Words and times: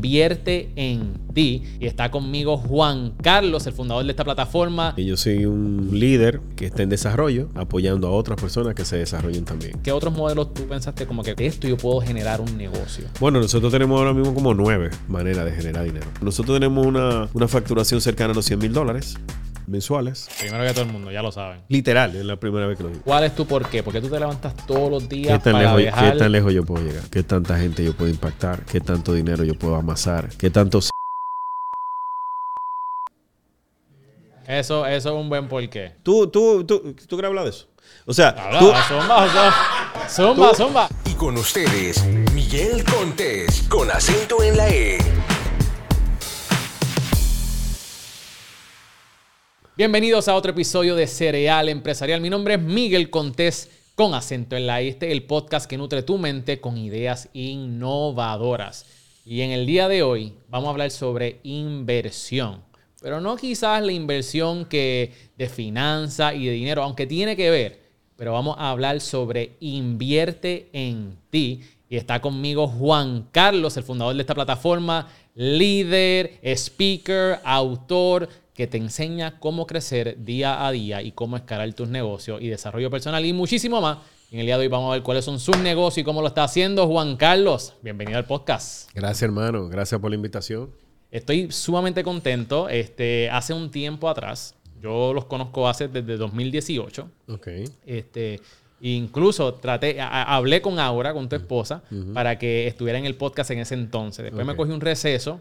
invierte 0.00 0.70
en 0.76 1.12
ti. 1.34 1.62
Y 1.78 1.86
está 1.86 2.10
conmigo 2.10 2.56
Juan 2.56 3.12
Carlos, 3.22 3.66
el 3.66 3.74
fundador 3.74 4.04
de 4.04 4.10
esta 4.10 4.24
plataforma. 4.24 4.94
Y 4.96 5.04
yo 5.04 5.16
soy 5.18 5.44
un 5.44 5.90
líder 5.92 6.40
que 6.56 6.66
está 6.66 6.82
en 6.82 6.88
desarrollo, 6.88 7.48
apoyando 7.54 8.08
a 8.08 8.10
otras 8.10 8.40
personas 8.40 8.74
que 8.74 8.86
se 8.86 8.96
desarrollen 8.96 9.44
también. 9.44 9.78
¿Qué 9.82 9.92
otros 9.92 10.14
modelos 10.14 10.54
tú 10.54 10.66
pensaste 10.66 11.06
como 11.06 11.22
que 11.22 11.34
de 11.34 11.46
esto 11.46 11.68
yo 11.68 11.76
puedo 11.76 12.00
generar 12.00 12.40
un 12.40 12.56
negocio? 12.56 13.04
Bueno, 13.20 13.40
nosotros 13.40 13.70
tenemos 13.70 13.98
ahora 13.98 14.14
mismo 14.14 14.34
como 14.34 14.54
nueve 14.54 14.88
maneras 15.06 15.44
de 15.44 15.52
generar 15.52 15.84
dinero. 15.84 16.06
Nosotros 16.22 16.56
tenemos 16.56 16.86
una, 16.86 17.28
una 17.34 17.46
facturación 17.46 18.00
cercana 18.00 18.32
a 18.32 18.34
los 18.34 18.46
100 18.46 18.58
mil 18.58 18.72
dólares 18.72 19.16
mensuales. 19.70 20.28
Primero 20.38 20.64
que 20.64 20.72
todo 20.72 20.84
el 20.84 20.92
mundo, 20.92 21.10
ya 21.10 21.22
lo 21.22 21.32
saben. 21.32 21.62
Literal, 21.68 22.14
es 22.14 22.24
la 22.24 22.36
primera 22.36 22.66
vez 22.66 22.76
que 22.76 22.82
lo 22.82 22.90
digo. 22.90 23.02
¿Cuál 23.04 23.24
es 23.24 23.34
tu 23.34 23.46
por 23.46 23.68
qué? 23.68 23.82
Porque 23.82 24.00
tú 24.00 24.08
te 24.08 24.18
levantas 24.18 24.54
todos 24.66 24.90
los 24.90 25.04
¿Qué 25.04 25.16
días 25.16 25.42
tan, 25.42 25.52
para 25.52 25.64
lejos, 25.64 25.78
viajar. 25.78 26.12
¿Qué 26.12 26.18
tan 26.18 26.32
lejos 26.32 26.52
yo 26.52 26.64
puedo 26.64 26.84
llegar? 26.84 27.04
¿Qué 27.10 27.22
tanta 27.22 27.58
gente 27.58 27.84
yo 27.84 27.94
puedo 27.94 28.10
impactar? 28.10 28.64
¿Qué 28.64 28.80
tanto 28.80 29.14
dinero 29.14 29.44
yo 29.44 29.54
puedo 29.54 29.76
amasar? 29.76 30.28
¿Qué 30.36 30.50
tanto 30.50 30.80
Eso, 34.46 34.84
eso 34.84 35.08
es 35.10 35.14
un 35.14 35.28
buen 35.28 35.46
porqué. 35.48 35.92
¿Tú, 36.02 36.26
tú, 36.26 36.64
tú, 36.64 36.94
tú 36.94 37.16
quieres 37.16 37.28
hablar 37.28 37.44
de 37.44 37.50
eso? 37.50 37.68
O 38.04 38.12
sea, 38.12 38.30
Habla, 38.30 38.58
tú, 38.58 38.66
zumba, 38.88 39.28
zumba, 39.28 40.08
zumba, 40.08 40.54
zumba. 40.54 40.88
Y 41.04 41.14
con 41.14 41.36
ustedes, 41.36 42.04
Miguel 42.34 42.84
Contés, 42.84 43.62
con 43.68 43.88
acento 43.90 44.42
en 44.42 44.56
la 44.56 44.68
E. 44.68 44.98
Bienvenidos 49.80 50.28
a 50.28 50.34
otro 50.34 50.50
episodio 50.50 50.94
de 50.94 51.06
Cereal 51.06 51.70
Empresarial. 51.70 52.20
Mi 52.20 52.28
nombre 52.28 52.52
es 52.52 52.60
Miguel 52.60 53.08
Contés 53.08 53.70
con 53.94 54.12
acento 54.12 54.54
en 54.54 54.66
la. 54.66 54.82
Este 54.82 55.06
es 55.06 55.12
el 55.12 55.22
podcast 55.22 55.64
que 55.64 55.78
nutre 55.78 56.02
tu 56.02 56.18
mente 56.18 56.60
con 56.60 56.76
ideas 56.76 57.30
innovadoras. 57.32 58.84
Y 59.24 59.40
en 59.40 59.52
el 59.52 59.64
día 59.64 59.88
de 59.88 60.02
hoy 60.02 60.34
vamos 60.50 60.66
a 60.66 60.72
hablar 60.72 60.90
sobre 60.90 61.40
inversión. 61.44 62.62
Pero 63.00 63.22
no 63.22 63.36
quizás 63.36 63.82
la 63.82 63.92
inversión 63.92 64.66
que 64.66 65.14
de 65.38 65.48
finanzas 65.48 66.34
y 66.34 66.44
de 66.44 66.52
dinero, 66.52 66.82
aunque 66.82 67.06
tiene 67.06 67.34
que 67.34 67.48
ver. 67.48 67.80
Pero 68.16 68.34
vamos 68.34 68.56
a 68.58 68.72
hablar 68.72 69.00
sobre 69.00 69.52
invierte 69.60 70.68
en 70.74 71.16
ti. 71.30 71.62
Y 71.88 71.96
está 71.96 72.20
conmigo 72.20 72.68
Juan 72.68 73.28
Carlos, 73.32 73.78
el 73.78 73.84
fundador 73.84 74.14
de 74.14 74.20
esta 74.20 74.34
plataforma, 74.34 75.08
líder, 75.34 76.38
speaker, 76.42 77.40
autor, 77.44 78.28
que 78.54 78.66
te 78.66 78.78
enseña 78.78 79.38
cómo 79.38 79.66
crecer 79.66 80.16
día 80.24 80.66
a 80.66 80.70
día 80.72 81.02
y 81.02 81.12
cómo 81.12 81.36
escalar 81.36 81.72
tus 81.74 81.88
negocios 81.88 82.40
y 82.42 82.48
desarrollo 82.48 82.90
personal 82.90 83.24
y 83.24 83.32
muchísimo 83.32 83.80
más. 83.80 83.98
En 84.30 84.38
el 84.38 84.46
día 84.46 84.56
de 84.56 84.62
hoy 84.62 84.68
vamos 84.68 84.90
a 84.90 84.94
ver 84.94 85.02
cuáles 85.02 85.24
son 85.24 85.40
sus 85.40 85.58
negocios 85.58 85.98
y 85.98 86.04
cómo 86.04 86.20
lo 86.20 86.28
está 86.28 86.44
haciendo 86.44 86.86
Juan 86.86 87.16
Carlos. 87.16 87.74
Bienvenido 87.82 88.18
al 88.18 88.26
podcast. 88.26 88.90
Gracias, 88.94 89.22
hermano. 89.22 89.68
Gracias 89.68 90.00
por 90.00 90.10
la 90.10 90.16
invitación. 90.16 90.70
Estoy 91.10 91.50
sumamente 91.50 92.04
contento. 92.04 92.68
Este, 92.68 93.28
hace 93.30 93.52
un 93.52 93.70
tiempo 93.70 94.08
atrás, 94.08 94.54
yo 94.80 95.12
los 95.12 95.24
conozco 95.24 95.68
hace 95.68 95.88
desde 95.88 96.16
2018. 96.16 97.10
Ok. 97.28 97.48
Este, 97.84 98.40
incluso 98.80 99.54
traté, 99.54 100.00
a- 100.00 100.34
hablé 100.36 100.60
con 100.62 100.78
Aura, 100.78 101.12
con 101.12 101.28
tu 101.28 101.36
esposa, 101.36 101.82
para 102.14 102.38
que 102.38 102.66
estuviera 102.66 102.98
en 102.98 103.04
el 103.06 103.14
podcast 103.16 103.50
en 103.50 103.58
ese 103.58 103.74
entonces. 103.74 104.24
Después 104.24 104.46
me 104.46 104.56
cogí 104.56 104.72
un 104.72 104.80
receso, 104.80 105.40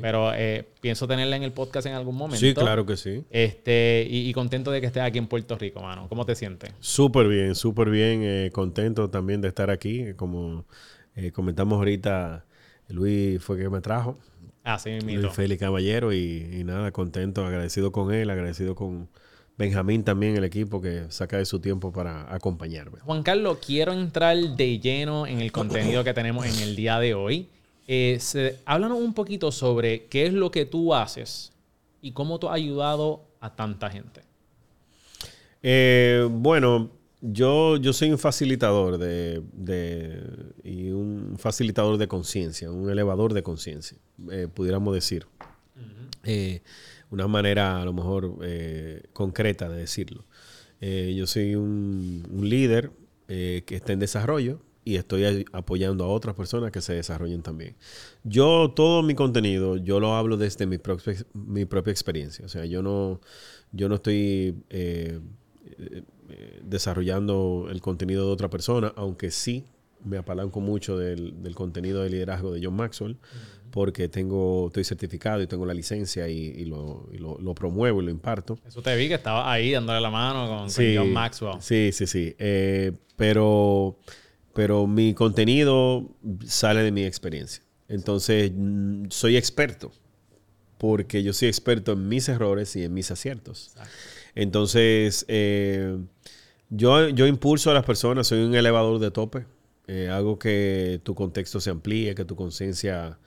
pero 0.00 0.32
eh, 0.34 0.66
pienso 0.80 1.06
tenerla 1.06 1.36
en 1.36 1.42
el 1.42 1.52
podcast 1.52 1.86
en 1.86 1.92
algún 1.94 2.16
momento. 2.16 2.40
Sí, 2.40 2.54
claro 2.54 2.86
que 2.86 2.96
sí. 2.96 3.24
Este, 3.30 4.06
y, 4.08 4.28
y 4.28 4.32
contento 4.32 4.70
de 4.70 4.80
que 4.80 4.86
estés 4.86 5.02
aquí 5.02 5.18
en 5.18 5.26
Puerto 5.26 5.56
Rico, 5.58 5.80
mano. 5.82 6.08
¿Cómo 6.08 6.24
te 6.24 6.34
sientes? 6.34 6.70
Súper 6.80 7.28
bien, 7.28 7.54
súper 7.54 7.90
bien. 7.90 8.20
eh, 8.24 8.50
contento 8.52 9.10
también 9.10 9.40
de 9.42 9.48
estar 9.48 9.70
aquí. 9.70 10.14
Como 10.16 10.64
eh, 11.14 11.30
comentamos 11.32 11.76
ahorita, 11.78 12.46
Luis 12.88 13.42
fue 13.42 13.58
que 13.58 13.68
me 13.68 13.80
trajo. 13.82 14.18
Así 14.64 14.90
mismo. 14.90 15.20
Luis 15.22 15.32
Félix 15.34 15.60
Caballero. 15.60 16.12
Y, 16.12 16.48
y 16.60 16.64
nada, 16.64 16.90
contento, 16.90 17.44
agradecido 17.44 17.92
con 17.92 18.12
él, 18.14 18.30
agradecido 18.30 18.74
con 18.74 19.08
Benjamín 19.58 20.04
también, 20.04 20.36
el 20.36 20.44
equipo 20.44 20.80
que 20.80 21.06
saca 21.10 21.36
de 21.38 21.44
su 21.44 21.58
tiempo 21.58 21.90
para 21.92 22.32
acompañarme. 22.32 23.00
Juan 23.00 23.24
Carlos, 23.24 23.58
quiero 23.64 23.92
entrar 23.92 24.36
de 24.36 24.78
lleno 24.78 25.26
en 25.26 25.40
el 25.40 25.50
contenido 25.50 26.04
que 26.04 26.14
tenemos 26.14 26.46
en 26.46 26.54
el 26.62 26.76
día 26.76 27.00
de 27.00 27.14
hoy. 27.14 27.48
Eh, 27.88 28.18
se- 28.20 28.60
háblanos 28.66 28.98
un 29.00 29.14
poquito 29.14 29.50
sobre 29.50 30.04
qué 30.06 30.26
es 30.26 30.32
lo 30.32 30.52
que 30.52 30.64
tú 30.64 30.94
haces 30.94 31.52
y 32.00 32.12
cómo 32.12 32.38
tú 32.38 32.48
has 32.48 32.54
ayudado 32.54 33.24
a 33.40 33.56
tanta 33.56 33.90
gente. 33.90 34.20
Eh, 35.62 36.28
bueno, 36.30 36.90
yo, 37.20 37.78
yo 37.78 37.92
soy 37.92 38.12
un 38.12 38.18
facilitador 38.18 38.96
de, 38.98 39.42
de- 39.52 40.22
y 40.62 40.90
un 40.90 41.34
facilitador 41.36 41.96
de 41.98 42.06
conciencia, 42.06 42.70
un 42.70 42.88
elevador 42.90 43.32
de 43.34 43.42
conciencia, 43.42 43.98
eh, 44.30 44.46
pudiéramos 44.52 44.94
decir. 44.94 45.26
Una 47.10 47.26
manera 47.26 47.80
a 47.80 47.84
lo 47.84 47.92
mejor 47.92 48.38
eh, 48.42 49.02
concreta 49.12 49.68
de 49.68 49.78
decirlo. 49.78 50.24
Eh, 50.80 51.14
yo 51.16 51.26
soy 51.26 51.54
un, 51.54 52.22
líder 52.42 52.92
eh, 53.28 53.62
que 53.66 53.76
está 53.76 53.92
en 53.92 53.98
desarrollo 53.98 54.60
y 54.84 54.96
estoy 54.96 55.44
apoyando 55.52 56.04
a 56.04 56.08
otras 56.08 56.34
personas 56.34 56.70
que 56.70 56.80
se 56.80 56.94
desarrollen 56.94 57.42
también. 57.42 57.76
Yo 58.24 58.72
todo 58.74 59.02
mi 59.02 59.14
contenido, 59.14 59.76
yo 59.76 60.00
lo 60.00 60.14
hablo 60.14 60.36
desde 60.36 60.66
mi, 60.66 60.78
propia- 60.78 61.92
experiencia. 61.92 62.46
O 62.46 62.48
sea, 62.48 62.64
yo 62.64 62.82
no, 62.82 63.20
yo 63.72 63.88
no 63.88 63.96
estoy 63.96 64.56
desarrollando 66.62 67.68
el 67.70 67.82
contenido 67.82 68.24
de 68.26 68.32
otra 68.32 68.48
persona, 68.48 68.92
aunque 68.96 69.30
sí 69.30 69.66
me 70.04 70.16
apalanco 70.16 70.60
mucho 70.60 70.96
del 70.96 71.54
contenido 71.54 72.02
de 72.02 72.10
liderazgo 72.10 72.52
de 72.52 72.64
John 72.64 72.74
Maxwell, 72.74 73.18
porque 73.70 74.08
tengo, 74.08 74.68
estoy 74.68 74.84
certificado 74.84 75.42
y 75.42 75.46
tengo 75.46 75.66
la 75.66 75.74
licencia 75.74 76.28
y, 76.28 76.38
y 76.38 76.64
lo, 76.64 77.08
y 77.12 77.18
lo- 77.18 77.38
lo 77.38 77.54
promuevo 77.54 78.00
y 78.02 78.04
lo 78.06 78.10
imparto. 78.10 78.58
Eso 78.66 78.82
te 78.82 78.94
vi 78.96 79.08
que 79.08 79.14
estabas 79.14 79.46
ahí 79.46 79.72
dándole 79.72 80.00
la 80.00 80.10
mano 80.10 80.46
con, 80.48 80.70
John 80.96 81.12
Maxwell. 81.12 81.60
Sí, 81.60 81.90
sí, 81.92 82.06
sí. 82.06 82.34
Eh, 82.38 82.92
pero, 83.16 83.98
pero 84.54 84.86
mi 84.86 85.14
contenido 85.14 86.08
sale 86.46 86.82
de 86.82 86.92
mi 86.92 87.04
experiencia. 87.04 87.62
Entonces, 87.88 88.52
mm, 88.54 89.06
soy 89.10 89.36
experto. 89.36 89.92
Porque 90.78 91.22
yo 91.24 91.32
soy 91.32 91.48
experto 91.48 91.92
en 91.92 92.06
mis 92.08 92.28
errores 92.28 92.76
y 92.76 92.84
en 92.84 92.94
mis 92.94 93.10
aciertos. 93.10 93.74
Entonces, 94.36 95.24
eh, 95.28 95.98
yo, 96.70 97.08
yo 97.08 97.26
impulso 97.26 97.70
a 97.70 97.74
las 97.74 97.84
personas, 97.84 98.28
soy 98.28 98.42
un 98.44 98.54
elevador 98.54 98.98
de 99.00 99.10
tope. 99.10 99.44
Eh, 99.88 100.08
hago 100.08 100.38
que 100.38 101.00
tu 101.02 101.14
contexto 101.14 101.60
se 101.60 101.70
amplíe, 101.70 102.14
que 102.14 102.24
tu 102.24 102.36
conciencia 102.36 103.18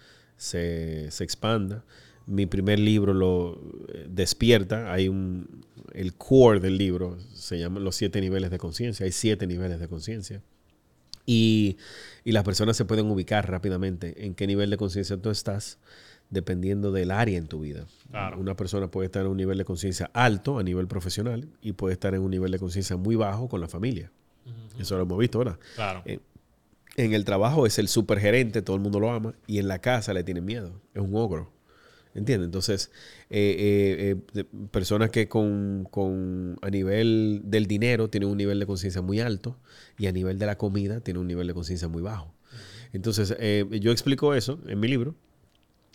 se, 0.41 1.11
se 1.11 1.23
expanda. 1.23 1.85
Mi 2.25 2.47
primer 2.47 2.79
libro 2.79 3.13
lo 3.13 3.61
eh, 3.93 4.07
despierta. 4.09 4.91
Hay 4.91 5.07
un. 5.07 5.63
El 5.93 6.15
core 6.15 6.59
del 6.59 6.77
libro 6.79 7.17
se 7.33 7.59
llama 7.59 7.79
Los 7.79 7.95
siete 7.95 8.21
niveles 8.21 8.49
de 8.49 8.57
conciencia. 8.57 9.05
Hay 9.05 9.11
siete 9.11 9.45
niveles 9.45 9.79
de 9.79 9.87
conciencia. 9.87 10.41
Y, 11.27 11.77
y 12.23 12.31
las 12.31 12.43
personas 12.43 12.75
se 12.75 12.85
pueden 12.85 13.11
ubicar 13.11 13.51
rápidamente 13.51 14.25
en 14.25 14.33
qué 14.33 14.47
nivel 14.47 14.71
de 14.71 14.77
conciencia 14.77 15.15
tú 15.17 15.29
estás, 15.29 15.77
dependiendo 16.31 16.91
del 16.91 17.11
área 17.11 17.37
en 17.37 17.45
tu 17.45 17.59
vida. 17.59 17.85
Claro. 18.09 18.39
Una 18.39 18.55
persona 18.55 18.89
puede 18.89 19.05
estar 19.05 19.23
en 19.23 19.31
un 19.31 19.37
nivel 19.37 19.59
de 19.59 19.65
conciencia 19.65 20.09
alto 20.11 20.57
a 20.57 20.63
nivel 20.63 20.87
profesional 20.87 21.47
y 21.61 21.73
puede 21.73 21.93
estar 21.93 22.15
en 22.15 22.21
un 22.21 22.31
nivel 22.31 22.51
de 22.51 22.57
conciencia 22.57 22.97
muy 22.97 23.15
bajo 23.15 23.47
con 23.47 23.61
la 23.61 23.67
familia. 23.67 24.11
Eso 24.79 24.95
lo 24.95 25.03
hemos 25.03 25.19
visto, 25.19 25.37
¿verdad? 25.37 25.59
Claro. 25.75 26.01
Eh, 26.05 26.19
en 26.97 27.13
el 27.13 27.25
trabajo 27.25 27.65
es 27.65 27.79
el 27.79 27.87
supergerente, 27.87 28.61
todo 28.61 28.75
el 28.75 28.81
mundo 28.81 28.99
lo 28.99 29.11
ama, 29.11 29.33
y 29.47 29.59
en 29.59 29.67
la 29.67 29.79
casa 29.79 30.13
le 30.13 30.23
tienen 30.23 30.45
miedo. 30.45 30.81
Es 30.93 31.01
un 31.01 31.15
ogro. 31.15 31.51
¿Entiendes? 32.13 32.47
Entonces, 32.47 32.91
eh, 33.29 34.17
eh, 34.35 34.39
eh, 34.41 34.43
personas 34.69 35.11
que 35.11 35.29
con, 35.29 35.87
con- 35.89 36.57
a 36.61 36.69
nivel 36.69 37.41
del 37.45 37.67
dinero 37.67 38.09
tienen 38.09 38.27
un 38.29 38.37
nivel 38.37 38.59
de 38.59 38.65
conciencia 38.65 39.01
muy 39.01 39.21
alto 39.21 39.57
y 39.97 40.07
a 40.07 40.11
nivel 40.11 40.37
de 40.37 40.45
la 40.45 40.57
comida 40.57 40.99
tienen 40.99 41.21
un 41.21 41.27
nivel 41.27 41.47
de 41.47 41.53
conciencia 41.53 41.87
muy 41.87 42.01
bajo. 42.01 42.33
Entonces, 42.91 43.33
eh, 43.39 43.65
yo 43.79 43.93
explico 43.93 44.33
eso 44.35 44.59
en 44.67 44.81
mi 44.81 44.89
libro 44.89 45.15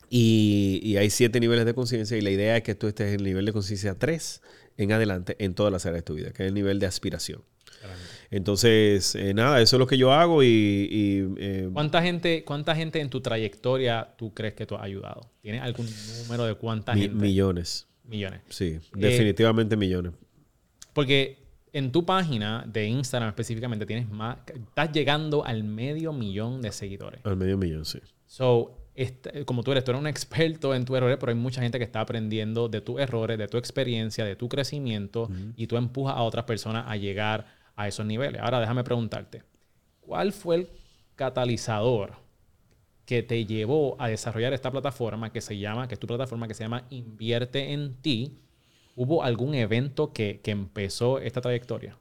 y, 0.08 0.80
y 0.82 0.96
hay 0.96 1.10
siete 1.10 1.38
niveles 1.40 1.66
de 1.66 1.74
conciencia 1.74 2.16
y 2.16 2.22
la 2.22 2.30
idea 2.30 2.56
es 2.56 2.62
que 2.62 2.74
tú 2.74 2.86
estés 2.86 3.08
en 3.08 3.20
el 3.20 3.24
nivel 3.24 3.44
de 3.44 3.52
conciencia 3.52 3.94
3 3.94 4.40
en 4.78 4.92
adelante 4.92 5.36
en 5.38 5.54
todas 5.54 5.70
las 5.72 5.84
áreas 5.84 5.98
de 5.98 6.04
tu 6.06 6.14
vida, 6.14 6.30
que 6.32 6.44
es 6.44 6.48
el 6.48 6.54
nivel 6.54 6.78
de 6.78 6.86
aspiración. 6.86 7.42
Entonces, 8.30 9.14
eh, 9.14 9.34
nada, 9.34 9.60
eso 9.60 9.76
es 9.76 9.78
lo 9.80 9.86
que 9.86 9.96
yo 9.98 10.12
hago 10.12 10.42
y... 10.42 10.46
y, 10.48 11.34
eh, 11.38 11.70
¿Cuánta 11.72 12.02
gente, 12.02 12.44
¿Cuánta 12.44 12.74
gente 12.74 13.00
en 13.00 13.08
tu 13.10 13.20
trayectoria 13.20 14.14
tú 14.16 14.34
crees 14.34 14.54
que 14.54 14.66
tú 14.66 14.74
has 14.74 14.82
ayudado? 14.82 15.30
¿Tienes 15.42 15.62
algún 15.62 15.86
número 16.22 16.44
de 16.44 16.54
cuánta 16.54 16.94
mi- 16.94 17.02
gente? 17.02 17.16
millones. 17.16 17.86
Millones. 18.04 18.40
Sí, 18.48 18.78
definitivamente 18.94 19.76
millones. 19.76 20.12
Porque 20.92 21.38
en 21.72 21.92
tu 21.92 22.04
página 22.04 22.64
de 22.66 22.86
Instagram 22.88 23.28
específicamente 23.30 23.84
tienes 23.86 24.08
más, 24.08 24.38
estás 24.54 24.92
llegando 24.92 25.44
al 25.44 25.64
medio 25.64 26.12
millón 26.12 26.62
de 26.62 26.72
seguidores. 26.72 27.20
Al 27.24 27.36
medio 27.36 27.56
millón, 27.58 27.84
sí. 27.84 27.98
So, 28.26 28.78
esta- 28.94 29.44
como 29.44 29.62
tú 29.62 29.72
eres, 29.72 29.84
tú 29.84 29.90
eres 29.90 30.00
un 30.00 30.06
experto 30.06 30.74
en 30.74 30.84
tus 30.84 30.96
errores, 30.96 31.18
pero 31.20 31.30
hay 31.30 31.36
mucha 31.38 31.60
gente 31.60 31.78
que 31.78 31.84
está 31.84 32.00
aprendiendo 32.00 32.68
de 32.68 32.80
tus 32.80 32.98
errores, 32.98 33.36
de 33.38 33.46
tu 33.46 33.58
experiencia, 33.58 34.24
de 34.24 34.36
tu 34.36 34.48
crecimiento, 34.48 35.28
y 35.56 35.66
tú 35.66 35.76
empujas 35.76 36.16
a 36.16 36.22
otras 36.22 36.44
personas 36.44 36.84
a 36.88 36.96
llegar 36.96 37.55
a 37.76 37.88
esos 37.88 38.04
niveles. 38.06 38.40
Ahora 38.40 38.60
déjame 38.60 38.84
preguntarte, 38.84 39.42
¿cuál 40.00 40.32
fue 40.32 40.56
el 40.56 40.68
catalizador 41.14 42.14
que 43.04 43.22
te 43.22 43.44
llevó 43.46 43.96
a 44.00 44.08
desarrollar 44.08 44.52
esta 44.52 44.70
plataforma 44.70 45.32
que 45.32 45.40
se 45.40 45.58
llama, 45.58 45.86
que 45.86 45.94
es 45.94 46.00
tu 46.00 46.06
plataforma 46.06 46.48
que 46.48 46.54
se 46.54 46.64
llama 46.64 46.86
Invierte 46.90 47.72
en 47.72 47.94
ti? 48.02 48.38
¿Hubo 48.96 49.22
algún 49.22 49.54
evento 49.54 50.12
que, 50.12 50.40
que 50.42 50.50
empezó 50.50 51.18
esta 51.18 51.40
trayectoria? 51.40 51.96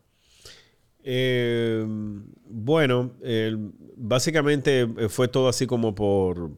Eh, 1.08 1.86
bueno, 2.50 3.12
básicamente 3.96 4.82
eh, 4.98 5.08
fue 5.08 5.28
todo 5.28 5.48
así 5.48 5.68
como 5.68 5.94
por, 5.94 6.50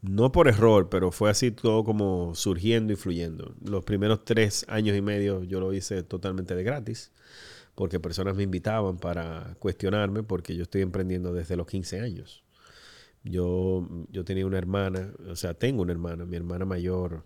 no 0.00 0.30
por 0.30 0.46
error, 0.46 0.88
pero 0.88 1.10
fue 1.10 1.28
así 1.28 1.50
todo 1.50 1.82
como 1.82 2.36
surgiendo 2.36 2.92
y 2.92 2.96
fluyendo. 2.96 3.56
Los 3.64 3.84
primeros 3.84 4.24
tres 4.24 4.64
años 4.68 4.96
y 4.96 5.00
medio 5.02 5.42
yo 5.42 5.58
lo 5.58 5.72
hice 5.72 6.04
totalmente 6.04 6.54
de 6.54 6.62
gratis, 6.62 7.10
porque 7.74 8.00
personas 8.00 8.36
me 8.36 8.44
invitaban 8.44 8.98
para 8.98 9.56
cuestionarme, 9.58 10.22
porque 10.22 10.56
yo 10.56 10.62
estoy 10.62 10.82
emprendiendo 10.82 11.32
desde 11.32 11.56
los 11.56 11.66
15 11.66 12.00
años. 12.00 12.44
Yo, 13.24 13.88
yo 14.10 14.24
tenía 14.24 14.46
una 14.46 14.58
hermana, 14.58 15.12
o 15.28 15.36
sea, 15.36 15.54
tengo 15.54 15.82
una 15.82 15.92
hermana, 15.92 16.26
mi 16.26 16.36
hermana 16.36 16.64
mayor 16.66 17.24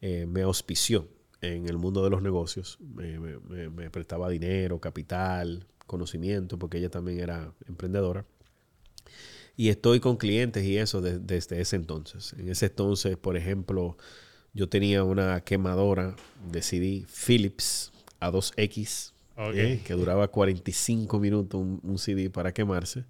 eh, 0.00 0.26
me 0.26 0.42
auspició 0.42 1.08
en 1.40 1.68
el 1.68 1.76
mundo 1.76 2.04
de 2.04 2.10
los 2.10 2.22
negocios, 2.22 2.78
me, 2.80 3.90
prestaba 3.90 4.28
dinero, 4.30 4.80
capital, 4.80 5.66
conocimiento, 5.86 6.58
porque 6.58 6.78
ella 6.78 6.90
también 6.90 7.18
era 7.18 7.52
emprendedora. 7.66 8.24
Y 9.56 9.68
estoy 9.68 10.00
con 10.00 10.16
clientes 10.16 10.64
y 10.64 10.78
eso 10.78 11.00
de- 11.00 11.18
desde 11.18 11.60
ese 11.60 11.76
entonces. 11.76 12.32
En 12.34 12.48
ese 12.48 12.66
entonces, 12.66 13.16
por 13.16 13.36
ejemplo, 13.36 13.96
yo 14.54 14.68
tenía 14.68 15.04
una 15.04 15.42
quemadora 15.42 16.16
de 16.50 16.62
CD 16.62 17.06
Philips 17.26 17.92
A2X, 18.20 19.11
Eh, 19.54 19.80
que 19.84 19.94
duraba 19.94 20.28
45 20.28 21.18
minutos 21.18 21.60
un, 21.60 21.80
un 21.82 21.98
CD 21.98 22.30
para 22.30 22.52
quemarse. 22.52 23.04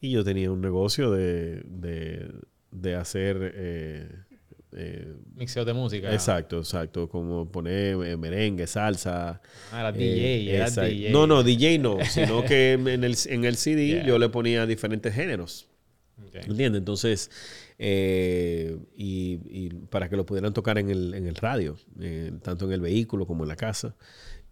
Y 0.00 0.10
yo 0.10 0.22
tenía 0.24 0.50
un 0.50 0.60
negocio 0.60 1.10
de, 1.10 1.62
de, 1.64 2.30
de 2.70 2.94
hacer... 2.94 3.52
eh, 3.54 4.08
eh, 4.76 5.14
Mixeo 5.36 5.64
de 5.64 5.72
música. 5.72 6.12
Exacto, 6.12 6.58
exacto. 6.58 7.08
Como 7.08 7.50
poner 7.50 7.96
eh, 8.04 8.16
merengue, 8.16 8.66
salsa. 8.66 9.40
Ah, 9.72 9.80
era 9.80 9.88
eh, 9.90 9.92
DJ, 9.92 10.54
era 10.56 10.64
exacto. 10.66 10.90
DJ. 10.90 11.10
No, 11.12 11.26
no, 11.26 11.42
DJ 11.44 11.78
no, 11.78 11.98
sino 12.10 12.44
que 12.44 12.72
en 12.72 12.86
el, 13.04 13.16
en 13.26 13.44
el 13.44 13.56
CD 13.56 13.86
Yeah. 13.86 14.04
yo 14.06 14.18
le 14.18 14.28
ponía 14.28 14.66
diferentes 14.66 15.14
géneros. 15.14 15.68
Ok. 16.26 16.34
¿Entiendes? 16.46 16.80
Entonces, 16.80 17.30
eh, 17.78 18.76
y, 18.96 19.40
y 19.48 19.68
para 19.90 20.08
que 20.08 20.16
lo 20.16 20.26
pudieran 20.26 20.52
tocar 20.52 20.78
en 20.78 20.90
el, 20.90 21.14
en 21.14 21.26
el 21.26 21.36
radio, 21.36 21.76
tanto 22.42 22.66
en 22.66 22.72
el 22.72 22.80
vehículo 22.80 23.26
como 23.26 23.44
en 23.44 23.48
la 23.48 23.56
casa. 23.56 23.94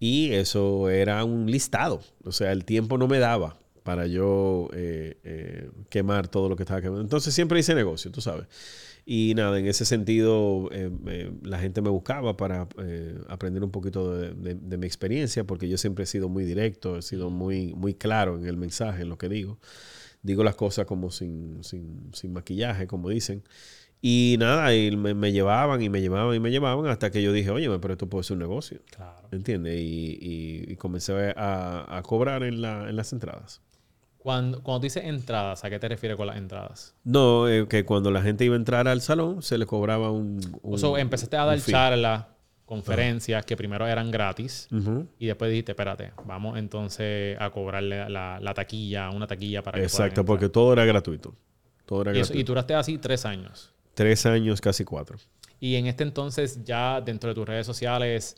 Y 0.03 0.33
eso 0.33 0.91
era 0.91 1.25
un 1.25 1.49
listado. 1.49 2.01
O 2.25 2.33
sea, 2.33 2.51
el 2.51 2.65
tiempo 2.65 2.99
no 2.99 3.07
me 3.07 3.21
daba 3.21 3.57
para 3.85 4.07
yo 4.09 4.69
eh, 4.75 5.17
eh, 5.23 5.71
quemar 5.91 6.27
todo 6.27 6.49
lo 6.49 6.57
que 6.57 6.65
estaba 6.65 6.81
quemando. 6.81 7.03
Entonces 7.03 7.33
siempre 7.35 7.61
hice 7.61 7.75
negocio, 7.77 8.11
tú 8.11 8.21
sabes. 8.21 8.47
Y 9.07 9.35
nada, 9.37 9.59
en 9.61 9.67
ese 9.67 9.85
sentido, 9.85 10.69
eh, 10.73 11.31
la 11.43 11.59
gente 11.61 11.83
me 11.83 11.91
buscaba 11.91 12.37
para 12.37 12.69
aprender 13.29 13.63
un 13.65 13.71
poquito 13.71 14.17
de, 14.17 14.35
de- 14.35 14.55
de 14.55 14.77
mi 14.77 14.87
experiencia, 14.87 15.45
porque 15.45 15.69
yo 15.69 15.79
siempre 15.79 16.05
he 16.05 16.07
sido 16.07 16.29
muy 16.29 16.45
directo, 16.45 16.97
he 16.99 17.03
sido 17.03 17.31
muy, 17.31 17.75
muy 17.75 17.95
claro 17.95 18.39
en 18.39 18.47
el 18.47 18.57
mensaje, 18.57 19.03
en 19.03 19.09
lo 19.09 19.19
que 19.19 19.29
digo. 19.29 19.59
Digo 20.23 20.45
las 20.45 20.57
cosas 20.57 20.87
como 20.87 21.11
sin, 21.11 21.65
sin, 21.65 22.11
sin 22.15 22.33
maquillaje, 22.33 22.87
como 22.89 23.09
dicen. 23.11 23.43
Y 24.05 24.35
nada, 24.41 24.75
y 24.75 24.95
me, 24.97 25.15
me 25.15 25.31
llevaban 25.31 25.81
y 25.81 25.89
me 25.89 26.01
llevaban 26.01 26.35
y 26.35 26.41
me 26.41 26.51
llevaban 26.51 26.87
hasta 26.89 27.11
que 27.13 27.23
yo 27.23 27.33
dije, 27.33 27.51
oye, 27.51 27.71
pero 27.79 27.95
esto 27.95 28.09
puede 28.09 28.25
ser 28.25 28.35
un 28.35 28.41
negocio. 28.41 28.81
Claro. 28.95 29.29
¿Entiendes? 29.31 29.81
Y, 29.81 30.19
y- 30.21 30.73
y 30.73 30.77
comencé 30.77 31.33
a, 31.37 31.87
a 31.99 32.03
cobrar 32.03 32.43
en, 32.43 32.61
la, 32.61 32.89
en 32.91 32.97
las 32.97 33.13
entradas. 33.13 33.61
Cuando, 34.19 34.61
cuando 34.63 34.81
tú 34.81 34.85
dices 34.87 35.05
entradas, 35.05 35.65
¿a 35.65 35.71
qué 35.71 35.79
te 35.79 35.89
refieres 35.89 36.17
con 36.17 36.27
las 36.27 36.37
entradas? 36.37 36.95
No, 37.05 37.49
eh, 37.49 37.67
que 37.69 37.85
cuando 37.85 38.11
la 38.11 38.23
gente 38.23 38.45
iba 38.45 38.55
a 38.55 38.59
entrar 38.59 38.87
al 38.89 39.01
salón, 39.03 39.41
se 39.43 39.57
le 39.57 39.67
cobraba 39.67 40.11
un. 40.11 40.41
un 40.63 40.75
O 40.75 40.79
sea, 40.79 41.01
empezaste 41.01 41.37
a 41.37 41.45
dar 41.45 41.61
charlas, 41.61 42.27
conferencias 42.65 43.45
que 43.45 43.57
primero 43.57 43.87
eran 43.87 44.11
gratis 44.11 44.69
y 45.19 45.27
después 45.27 45.51
dijiste, 45.51 45.73
espérate, 45.73 46.13
vamos 46.25 46.59
entonces 46.59 47.37
a 47.41 47.51
cobrarle 47.51 48.09
la, 48.09 48.41
la 48.41 48.55
taquilla, 48.55 49.11
una 49.11 49.27
taquilla 49.27 49.63
para 49.63 49.81
Exacto, 49.83 50.25
porque 50.25 50.49
todo 50.49 50.73
era 50.73 50.85
gratuito. 50.85 51.35
Todo 51.87 52.03
era 52.03 52.13
eso- 52.13 52.19
gratuito. 52.21 52.41
y 52.41 52.43
duraste 52.45 52.75
así 52.75 52.99
tres 52.99 53.27
años. 53.27 53.73
Tres 53.95 54.27
años, 54.27 54.61
casi 54.61 54.85
cuatro. 54.85 55.19
Y 55.61 55.77
en 55.77 55.87
este 55.87 56.03
entonces 56.03 56.65
ya 56.65 57.01
dentro 57.01 57.29
de 57.29 57.35
tus 57.35 57.47
redes 57.47 57.67
sociales 57.67 58.37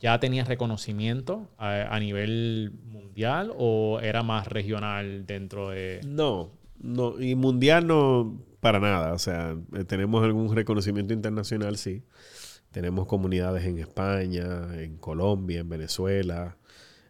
ya 0.00 0.18
tenías 0.18 0.48
reconocimiento 0.48 1.50
a, 1.58 1.94
a 1.94 2.00
nivel 2.00 2.72
mundial 2.86 3.52
o 3.56 4.00
era 4.00 4.22
más 4.22 4.48
regional 4.48 5.26
dentro 5.26 5.70
de... 5.70 6.00
No, 6.06 6.52
no, 6.78 7.20
y 7.20 7.34
mundial 7.34 7.86
no 7.86 8.40
para 8.60 8.80
nada. 8.80 9.12
O 9.12 9.18
sea, 9.18 9.56
eh, 9.74 9.84
tenemos 9.84 10.24
algún 10.24 10.54
reconocimiento 10.54 11.12
internacional, 11.12 11.76
sí. 11.76 12.02
Tenemos 12.70 13.06
comunidades 13.06 13.66
en 13.66 13.78
España, 13.78 14.68
en 14.82 14.96
Colombia, 14.96 15.60
en 15.60 15.68
Venezuela, 15.68 16.56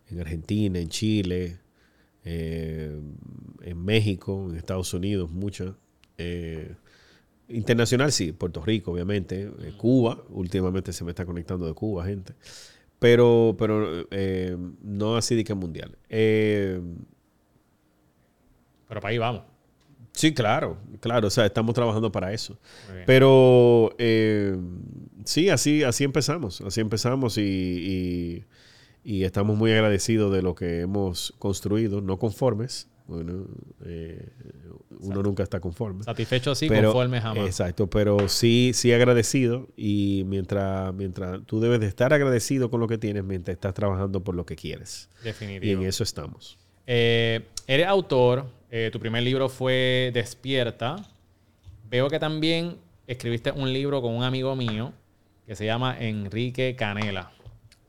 en 0.09 0.21
Argentina, 0.21 0.79
en 0.81 0.89
Chile, 0.89 1.61
eh, 2.25 3.01
en 3.63 3.85
México, 3.85 4.49
en 4.51 4.57
Estados 4.57 4.93
Unidos, 4.95 5.31
muchas. 5.31 5.75
Eh, 6.19 6.75
internacional, 7.49 8.13
sí, 8.13 8.33
Puerto 8.33 8.63
Rico, 8.63 8.93
obviamente. 8.93 9.43
eh, 9.61 9.73
Cuba, 9.77 10.23
últimamente 10.31 10.93
se 10.93 11.05
me 11.05 11.11
está 11.11 11.25
conectando 11.27 11.67
de 11.67 11.75
Cuba, 11.75 12.05
gente. 12.07 12.35
Pero, 12.99 13.55
pero 13.59 14.07
eh, 14.11 14.57
no 14.83 15.17
así 15.17 15.35
de 15.35 15.45
que 15.45 15.55
mundial. 15.55 15.97
Eh, 16.09 16.81
Pero 18.89 19.01
para 19.01 19.11
ahí 19.11 19.19
vamos. 19.19 19.43
Sí, 20.13 20.33
claro, 20.33 20.79
claro, 21.01 21.27
o 21.27 21.31
sea, 21.31 21.45
estamos 21.45 21.75
trabajando 21.75 22.13
para 22.13 22.33
eso. 22.33 22.57
Pero 23.05 23.91
sí, 25.25 25.49
así, 25.49 25.83
así 25.83 26.05
empezamos, 26.05 26.61
así 26.61 26.81
empezamos 26.81 27.37
y, 27.37 27.43
y- 27.43 28.45
y 29.07 29.25
estamos 29.25 29.57
muy 29.59 29.73
agradecidos 29.73 30.33
de 30.33 30.41
lo 30.41 30.55
que 30.55 30.81
hemos 30.83 31.35
construido, 31.41 32.01
no 32.01 32.19
conformes. 32.19 32.89
Bueno, 33.07 33.45
eh, 33.85 34.31
uno 35.01 35.23
nunca 35.23 35.43
está 35.43 35.61
conforme. 35.61 36.05
Satisfecho 36.05 36.53
así, 36.53 36.69
Pero- 36.69 36.93
conforme 36.93 37.21
jamás. 37.21 37.45
Exacto, 37.47 37.89
pero 37.89 38.29
sí, 38.29 38.73
sí 38.75 38.93
agradecido 38.95 39.69
y 39.77 40.23
mientras, 40.27 40.95
mientras 40.95 41.45
tú 41.45 41.61
debes 41.61 41.81
de 41.81 41.87
estar 41.87 42.15
agradecido 42.15 42.71
con 42.71 42.81
lo 42.81 42.89
que 42.89 42.97
tienes 42.97 43.23
mientras 43.25 43.55
estás 43.57 43.75
trabajando 43.75 44.25
por 44.25 44.35
lo 44.35 44.47
que 44.47 44.57
quieres. 44.57 45.11
Y 45.21 45.25
Definitivo. 45.25 45.83
en 45.83 45.89
eso 45.89 46.03
estamos. 46.03 46.59
Eh, 46.87 47.43
eres 47.67 47.87
autor, 47.87 48.47
eh, 48.71 48.89
tu 48.93 48.99
primer 49.01 49.23
libro 49.23 49.49
fue 49.51 50.11
Despierta. 50.15 50.97
Veo 51.91 52.09
que 52.09 52.19
también 52.19 52.79
escribiste 53.07 53.53
un 53.53 53.71
libro 53.71 54.01
con 54.01 54.15
un 54.15 54.23
amigo 54.23 54.57
mío 54.57 54.93
que 55.47 55.55
se 55.55 55.67
llama 55.67 55.95
Enrique 56.01 56.75
Canela. 56.75 57.33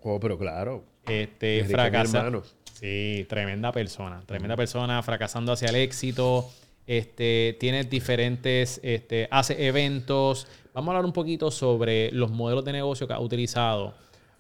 Oh, 0.02 0.20
pero 0.20 0.38
claro. 0.38 0.84
Este, 1.08 1.64
fracasa-. 1.66 2.44
Sí, 2.76 3.26
tremenda 3.30 3.72
persona. 3.72 4.22
Tremenda 4.26 4.56
persona, 4.56 5.02
fracasando 5.02 5.54
hacia 5.54 5.70
el 5.70 5.76
éxito. 5.76 6.50
Este, 6.86 7.56
tiene 7.60 7.86
diferentes, 7.86 8.80
este, 8.84 9.28
hace 9.32 9.66
eventos. 9.66 10.48
Vamos 10.74 10.90
a 10.90 10.92
hablar 10.92 11.06
un 11.06 11.14
poquito 11.14 11.50
sobre 11.52 12.12
los 12.12 12.32
modelos 12.32 12.66
de 12.66 12.74
negocio 12.74 13.08
que 13.08 13.14
ha 13.14 13.20
utilizado 13.20 13.94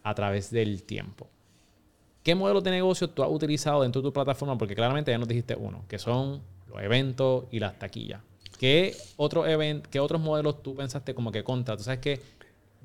a 0.04 0.14
través 0.14 0.52
del 0.52 0.84
tiempo. 0.84 1.28
¿Qué 2.24 2.36
modelos 2.36 2.64
de 2.64 2.72
negocio 2.72 3.10
tú 3.10 3.24
has 3.24 3.30
utilizado 3.30 3.84
dentro 3.84 4.02
de 4.02 4.10
tu 4.10 4.14
plataforma? 4.14 4.58
Porque 4.58 4.76
claramente 4.76 5.12
ya 5.12 5.18
nos 5.18 5.28
dijiste 5.28 5.56
uno, 5.56 5.86
que 5.88 5.98
son 5.98 6.42
los 6.68 6.82
eventos 6.82 7.46
y 7.52 7.60
las 7.60 7.80
taquillas. 7.80 8.22
¿Qué, 8.60 8.96
otro 9.16 9.48
event, 9.48 9.86
¿Qué 9.88 10.00
otros 10.00 10.20
modelos 10.20 10.62
tú 10.62 10.76
pensaste 10.76 11.14
como 11.14 11.32
que 11.32 11.44
contra? 11.44 11.78
Tú 11.78 11.84
sabes 11.84 12.00
que 12.00 12.22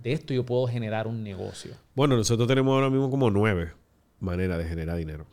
de 0.03 0.13
esto 0.13 0.33
yo 0.33 0.45
puedo 0.45 0.67
generar 0.67 1.07
un 1.07 1.23
negocio. 1.23 1.75
Bueno, 1.95 2.17
nosotros 2.17 2.47
tenemos 2.47 2.73
ahora 2.73 2.89
mismo 2.89 3.11
como 3.11 3.31
nueve 3.31 3.73
maneras 4.21 4.59
de 4.59 4.65
generar 4.65 4.97
dinero. 4.97 5.27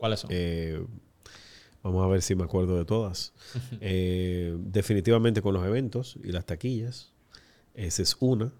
¿Cuáles 0.00 0.20
son? 0.20 0.30
Eh, 0.32 0.82
vamos 1.82 2.04
a 2.04 2.08
ver 2.08 2.22
si 2.22 2.34
me 2.34 2.44
acuerdo 2.44 2.76
de 2.78 2.84
todas. 2.84 3.32
Eh, 3.82 4.56
definitivamente 4.58 5.42
con 5.42 5.54
los 5.54 5.64
eventos 5.66 6.16
y 6.24 6.32
las 6.32 6.44
taquillas. 6.46 7.12
Esa 7.74 8.02
es 8.02 8.16
una. 8.20 8.52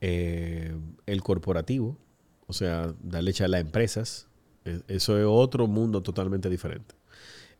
Eh, 0.00 0.74
el 1.06 1.22
corporativo, 1.22 1.98
o 2.46 2.52
sea, 2.52 2.94
darle 3.02 3.32
charla 3.32 3.58
a 3.58 3.60
empresas. 3.60 4.28
Eh, 4.64 4.80
Eso 4.88 5.18
es 5.18 5.24
otro 5.28 5.66
mundo 5.66 6.02
totalmente 6.02 6.50
diferente. 6.50 6.94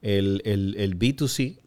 El, 0.02 0.42
el- 0.44 0.76
el 0.78 0.96
B2C, 0.96 1.44
eh, 1.44 1.58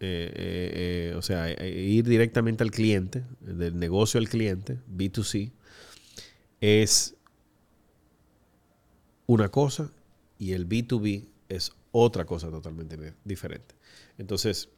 eh, 0.00 1.10
eh, 1.12 1.14
o 1.16 1.22
sea, 1.22 1.50
eh, 1.50 1.70
ir 1.80 2.06
directamente 2.08 2.64
al 2.64 2.70
cliente, 2.70 3.24
del 3.40 3.78
negocio 3.78 4.18
al 4.20 4.28
cliente, 4.28 4.78
B2C, 4.88 5.52
es 6.60 7.16
una 9.26 9.48
cosa 9.48 9.90
y 10.42 10.52
el 10.54 10.68
B2B 10.68 11.26
es 11.48 11.72
otra 11.92 12.24
cosa 12.24 12.50
totalmente 12.50 12.96
di- 12.96 13.12
diferente. 13.24 13.74
Entonces, 14.18 14.68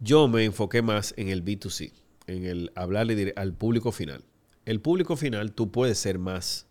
yo 0.00 0.26
me 0.28 0.44
enfoqué 0.44 0.82
más 0.82 1.14
en 1.16 1.28
el 1.28 1.44
B2C, 1.44 1.92
en 2.26 2.44
el 2.44 2.72
hablarle 2.74 3.32
al 3.36 3.52
público 3.52 3.92
final. 3.92 4.24
El 4.64 4.80
público 4.80 5.16
final 5.16 5.52
tú 5.52 5.70
puedes 5.70 5.98
ser 5.98 6.18
más 6.18 6.66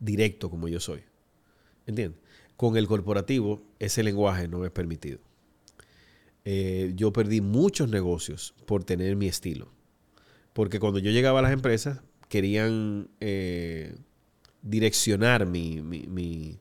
directo 0.00 0.50
como 0.50 0.68
yo 0.68 0.80
soy. 0.80 1.02
¿Entiendes? 1.86 2.20
Con 2.56 2.76
el 2.76 2.86
corporativo 2.86 3.62
ese 3.78 4.02
lenguaje 4.02 4.48
no 4.48 4.64
es 4.64 4.70
permitido. 4.70 5.18
eh, 6.44 6.92
yo 6.96 7.12
perdí 7.12 7.40
muchos 7.40 7.88
negocios 7.88 8.54
por 8.66 8.82
tener 8.84 9.14
mi 9.16 9.26
estilo. 9.28 9.68
Porque 10.52 10.80
cuando 10.80 10.98
yo 10.98 11.10
llegaba 11.10 11.38
a 11.38 11.42
las 11.42 11.52
empresas, 11.52 12.00
querían 12.28 13.08
eh, 13.20 13.94
direccionar 14.62 15.46
mi, 15.46 15.80
mi, 15.82 16.58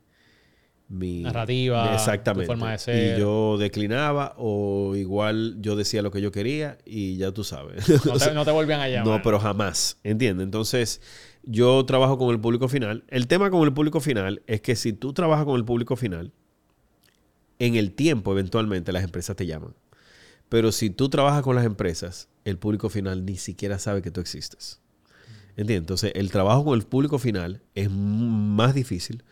mi- 0.90 1.22
Narrativa, 1.22 1.94
exactamente. 1.94 2.46
tu 2.46 2.52
forma 2.52 2.72
de 2.74 2.78
ser. 2.80 3.18
Y 3.18 3.20
yo 3.20 3.58
declinaba 3.58 4.34
o 4.38 4.96
igual 4.96 5.56
yo 5.62 5.76
decía 5.76 6.02
lo 6.02 6.12
que 6.12 6.20
yo 6.22 6.32
quería 6.32 6.78
y 6.86 7.16
ya 7.18 7.32
tú 7.32 7.44
sabes. 7.44 7.88
No 8.06 8.18
te, 8.18 8.34
no 8.34 8.44
te 8.46 8.52
volvían 8.52 8.82
a 8.82 8.90
llamar. 8.90 9.08
No, 9.18 9.22
pero 9.24 9.40
jamás, 9.40 9.98
¿entiendes? 10.04 10.44
Entonces, 10.46 11.02
yo 11.44 11.86
trabajo 11.86 12.18
con 12.18 12.30
el 12.32 12.40
público 12.42 12.68
final. 12.68 13.04
El 13.08 13.28
tema 13.28 13.50
con 13.50 13.64
el 13.64 13.74
público 13.74 14.00
final 14.02 14.42
es 14.48 14.62
que 14.62 14.76
si 14.76 14.92
tú 14.94 15.14
trabajas 15.14 15.46
con 15.46 15.56
el 15.56 15.64
público 15.66 15.96
final, 15.96 16.32
en 17.60 17.76
el 17.76 17.92
tiempo 17.94 18.32
eventualmente 18.32 18.92
las 18.92 19.04
empresas 19.04 19.36
te 19.36 19.46
llaman. 19.46 19.76
Pero 20.50 20.72
si 20.72 20.90
tú 20.90 21.10
trabajas 21.10 21.44
con 21.44 21.56
las 21.56 21.66
empresas, 21.66 22.28
el 22.46 22.58
público 22.58 22.90
final 22.90 23.26
ni 23.26 23.38
siquiera 23.38 23.78
sabe 23.78 24.02
que 24.02 24.10
tú 24.12 24.22
existes. 24.22 24.82
¿Entiendes? 25.52 25.78
Entonces, 25.82 26.12
el 26.16 26.32
trabajo 26.32 26.64
con 26.66 26.80
el 26.80 26.86
público 26.86 27.20
final 27.20 27.62
es 27.76 27.92
más 27.92 28.74
difícil, 28.74 29.24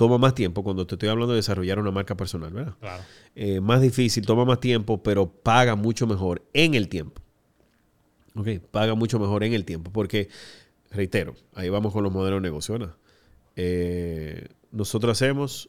toma 0.00 0.16
más 0.16 0.34
tiempo 0.34 0.64
cuando 0.64 0.86
te 0.86 0.94
estoy 0.94 1.10
hablando 1.10 1.34
de 1.34 1.36
desarrollar 1.36 1.78
una 1.78 1.90
marca 1.90 2.16
personal, 2.16 2.50
¿verdad? 2.54 2.74
Claro. 2.80 3.02
eh, 3.34 3.60
más 3.60 3.82
difícil, 3.82 4.24
toma 4.24 4.46
más 4.46 4.58
tiempo, 4.58 5.02
pero 5.02 5.30
paga 5.30 5.74
mucho 5.74 6.06
mejor 6.06 6.42
en 6.54 6.72
el 6.72 6.88
tiempo. 6.88 7.20
Ok, 8.34 8.48
paga 8.70 8.94
mucho 8.94 9.18
mejor 9.18 9.44
en 9.44 9.52
el 9.52 9.66
tiempo, 9.66 9.92
porque, 9.92 10.30
reitero, 10.90 11.34
ahí 11.52 11.68
vamos 11.68 11.92
con 11.92 12.02
los 12.02 12.10
modelos 12.10 12.38
de 12.38 12.48
negocio. 12.48 12.78
¿verdad? 12.78 12.96
Eh, 13.56 14.48
nosotros 14.72 15.12
hacemos 15.12 15.68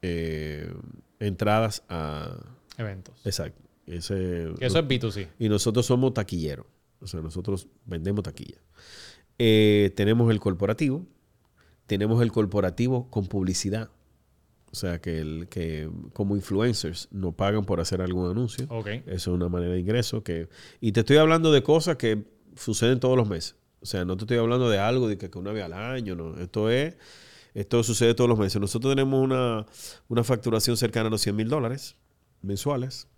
eh, 0.00 0.72
entradas 1.20 1.82
a... 1.90 2.38
Eventos. 2.78 3.20
Exacto. 3.26 3.60
Ese, 3.86 4.44
eso 4.60 4.78
es 4.78 4.84
B2C. 4.86 5.28
y 5.38 5.50
nosotros 5.50 5.84
somos 5.84 6.14
taquilleros. 6.14 6.64
O 7.02 7.06
sea, 7.06 7.20
nosotros 7.20 7.68
vendemos 7.84 8.22
taquilla. 8.22 8.62
Eh, 9.38 9.92
tenemos 9.94 10.30
el 10.30 10.40
corporativo. 10.40 11.04
Tenemos 11.86 12.22
el 12.22 12.32
corporativo 12.32 13.08
con 13.10 13.26
publicidad. 13.26 13.90
O 14.72 14.74
sea, 14.74 15.00
que, 15.00 15.20
el, 15.20 15.48
que 15.48 15.88
como 16.12 16.36
influencers 16.36 17.08
nos 17.10 17.34
pagan 17.34 17.64
por 17.64 17.80
hacer 17.80 18.02
algún 18.02 18.30
anuncio. 18.30 18.66
Eso 18.86 19.02
es 19.06 19.26
una 19.28 19.48
manera 19.48 19.72
de 19.72 19.80
ingreso. 19.80 20.22
Que, 20.22 20.48
y 20.80 20.92
te 20.92 21.00
estoy 21.00 21.16
hablando 21.16 21.52
de 21.52 21.62
cosas 21.62 21.96
que 21.96 22.24
suceden 22.56 23.00
todos 23.00 23.16
los 23.16 23.28
meses. 23.28 23.56
O 23.80 23.86
sea, 23.86 24.04
no 24.04 24.16
te 24.16 24.24
estoy 24.24 24.38
hablando 24.38 24.68
de 24.68 24.78
algo 24.78 25.08
de 25.08 25.16
que, 25.16 25.30
que 25.30 25.38
una 25.38 25.52
vez 25.52 25.64
al 25.64 25.72
año. 25.72 26.14
No. 26.14 26.36
Esto 26.38 26.70
es... 26.70 26.96
Esto 27.54 27.82
sucede 27.82 28.12
todos 28.12 28.28
los 28.28 28.38
meses. 28.38 28.60
Nosotros 28.60 28.94
tenemos 28.94 29.18
una, 29.18 29.64
una 30.08 30.22
facturación 30.22 30.76
cercana 30.76 31.06
a 31.06 31.10
los 31.10 31.22
100 31.22 31.36
mil 31.36 31.48
dólares 31.48 31.96
mensuales. 32.42 33.08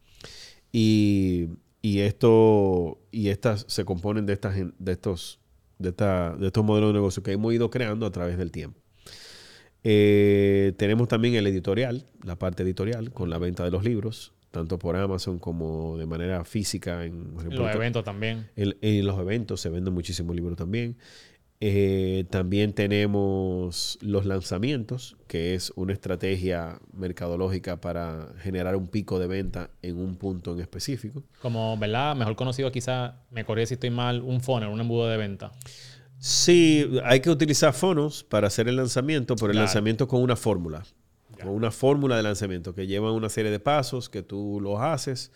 Y, 0.70 1.48
y 1.82 2.00
esto 2.00 3.00
y 3.10 3.28
estas 3.28 3.64
se 3.68 3.84
componen 3.84 4.26
de 4.26 4.32
estas 4.34 4.54
de 4.56 4.92
estos 4.92 5.40
de, 5.78 5.90
esta- 5.90 6.34
de 6.36 6.46
estos 6.48 6.64
modelos 6.64 6.90
de 6.90 6.94
negocio 6.94 7.22
que 7.22 7.32
hemos 7.32 7.52
ido 7.54 7.70
creando 7.70 8.06
a 8.06 8.10
través 8.10 8.36
del 8.38 8.50
tiempo. 8.50 8.78
Eh, 9.84 10.72
tenemos 10.76 11.08
también 11.08 11.34
el 11.34 11.46
editorial, 11.46 12.04
la 12.24 12.36
parte 12.36 12.62
editorial, 12.62 13.12
con 13.12 13.30
la 13.30 13.38
venta 13.38 13.64
de 13.64 13.70
los 13.70 13.84
libros, 13.84 14.32
tanto 14.50 14.78
por 14.78 14.96
Amazon 14.96 15.38
como 15.38 15.96
de 15.98 16.06
manera 16.06 16.44
física 16.44 17.04
en 17.04 17.34
Los 17.50 17.74
eventos 17.74 18.04
también. 18.04 18.48
en, 18.56 18.76
en 18.80 19.06
los 19.06 19.18
eventos 19.20 19.60
se 19.60 19.68
venden 19.70 19.94
muchísimos 19.94 20.34
libros 20.34 20.56
también. 20.56 20.96
Eh, 21.60 22.24
también 22.30 22.72
tenemos 22.72 23.98
los 24.00 24.26
lanzamientos, 24.26 25.16
que 25.26 25.54
es 25.56 25.72
una 25.74 25.92
estrategia 25.92 26.78
mercadológica 26.92 27.80
para 27.80 28.28
generar 28.38 28.76
un 28.76 28.86
pico 28.86 29.18
de 29.18 29.26
venta 29.26 29.70
en 29.82 29.98
un 29.98 30.14
punto 30.16 30.52
en 30.52 30.60
específico. 30.60 31.24
Como, 31.42 31.76
¿verdad? 31.76 32.14
Mejor 32.14 32.36
conocido 32.36 32.70
quizá, 32.70 33.16
me 33.32 33.44
corrí 33.44 33.66
si 33.66 33.74
estoy 33.74 33.90
mal, 33.90 34.22
un 34.22 34.40
funnel, 34.40 34.68
un 34.68 34.80
embudo 34.80 35.08
de 35.08 35.16
venta. 35.16 35.50
Sí, 36.20 36.88
hay 37.04 37.20
que 37.20 37.30
utilizar 37.30 37.72
fonos 37.72 38.22
para 38.22 38.46
hacer 38.46 38.68
el 38.68 38.76
lanzamiento, 38.76 39.34
pero 39.34 39.48
el 39.48 39.52
Claro. 39.54 39.64
lanzamiento 39.66 40.06
con 40.06 40.22
una 40.22 40.36
fórmula. 40.36 40.84
Con 41.40 41.50
una 41.50 41.70
fórmula 41.72 42.16
de 42.16 42.22
lanzamiento 42.22 42.74
que 42.74 42.86
lleva 42.86 43.12
una 43.12 43.28
serie 43.28 43.50
de 43.50 43.60
pasos 43.60 44.08
que 44.08 44.22
tú 44.22 44.60
los 44.60 44.80
haces 44.80 45.30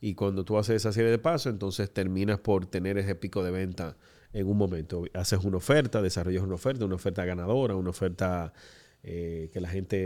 y 0.00 0.14
cuando 0.14 0.44
tú 0.44 0.58
haces 0.58 0.76
esa 0.76 0.92
serie 0.92 1.10
de 1.10 1.18
pasos, 1.18 1.52
entonces 1.52 1.92
terminas 1.92 2.38
por 2.40 2.66
tener 2.66 2.98
ese 2.98 3.14
pico 3.14 3.42
de 3.44 3.52
venta 3.52 3.96
en 4.34 4.46
un 4.46 4.58
momento. 4.58 5.04
Haces 5.14 5.38
una 5.42 5.56
oferta, 5.56 6.02
desarrollas 6.02 6.42
una 6.42 6.56
oferta, 6.56 6.84
una 6.84 6.96
oferta 6.96 7.24
ganadora, 7.24 7.74
una 7.76 7.90
oferta 7.90 8.52
eh, 9.02 9.48
que 9.52 9.60
la 9.60 9.68
gente 9.70 9.96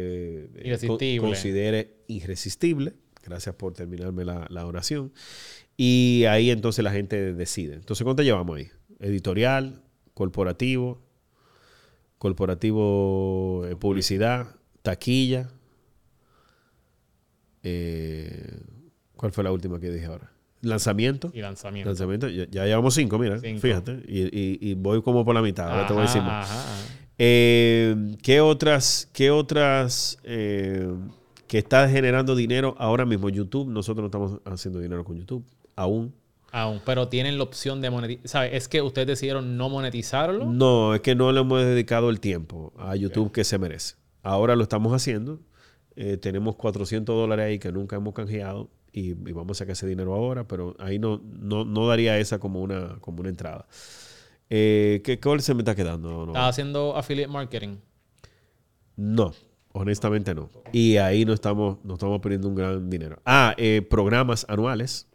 eh, 0.54 1.18
considere 1.20 1.96
irresistible. 2.06 2.94
Gracias 3.24 3.54
por 3.56 3.72
terminarme 3.74 4.24
la, 4.24 4.46
la 4.50 4.66
oración. 4.66 5.12
Y 5.76 6.24
ahí 6.28 6.50
entonces 6.50 6.84
la 6.84 6.92
gente 6.92 7.34
decide. 7.34 7.74
Entonces, 7.74 8.04
¿cuánto 8.04 8.22
llevamos 8.22 8.56
ahí? 8.56 8.68
Editorial, 9.00 9.82
corporativo, 10.14 11.00
corporativo, 12.18 13.66
eh, 13.66 13.76
publicidad, 13.76 14.56
taquilla. 14.82 15.50
eh, 17.62 18.60
¿Cuál 19.16 19.32
fue 19.32 19.42
la 19.44 19.52
última 19.52 19.80
que 19.80 19.90
dije 19.90 20.06
ahora? 20.06 20.32
Lanzamiento. 20.60 21.30
Y 21.34 21.40
lanzamiento. 21.40 21.88
Lanzamiento. 21.90 22.28
Ya, 22.28 22.46
ya 22.50 22.64
llevamos 22.66 22.94
cinco, 22.94 23.18
mira. 23.18 23.38
Cinco. 23.38 23.60
Fíjate. 23.60 24.02
Y, 24.08 24.22
y- 24.24 24.58
y 24.60 24.74
voy 24.74 25.02
como 25.02 25.24
por 25.24 25.34
la 25.34 25.42
mitad. 25.42 25.70
Ahora 25.70 25.86
te 25.86 25.92
voy 25.92 26.02
a 26.02 26.06
decir 26.06 26.22
más. 26.22 26.50
Ajá, 26.50 26.60
ajá. 26.60 26.94
Eh, 27.18 27.96
¿Qué 28.22 28.40
otras, 28.40 29.08
qué 29.12 29.30
otras 29.30 30.18
eh, 30.24 30.88
que 31.46 31.58
está 31.58 31.88
generando 31.88 32.34
dinero 32.36 32.74
ahora 32.78 33.04
mismo? 33.04 33.28
YouTube, 33.28 33.68
nosotros 33.68 34.02
no 34.02 34.06
estamos 34.06 34.40
haciendo 34.44 34.78
dinero 34.80 35.04
con 35.04 35.16
YouTube 35.16 35.44
aún. 35.76 36.14
Aún, 36.50 36.80
pero 36.86 37.08
tienen 37.08 37.36
la 37.36 37.44
opción 37.44 37.80
de 37.80 37.90
monetizar. 37.90 38.28
¿Sabes? 38.28 38.50
Es 38.54 38.68
que 38.68 38.80
ustedes 38.82 39.06
decidieron 39.06 39.56
no 39.56 39.68
monetizarlo. 39.68 40.46
No, 40.46 40.94
es 40.94 41.00
que 41.02 41.14
no 41.14 41.30
le 41.32 41.40
hemos 41.40 41.60
dedicado 41.62 42.08
el 42.08 42.20
tiempo 42.20 42.72
a 42.78 42.96
YouTube 42.96 43.32
que 43.32 43.44
se 43.44 43.58
merece. 43.58 43.96
Ahora 44.22 44.56
lo 44.56 44.62
estamos 44.62 44.92
haciendo. 44.92 45.40
Eh, 45.96 46.16
tenemos 46.16 46.54
400 46.56 47.14
dólares 47.14 47.46
ahí 47.46 47.58
que 47.58 47.70
nunca 47.72 47.96
hemos 47.96 48.14
canjeado 48.14 48.70
y, 48.92 49.10
y 49.10 49.32
vamos 49.32 49.56
a 49.56 49.58
sacar 49.60 49.72
ese 49.72 49.86
dinero 49.86 50.14
ahora, 50.14 50.46
pero 50.46 50.74
ahí 50.78 50.98
no, 50.98 51.20
no, 51.24 51.64
no 51.64 51.86
daría 51.86 52.18
esa 52.18 52.38
como 52.38 52.62
una, 52.62 52.98
como 53.00 53.20
una 53.20 53.28
entrada. 53.28 53.66
Eh, 54.50 55.00
¿qué, 55.04 55.20
¿Cuál 55.20 55.42
se 55.42 55.54
me 55.54 55.60
está 55.60 55.74
quedando? 55.74 56.08
No. 56.26 56.32
Estás 56.32 56.50
haciendo 56.50 56.96
affiliate 56.96 57.30
marketing. 57.30 57.76
No, 58.96 59.32
honestamente 59.72 60.34
no. 60.34 60.50
Y 60.72 60.96
ahí 60.96 61.24
no 61.24 61.32
estamos, 61.32 61.78
no 61.84 61.94
estamos 61.94 62.20
perdiendo 62.20 62.48
un 62.48 62.54
gran 62.54 62.90
dinero. 62.90 63.20
Ah, 63.24 63.54
eh, 63.58 63.82
programas 63.88 64.44
anuales, 64.48 65.06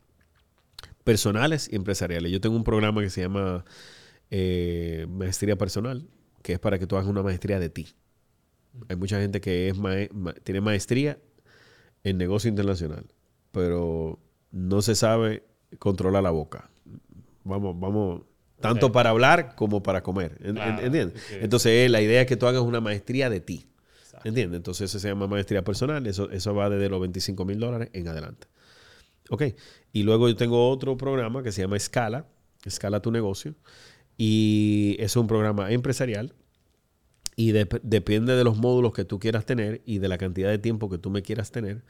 personales 1.04 1.70
y 1.72 1.76
empresariales. 1.76 2.32
Yo 2.32 2.40
tengo 2.40 2.56
un 2.56 2.64
programa 2.64 3.02
que 3.02 3.10
se 3.10 3.22
llama 3.22 3.66
eh, 4.32 5.06
Maestría 5.10 5.58
Personal, 5.58 6.08
que 6.42 6.54
es 6.54 6.60
para 6.60 6.80
que 6.80 6.88
tú 6.88 6.96
hagas 6.96 7.10
una 7.10 7.24
maestría 7.24 7.60
de 7.60 7.70
ti. 7.70 7.88
Hay 8.90 8.96
mucha 8.96 9.20
gente 9.20 9.42
que 9.42 9.70
es 9.70 9.78
ma- 9.78 10.34
tiene 10.44 10.62
maestría 10.62 11.20
en 12.04 12.18
negocio 12.18 12.50
internacional, 12.50 13.06
pero 13.54 14.20
no 14.52 14.82
se 14.82 14.96
sabe 14.96 15.44
controlar 15.80 16.24
la 16.24 16.32
boca. 16.32 16.70
Vamos, 17.46 17.80
vamos, 17.80 18.24
tanto 18.60 18.92
para 18.92 19.12
hablar 19.12 19.56
como 19.56 19.82
para 19.82 20.04
comer. 20.04 20.38
¿en- 20.42 20.48
en- 20.50 20.56
Claro, 20.56 20.82
¿Entiendes? 20.86 21.24
Entonces, 21.32 21.72
eh, 21.86 21.90
la 21.90 22.02
idea 22.02 22.22
es 22.22 22.28
que 22.28 22.36
tú 22.36 22.48
hagas 22.48 22.62
una 22.62 22.82
maestría 22.82 23.30
de 23.30 23.40
ti. 23.40 23.68
Exacto. 24.02 24.28
¿Entiendes? 24.28 24.58
Entonces, 24.58 24.90
eso 24.90 25.00
se 25.00 25.08
llama 25.08 25.28
maestría 25.28 25.64
personal. 25.64 26.06
Eso, 26.08 26.30
eso 26.32 26.54
va 26.54 26.70
desde 26.70 26.90
los 26.90 27.00
25 27.00 27.46
mil 27.46 27.60
dólares 27.60 27.90
en 27.94 28.08
adelante. 28.08 28.48
Ok. 29.30 29.44
Y 29.94 30.04
luego 30.04 30.28
yo 30.28 30.36
tengo 30.36 30.70
otro 30.70 30.98
programa 30.98 31.44
que 31.44 31.52
se 31.52 31.62
llama 31.62 31.78
Escala. 31.78 32.26
Escala 32.66 33.02
tu 33.02 33.12
negocio. 33.12 33.56
Y 34.18 34.96
es 35.00 35.16
un 35.16 35.28
programa 35.28 35.72
empresarial. 35.72 36.34
Y 37.36 37.52
dep- 37.52 37.82
depende 37.82 38.36
de 38.36 38.44
los 38.44 38.58
módulos 38.58 38.94
que 38.94 39.06
tú 39.06 39.20
quieras 39.20 39.46
tener 39.46 39.82
y 39.86 39.98
de 39.98 40.08
la 40.08 40.18
cantidad 40.18 40.50
de 40.50 40.60
tiempo 40.60 40.90
que 40.90 40.98
tú 41.00 41.10
me 41.10 41.24
quieras 41.24 41.52
tener. 41.52 41.84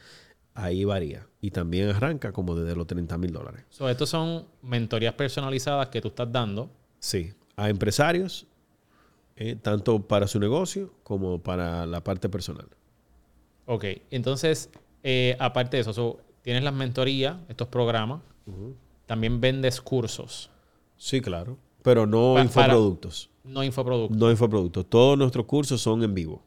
Ahí 0.56 0.84
varía. 0.86 1.28
Y 1.42 1.52
también 1.52 1.90
arranca 1.90 2.32
como 2.32 2.56
desde 2.56 2.76
los 2.76 2.86
30 2.88 3.18
mil 3.18 3.32
dólares. 3.34 3.66
So, 3.70 3.90
estos 3.90 4.10
son 4.10 4.46
mentorías 4.62 5.14
personalizadas 5.16 5.88
que 5.90 6.00
tú 6.02 6.10
estás 6.10 6.32
dando. 6.32 6.70
Sí. 7.00 7.34
A 7.56 7.70
empresarios, 7.70 8.46
eh, 9.36 9.56
tanto 9.62 10.00
para 10.08 10.28
su 10.28 10.40
negocio 10.40 10.94
como 11.04 11.40
para 11.42 11.86
la 11.86 12.04
parte 12.04 12.30
personal. 12.30 12.68
Ok. 13.66 13.86
Entonces, 14.12 14.70
eh, 15.04 15.36
aparte 15.40 15.78
de 15.78 15.82
eso, 15.82 15.94
so, 15.94 16.20
tienes 16.42 16.64
las 16.64 16.74
mentorías, 16.74 17.38
estos 17.50 17.68
programas. 17.68 18.22
También 19.06 19.40
vendes 19.42 19.82
cursos. 19.82 20.50
Sí, 20.98 21.22
claro. 21.22 21.58
Pero 21.82 22.06
no 22.06 22.34
Pa- 22.36 22.42
infoproductos. 22.44 23.30
No 23.44 23.64
infoproductos. 23.64 24.18
No 24.18 24.30
infoproductos. 24.32 24.86
Todos 24.90 25.18
nuestros 25.18 25.46
cursos 25.46 25.82
son 25.82 26.04
en 26.04 26.14
vivo. 26.14 26.42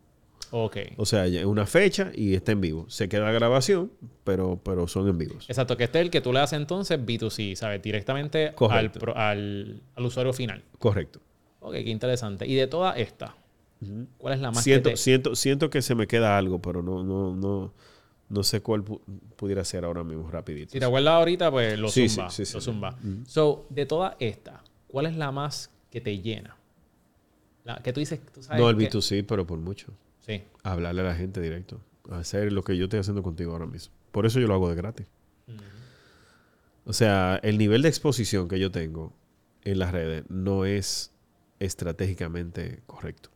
Ok. 0.50 0.76
O 0.96 1.06
sea, 1.06 1.26
es 1.26 1.44
una 1.44 1.66
fecha 1.66 2.10
y 2.14 2.34
está 2.34 2.52
en 2.52 2.60
vivo. 2.60 2.86
Se 2.88 3.08
queda 3.08 3.30
grabación, 3.32 3.90
pero, 4.24 4.60
pero 4.64 4.86
son 4.88 5.08
en 5.08 5.18
vivos. 5.18 5.44
Exacto, 5.48 5.76
que 5.76 5.84
este 5.84 5.98
es 6.00 6.04
el 6.06 6.10
que 6.10 6.20
tú 6.20 6.32
le 6.32 6.40
haces 6.40 6.58
entonces 6.58 6.98
B2C, 7.00 7.54
¿sabes? 7.56 7.82
Directamente 7.82 8.54
al, 8.70 8.90
pro- 8.92 9.16
al, 9.16 9.82
al 9.94 10.04
usuario 10.04 10.32
final. 10.32 10.62
Correcto. 10.78 11.20
Ok, 11.60 11.72
qué 11.74 11.90
interesante. 11.90 12.46
Y 12.46 12.54
de 12.54 12.66
todas 12.66 12.96
estas, 12.98 13.30
¿cuál 14.18 14.34
es 14.34 14.40
la 14.40 14.50
más 14.50 14.58
que 14.64 14.70
Siento, 14.70 14.90
te- 14.90 14.96
siento, 14.96 15.34
siento 15.34 15.70
que 15.70 15.82
se 15.82 15.94
me 15.94 16.06
queda 16.06 16.38
algo, 16.38 16.60
pero 16.62 16.82
no, 16.82 17.02
no, 17.02 17.34
no, 17.34 17.72
No 18.28 18.42
sé 18.42 18.60
cuál 18.60 18.84
pu- 18.84 19.00
pudiera 19.36 19.64
ser 19.64 19.84
ahora 19.84 20.02
mismo, 20.04 20.30
rapidito. 20.30 20.72
Si 20.72 20.78
te 20.78 20.84
acuerdas 20.84 21.12
ahorita, 21.14 21.50
pues 21.50 21.78
lo 21.78 21.88
Sí, 21.88 22.08
zumba. 22.08 22.30
sí, 22.30 22.44
sí, 22.44 22.54
lo 22.54 22.60
zumba. 22.60 22.98
So, 23.26 23.66
de 23.70 23.86
todas 23.86 24.14
estas, 24.20 24.60
¿cuál 24.88 25.06
es 25.06 25.16
la 25.16 25.30
más 25.32 25.70
que 25.90 26.00
te 26.00 26.18
llena? 26.20 26.56
La 27.64 27.76
que 27.82 27.92
tú 27.92 27.98
dices, 28.00 28.20
tú 28.32 28.42
sabes 28.42 28.60
No 28.60 28.70
el 28.70 28.76
que- 28.76 28.88
B2C, 28.90 29.24
pero 29.26 29.44
por 29.46 29.58
mucho. 29.58 29.88
Sí. 30.26 30.42
Hablarle 30.62 31.02
a 31.02 31.04
la 31.04 31.14
gente 31.14 31.40
directo. 31.40 31.80
Hacer 32.10 32.52
lo 32.52 32.62
que 32.62 32.76
yo 32.76 32.84
estoy 32.84 33.00
haciendo 33.00 33.22
contigo 33.22 33.52
ahora 33.52 33.66
mismo. 33.66 33.94
Por 34.10 34.26
eso 34.26 34.40
yo 34.40 34.48
lo 34.48 34.54
hago 34.54 34.68
de 34.68 34.76
gratis. 34.76 35.06
O 36.84 36.92
sea, 36.92 37.40
el 37.42 37.58
nivel 37.58 37.82
de 37.82 37.88
exposición 37.88 38.48
que 38.48 38.58
yo 38.58 38.70
tengo 38.70 39.12
en 39.64 39.78
las 39.78 39.92
redes 39.92 40.24
no 40.28 40.64
es 40.64 41.12
estratégicamente 41.58 42.82
correcto. 42.86 43.30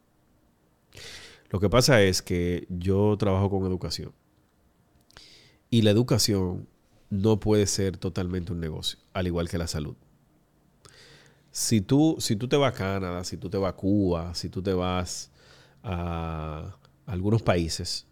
Lo 1.51 1.59
que 1.59 1.69
pasa 1.69 2.01
es 2.03 2.23
que 2.23 2.67
yo 2.69 3.17
trabajo 3.19 3.51
con 3.51 3.67
educación. 3.67 4.13
Y 5.69 5.83
la 5.83 5.91
educación 5.91 6.69
no 7.11 7.41
puede 7.41 7.67
ser 7.67 7.97
totalmente 7.97 8.53
un 8.53 8.61
negocio, 8.61 9.01
al 9.13 9.27
igual 9.27 9.49
que 9.49 9.59
la 9.59 9.67
salud. 9.67 9.97
Si 11.51 11.81
tú, 11.81 12.17
si 12.21 12.37
tú 12.37 12.47
te 12.47 12.57
vas 12.57 12.73
a 12.73 12.77
Canadá, 12.77 13.25
si 13.25 13.37
tú 13.37 13.51
te 13.51 13.59
vas 13.59 13.73
a 13.73 13.77
Cuba, 13.77 14.35
si 14.35 14.49
tú 14.49 14.63
te 14.63 14.73
vas 14.73 15.33
a 15.83 16.77
algunos 17.13 17.43
países, 17.43 18.07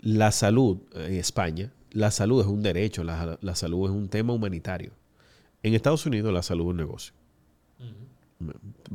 la 0.00 0.32
salud 0.32 0.78
en 0.94 1.14
España, 1.14 1.72
la 1.90 2.10
salud 2.10 2.40
es 2.40 2.46
un 2.46 2.62
derecho, 2.62 3.04
la, 3.04 3.38
la 3.40 3.54
salud 3.54 3.88
es 3.90 3.94
un 3.94 4.08
tema 4.08 4.32
humanitario. 4.32 4.92
En 5.62 5.74
Estados 5.74 6.04
Unidos 6.06 6.32
la 6.32 6.42
salud 6.42 6.64
es 6.64 6.70
un 6.70 6.76
negocio. 6.76 7.14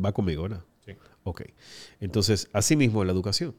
Va 0.04 0.12
conmigo, 0.12 0.44
¿verdad? 0.44 0.64
Sí. 0.86 0.92
Ok. 1.24 1.42
Entonces, 2.02 2.50
asimismo 2.54 3.04
la 3.06 3.12
educación. 3.14 3.56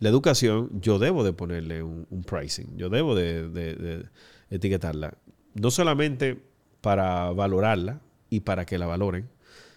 La 0.00 0.08
educación, 0.08 0.80
yo 0.80 0.98
debo 0.98 1.24
de 1.24 1.32
ponerle 1.32 1.82
un, 1.82 2.06
un 2.10 2.22
pricing, 2.22 2.76
yo 2.76 2.88
debo 2.88 3.14
de, 3.14 3.48
de- 3.48 3.74
de 3.74 4.04
etiquetarla, 4.50 5.14
no 5.54 5.70
solamente 5.70 6.40
para 6.80 7.30
valorarla 7.32 8.00
y 8.30 8.40
para 8.40 8.64
que 8.64 8.78
la 8.78 8.86
valoren, 8.86 9.28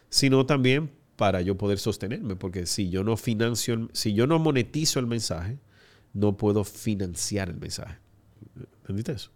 sino 0.10 0.46
también 0.46 0.92
para 1.22 1.42
yo 1.42 1.56
poder 1.56 1.78
sostenerme, 1.78 2.36
porque 2.36 2.66
si 2.66 2.90
yo 2.90 3.04
no 3.04 3.16
financio, 3.16 3.76
el- 3.76 3.90
si 3.94 4.12
yo 4.16 4.26
no 4.26 4.40
monetizo 4.40 5.00
el 5.00 5.06
mensaje, 5.06 5.60
no 6.14 6.36
puedo 6.36 6.64
financiar 6.64 7.48
el 7.50 7.58
mensaje. 7.58 8.00
¿Entendiste 8.80 9.12
eso? 9.12 9.30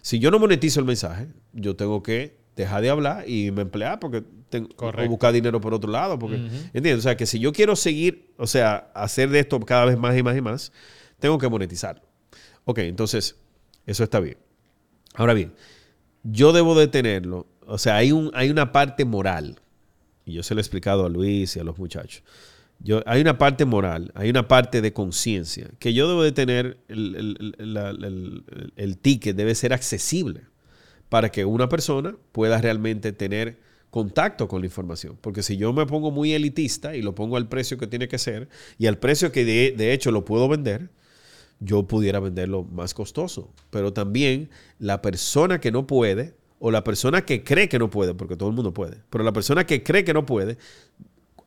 Si 0.00 0.18
yo 0.18 0.30
no 0.30 0.38
monetizo 0.38 0.80
el 0.80 0.86
mensaje, 0.86 1.28
yo 1.52 1.76
tengo 1.76 2.02
que 2.02 2.38
dejar 2.56 2.80
de 2.80 2.88
hablar 2.88 3.28
y 3.28 3.50
me 3.50 3.60
emplear 3.62 4.00
porque 4.00 4.24
tengo 4.48 4.70
o 5.04 5.08
buscar 5.10 5.34
dinero 5.34 5.60
por 5.60 5.74
otro 5.74 5.90
lado. 5.92 6.18
Porque, 6.18 6.38
¿Entiendes? 6.72 7.00
O 7.00 7.02
sea, 7.02 7.18
que 7.18 7.26
si 7.26 7.38
yo 7.38 7.52
quiero 7.52 7.76
seguir, 7.76 8.32
o 8.38 8.46
sea, 8.46 8.90
hacer 8.94 9.28
de 9.28 9.40
esto 9.40 9.60
cada 9.60 9.84
vez 9.84 9.98
más 9.98 10.16
y 10.16 10.22
más 10.22 10.38
y 10.38 10.40
más, 10.40 10.72
tengo 11.20 11.36
que 11.36 11.50
monetizarlo. 11.50 12.02
Ok, 12.64 12.78
entonces, 12.78 13.36
eso 13.84 14.04
está 14.04 14.20
bien. 14.20 14.38
Ahora 15.12 15.34
bien, 15.34 15.52
yo 16.22 16.54
debo 16.54 16.74
de 16.78 16.88
tenerlo. 16.88 17.46
O 17.66 17.76
sea, 17.76 17.96
hay, 17.96 18.10
un, 18.10 18.30
hay 18.32 18.48
una 18.48 18.72
parte 18.72 19.04
moral. 19.04 19.60
Y 20.26 20.34
yo 20.34 20.42
se 20.44 20.54
lo 20.54 20.60
he 20.60 20.62
explicado 20.62 21.06
a 21.06 21.10
Luis 21.10 21.56
y 21.56 21.60
a 21.60 21.64
los 21.64 21.78
muchachos. 21.78 22.24
Yo, 22.80 23.02
hay 23.06 23.22
una 23.22 23.38
parte 23.38 23.64
moral, 23.64 24.12
hay 24.14 24.30
una 24.30 24.48
parte 24.48 24.82
de 24.82 24.92
conciencia, 24.92 25.70
que 25.78 25.94
yo 25.94 26.08
debo 26.08 26.22
de 26.22 26.32
tener, 26.32 26.78
el, 26.88 27.16
el- 27.16 27.56
el- 28.04 28.72
el 28.76 28.98
ticket 28.98 29.36
debe 29.36 29.54
ser 29.54 29.72
accesible 29.72 30.42
para 31.08 31.30
que 31.30 31.44
una 31.44 31.68
persona 31.68 32.16
pueda 32.32 32.60
realmente 32.60 33.12
tener 33.12 33.58
contacto 33.90 34.48
con 34.48 34.60
la 34.62 34.66
información. 34.66 35.16
Porque 35.20 35.42
si 35.42 35.56
yo 35.56 35.72
me 35.72 35.86
pongo 35.86 36.10
muy 36.10 36.32
elitista 36.34 36.96
y 36.96 37.02
lo 37.02 37.14
pongo 37.14 37.36
al 37.36 37.48
precio 37.48 37.78
que 37.78 37.86
tiene 37.86 38.08
que 38.08 38.18
ser 38.18 38.48
y 38.78 38.86
al 38.86 38.98
precio 38.98 39.32
que 39.32 39.44
de, 39.44 39.74
de 39.76 39.92
hecho 39.92 40.10
lo 40.10 40.24
puedo 40.24 40.48
vender, 40.48 40.90
yo 41.60 41.86
pudiera 41.86 42.20
venderlo 42.20 42.64
más 42.64 42.94
costoso. 42.94 43.50
Pero 43.70 43.92
también 43.92 44.50
la 44.78 45.02
persona 45.02 45.60
que 45.60 45.72
no 45.72 45.86
puede 45.86 46.34
o 46.58 46.70
la 46.70 46.82
persona 46.84 47.24
que 47.24 47.42
cree 47.44 47.68
que 47.68 47.78
no 47.78 47.90
puede, 47.90 48.14
porque 48.14 48.36
todo 48.36 48.48
el 48.48 48.54
mundo 48.54 48.72
puede, 48.72 48.98
pero 49.10 49.24
la 49.24 49.32
persona 49.32 49.64
que 49.66 49.82
cree 49.82 50.04
que 50.04 50.14
no 50.14 50.24
puede, 50.26 50.56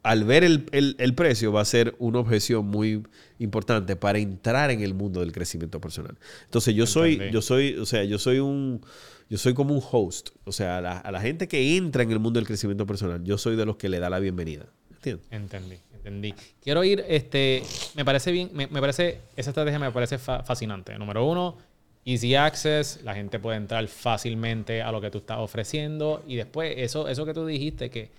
al 0.01 0.23
ver 0.23 0.43
el, 0.43 0.65
el- 0.71 0.95
el 0.97 1.13
precio 1.13 1.51
va 1.51 1.61
a 1.61 1.65
ser 1.65 1.95
una 2.00 2.19
objeción 2.19 2.65
muy 2.65 3.03
importante 3.37 3.95
para 3.95 4.19
entrar 4.19 4.72
en 4.72 4.81
el 4.81 4.93
mundo 4.93 5.19
del 5.19 5.31
crecimiento 5.33 5.81
personal. 5.81 6.17
Entonces 6.45 6.74
yo 6.75 6.85
soy, 6.87 7.17
yo 7.31 7.41
soy, 7.41 7.75
o 7.75 7.85
sea, 7.85 8.03
yo 8.05 8.17
soy 8.17 8.39
un, 8.39 8.81
yo 9.29 9.37
soy 9.37 9.53
como 9.53 9.74
un 9.74 9.81
host. 9.91 10.29
O 10.45 10.51
sea, 10.53 10.77
a 10.77 10.81
la, 10.81 10.98
a 11.00 11.11
la 11.11 11.19
gente 11.22 11.48
que 11.50 11.75
entra 11.75 12.03
en 12.03 12.11
el 12.11 12.19
mundo 12.19 12.39
del 12.39 12.48
crecimiento 12.48 12.85
personal, 12.85 13.24
yo 13.24 13.37
soy 13.37 13.55
de 13.57 13.65
los 13.65 13.75
que 13.75 13.89
le 13.89 14.00
da 14.00 14.09
la 14.09 14.19
bienvenida. 14.19 14.67
¿Entiendes? 14.93 15.25
Entendí, 15.31 15.75
entendí. 15.93 16.33
Quiero 16.61 16.83
ir, 16.83 17.03
este, 17.07 17.63
me 17.95 18.05
parece 18.05 18.31
bien, 18.31 18.50
me, 18.53 18.67
me 18.67 18.79
parece, 18.79 19.19
esa 19.35 19.50
estrategia 19.51 19.79
me 19.79 19.91
parece 19.91 20.17
fa- 20.17 20.43
fascinante. 20.43 20.98
Número 20.98 21.25
uno, 21.25 21.57
easy 22.05 22.35
access, 22.35 23.01
la 23.03 23.14
gente 23.14 23.40
puede 23.40 23.57
entrar 23.57 23.88
fácilmente 23.88 24.81
a 24.81 24.92
lo 24.92 25.01
que 25.01 25.12
tú 25.12 25.20
estás 25.20 25.40
ofreciendo 25.40 26.24
y 26.27 26.35
después 26.35 26.74
eso, 26.77 27.07
eso 27.07 27.25
que 27.25 27.33
tú 27.33 27.46
dijiste, 27.46 27.90
que 27.90 28.12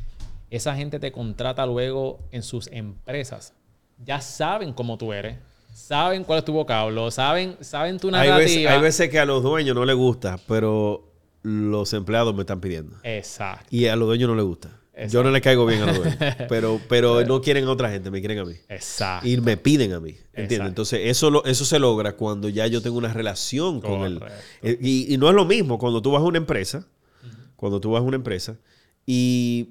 esa 0.50 0.74
gente 0.74 0.98
te 0.98 1.12
contrata 1.12 1.64
luego 1.66 2.18
en 2.32 2.42
sus 2.42 2.68
empresas. 2.68 3.54
Ya 4.04 4.20
saben 4.20 4.72
cómo 4.72 4.96
tú 4.98 5.12
eres, 5.12 5.36
saben 5.72 6.24
cuál 6.24 6.40
es 6.40 6.44
tu 6.44 6.52
vocablo, 6.52 7.10
saben, 7.10 7.56
saben 7.60 7.98
tu 7.98 8.08
Hay 8.08 8.12
narrativa. 8.12 8.36
veces, 8.38 8.66
hay 8.66 8.80
veces 8.80 9.08
que 9.10 9.18
a 9.18 9.24
los 9.24 9.42
dueños 9.42 9.74
no 9.74 9.84
les 9.84 9.96
gusta, 9.96 10.38
pero 10.48 11.12
los 11.42 11.92
empleados 11.92 12.34
me 12.34 12.40
están 12.42 12.60
pidiendo. 12.60 12.96
Exacto. 13.02 13.66
Y 13.70 13.86
a 13.86 13.96
los 13.96 14.08
dueños 14.08 14.28
no 14.28 14.34
les 14.34 14.44
gusta. 14.44 14.70
Yo 15.00 15.04
Exacto. 15.06 15.24
no 15.24 15.30
le 15.30 15.40
caigo 15.40 15.66
bien 15.66 15.82
a 15.82 15.86
los 15.86 15.96
dueños. 15.98 16.18
pero, 16.48 16.80
pero 16.88 17.24
no 17.24 17.40
quieren 17.40 17.64
a 17.64 17.70
otra 17.70 17.90
gente, 17.90 18.10
me 18.10 18.20
quieren 18.20 18.38
a 18.40 18.44
mí. 18.44 18.54
Exacto. 18.68 19.26
Y 19.26 19.40
me 19.40 19.56
piden 19.56 19.92
a 19.92 20.00
mí. 20.00 20.10
¿Entiendes? 20.10 20.42
Exacto. 20.52 20.68
Entonces, 20.68 21.00
eso, 21.04 21.30
lo- 21.30 21.44
eso 21.44 21.64
se 21.64 21.78
logra 21.78 22.16
cuando 22.16 22.48
ya 22.48 22.66
yo 22.66 22.82
tengo 22.82 22.98
una 22.98 23.12
relación 23.12 23.80
con 23.80 24.02
él. 24.02 24.18
Correcto. 24.18 24.78
Y, 24.86 25.12
y 25.14 25.16
no 25.18 25.28
es 25.28 25.34
lo 25.34 25.44
mismo 25.44 25.78
cuando 25.78 26.02
tú 26.02 26.10
vas 26.12 26.20
a 26.20 26.24
una 26.24 26.38
empresa, 26.38 26.86
cuando 27.56 27.80
tú 27.80 27.90
vas 27.92 28.00
a 28.00 28.04
una 28.04 28.16
empresa 28.16 28.56
y, 29.06 29.70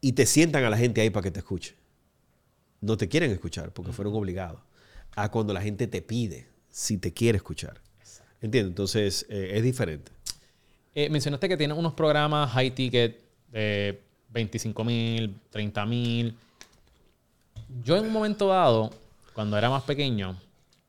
y 0.00 0.12
te 0.12 0.26
sientan 0.26 0.64
a 0.64 0.70
la 0.70 0.76
gente 0.76 1.00
ahí 1.00 1.10
para 1.10 1.24
que 1.24 1.30
te 1.30 1.40
escuche. 1.40 1.74
No 2.80 2.96
te 2.96 3.08
quieren 3.08 3.30
escuchar 3.30 3.72
porque 3.72 3.92
fueron 3.92 4.14
obligados. 4.14 4.60
A 5.16 5.30
cuando 5.30 5.52
la 5.52 5.60
gente 5.60 5.86
te 5.86 6.02
pide 6.02 6.46
si 6.70 6.96
te 6.98 7.12
quiere 7.12 7.36
escuchar. 7.36 7.80
¿Entiendes? 8.40 8.70
Entonces, 8.70 9.26
eh, 9.28 9.50
es 9.54 9.62
diferente. 9.62 10.12
Eh, 10.94 11.10
mencionaste 11.10 11.48
que 11.48 11.56
tienes 11.56 11.76
unos 11.76 11.94
programas 11.94 12.50
high 12.52 12.70
ticket 12.74 13.20
de 13.52 14.00
25 14.30 14.84
mil, 14.84 15.36
30 15.50 15.86
mil. 15.86 16.36
Yo 17.84 17.96
en 17.96 18.06
un 18.06 18.12
momento 18.12 18.48
dado, 18.48 18.90
cuando 19.34 19.56
era 19.56 19.70
más 19.70 19.82
pequeño, 19.82 20.36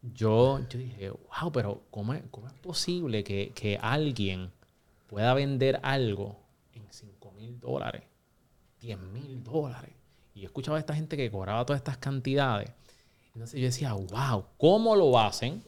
yo, 0.01 0.59
yo 0.69 0.79
dije, 0.79 1.09
wow, 1.09 1.51
pero 1.51 1.81
¿cómo 1.91 2.13
es, 2.13 2.23
cómo 2.31 2.47
es 2.47 2.53
posible 2.53 3.23
que, 3.23 3.51
que 3.53 3.77
alguien 3.81 4.51
pueda 5.07 5.33
vender 5.33 5.79
algo 5.83 6.37
en 6.73 6.83
5 6.89 7.31
mil 7.33 7.59
dólares, 7.59 8.03
10 8.81 8.99
mil 8.99 9.43
dólares? 9.43 9.91
Y 10.33 10.41
yo 10.41 10.45
escuchaba 10.47 10.77
a 10.77 10.79
esta 10.79 10.95
gente 10.95 11.17
que 11.17 11.29
cobraba 11.29 11.65
todas 11.65 11.79
estas 11.79 11.97
cantidades. 11.97 12.71
Entonces 13.33 13.59
yo 13.59 13.65
decía, 13.65 13.93
wow, 13.93 14.45
¿cómo 14.57 14.95
lo 14.95 15.17
hacen? 15.19 15.63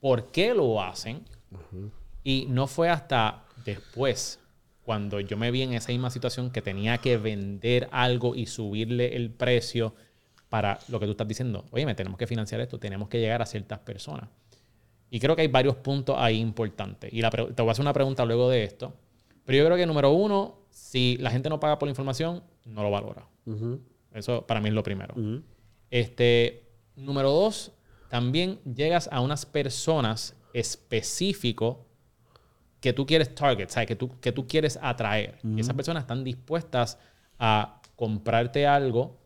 ¿Por 0.00 0.26
qué 0.30 0.52
lo 0.54 0.82
hacen? 0.82 1.24
Y 2.24 2.46
no 2.48 2.66
fue 2.66 2.90
hasta 2.90 3.44
después, 3.64 4.38
cuando 4.84 5.20
yo 5.20 5.36
me 5.36 5.50
vi 5.50 5.62
en 5.62 5.74
esa 5.74 5.92
misma 5.92 6.10
situación 6.10 6.50
que 6.50 6.62
tenía 6.62 6.98
que 6.98 7.16
vender 7.16 7.88
algo 7.92 8.34
y 8.34 8.46
subirle 8.46 9.16
el 9.16 9.30
precio 9.30 9.94
para 10.48 10.78
lo 10.88 10.98
que 11.00 11.06
tú 11.06 11.12
estás 11.12 11.28
diciendo. 11.28 11.64
Oye, 11.70 11.86
me 11.86 11.94
tenemos 11.94 12.18
que 12.18 12.26
financiar 12.26 12.60
esto, 12.60 12.78
tenemos 12.78 13.08
que 13.08 13.20
llegar 13.20 13.40
a 13.40 13.46
ciertas 13.46 13.78
personas. 13.78 14.28
Y 15.10 15.20
creo 15.20 15.36
que 15.36 15.42
hay 15.42 15.48
varios 15.48 15.76
puntos 15.76 16.16
ahí 16.18 16.38
importantes. 16.38 17.12
Y 17.12 17.20
la 17.20 17.30
te 17.30 17.42
voy 17.42 17.68
a 17.68 17.72
hacer 17.72 17.82
una 17.82 17.92
pregunta 17.92 18.24
luego 18.24 18.48
de 18.50 18.64
esto. 18.64 18.94
Pero 19.44 19.58
yo 19.58 19.64
creo 19.66 19.76
que 19.76 19.86
número 19.86 20.10
uno, 20.10 20.66
si 20.70 21.16
la 21.18 21.30
gente 21.30 21.48
no 21.48 21.60
paga 21.60 21.78
por 21.78 21.86
la 21.86 21.90
información, 21.90 22.42
no 22.64 22.82
lo 22.82 22.90
valora. 22.90 23.26
Eso 24.12 24.46
para 24.46 24.60
mí 24.60 24.68
es 24.68 24.74
lo 24.74 24.82
primero. 24.82 25.14
Este, 25.90 26.64
número 26.96 27.30
dos, 27.30 27.72
también 28.08 28.58
llegas 28.64 29.08
a 29.12 29.20
unas 29.20 29.46
personas 29.46 30.36
específicos 30.54 31.78
que 32.82 32.92
tú 32.92 33.06
quieres 33.06 33.32
target, 33.34 33.68
¿sabes? 33.68 33.86
Que, 33.86 33.94
tú, 33.94 34.20
que 34.20 34.32
tú 34.32 34.46
quieres 34.46 34.78
atraer. 34.82 35.38
Y 35.44 35.60
esas 35.60 35.74
personas 35.74 36.02
están 36.02 36.24
dispuestas 36.24 36.98
a 37.38 37.80
comprarte 37.94 38.66
algo, 38.66 39.20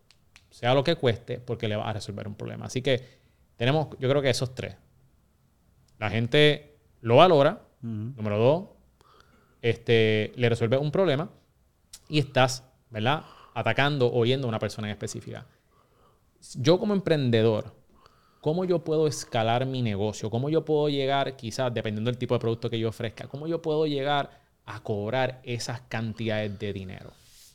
sea 0.51 0.75
lo 0.75 0.85
que 0.85 0.95
cueste, 0.95 1.41
porque 1.41 1.67
le 1.67 1.75
va 1.75 1.89
a 1.89 1.93
resolver 1.95 2.29
un 2.29 2.35
problema. 2.35 2.67
Así 2.67 2.83
que 2.83 3.03
tenemos, 3.57 3.89
yo 3.99 4.11
creo 4.11 4.21
que 4.21 4.29
esos 4.29 4.55
tres. 4.55 4.77
La 5.99 6.11
gente 6.11 6.77
lo 7.01 7.17
valora. 7.17 7.63
Número 7.81 8.39
dos, 8.39 8.65
este, 9.63 10.33
le 10.37 10.49
resuelve 10.49 10.77
un 10.77 10.91
problema 10.91 11.31
y 12.09 12.19
estás, 12.19 12.65
¿verdad? 12.91 13.23
Atacando 13.55 14.13
o 14.13 14.25
yendo 14.25 14.49
a 14.49 14.51
una 14.51 14.59
persona 14.59 14.89
en 14.89 14.93
específica. 14.93 15.47
Yo 16.57 16.79
como 16.81 16.95
emprendedor, 16.95 17.76
¿cómo 18.47 18.65
yo 18.65 18.85
puedo 18.85 19.07
escalar 19.09 19.67
mi 19.67 19.83
negocio? 19.83 20.31
¿Cómo 20.31 20.49
yo 20.51 20.65
puedo 20.65 20.89
llegar, 20.89 21.37
quizás 21.37 21.73
dependiendo 21.75 22.11
del 22.11 22.19
tipo 22.19 22.35
de 22.35 22.41
producto 22.41 22.71
que 22.71 22.79
yo 22.79 22.89
ofrezca, 22.91 23.29
cómo 23.29 23.47
yo 23.49 23.61
puedo 23.63 23.87
llegar 23.87 24.25
a 24.65 24.83
cobrar 24.83 25.41
esas 25.45 25.81
cantidades 25.83 26.59
de 26.59 26.73
dinero? 26.73 27.13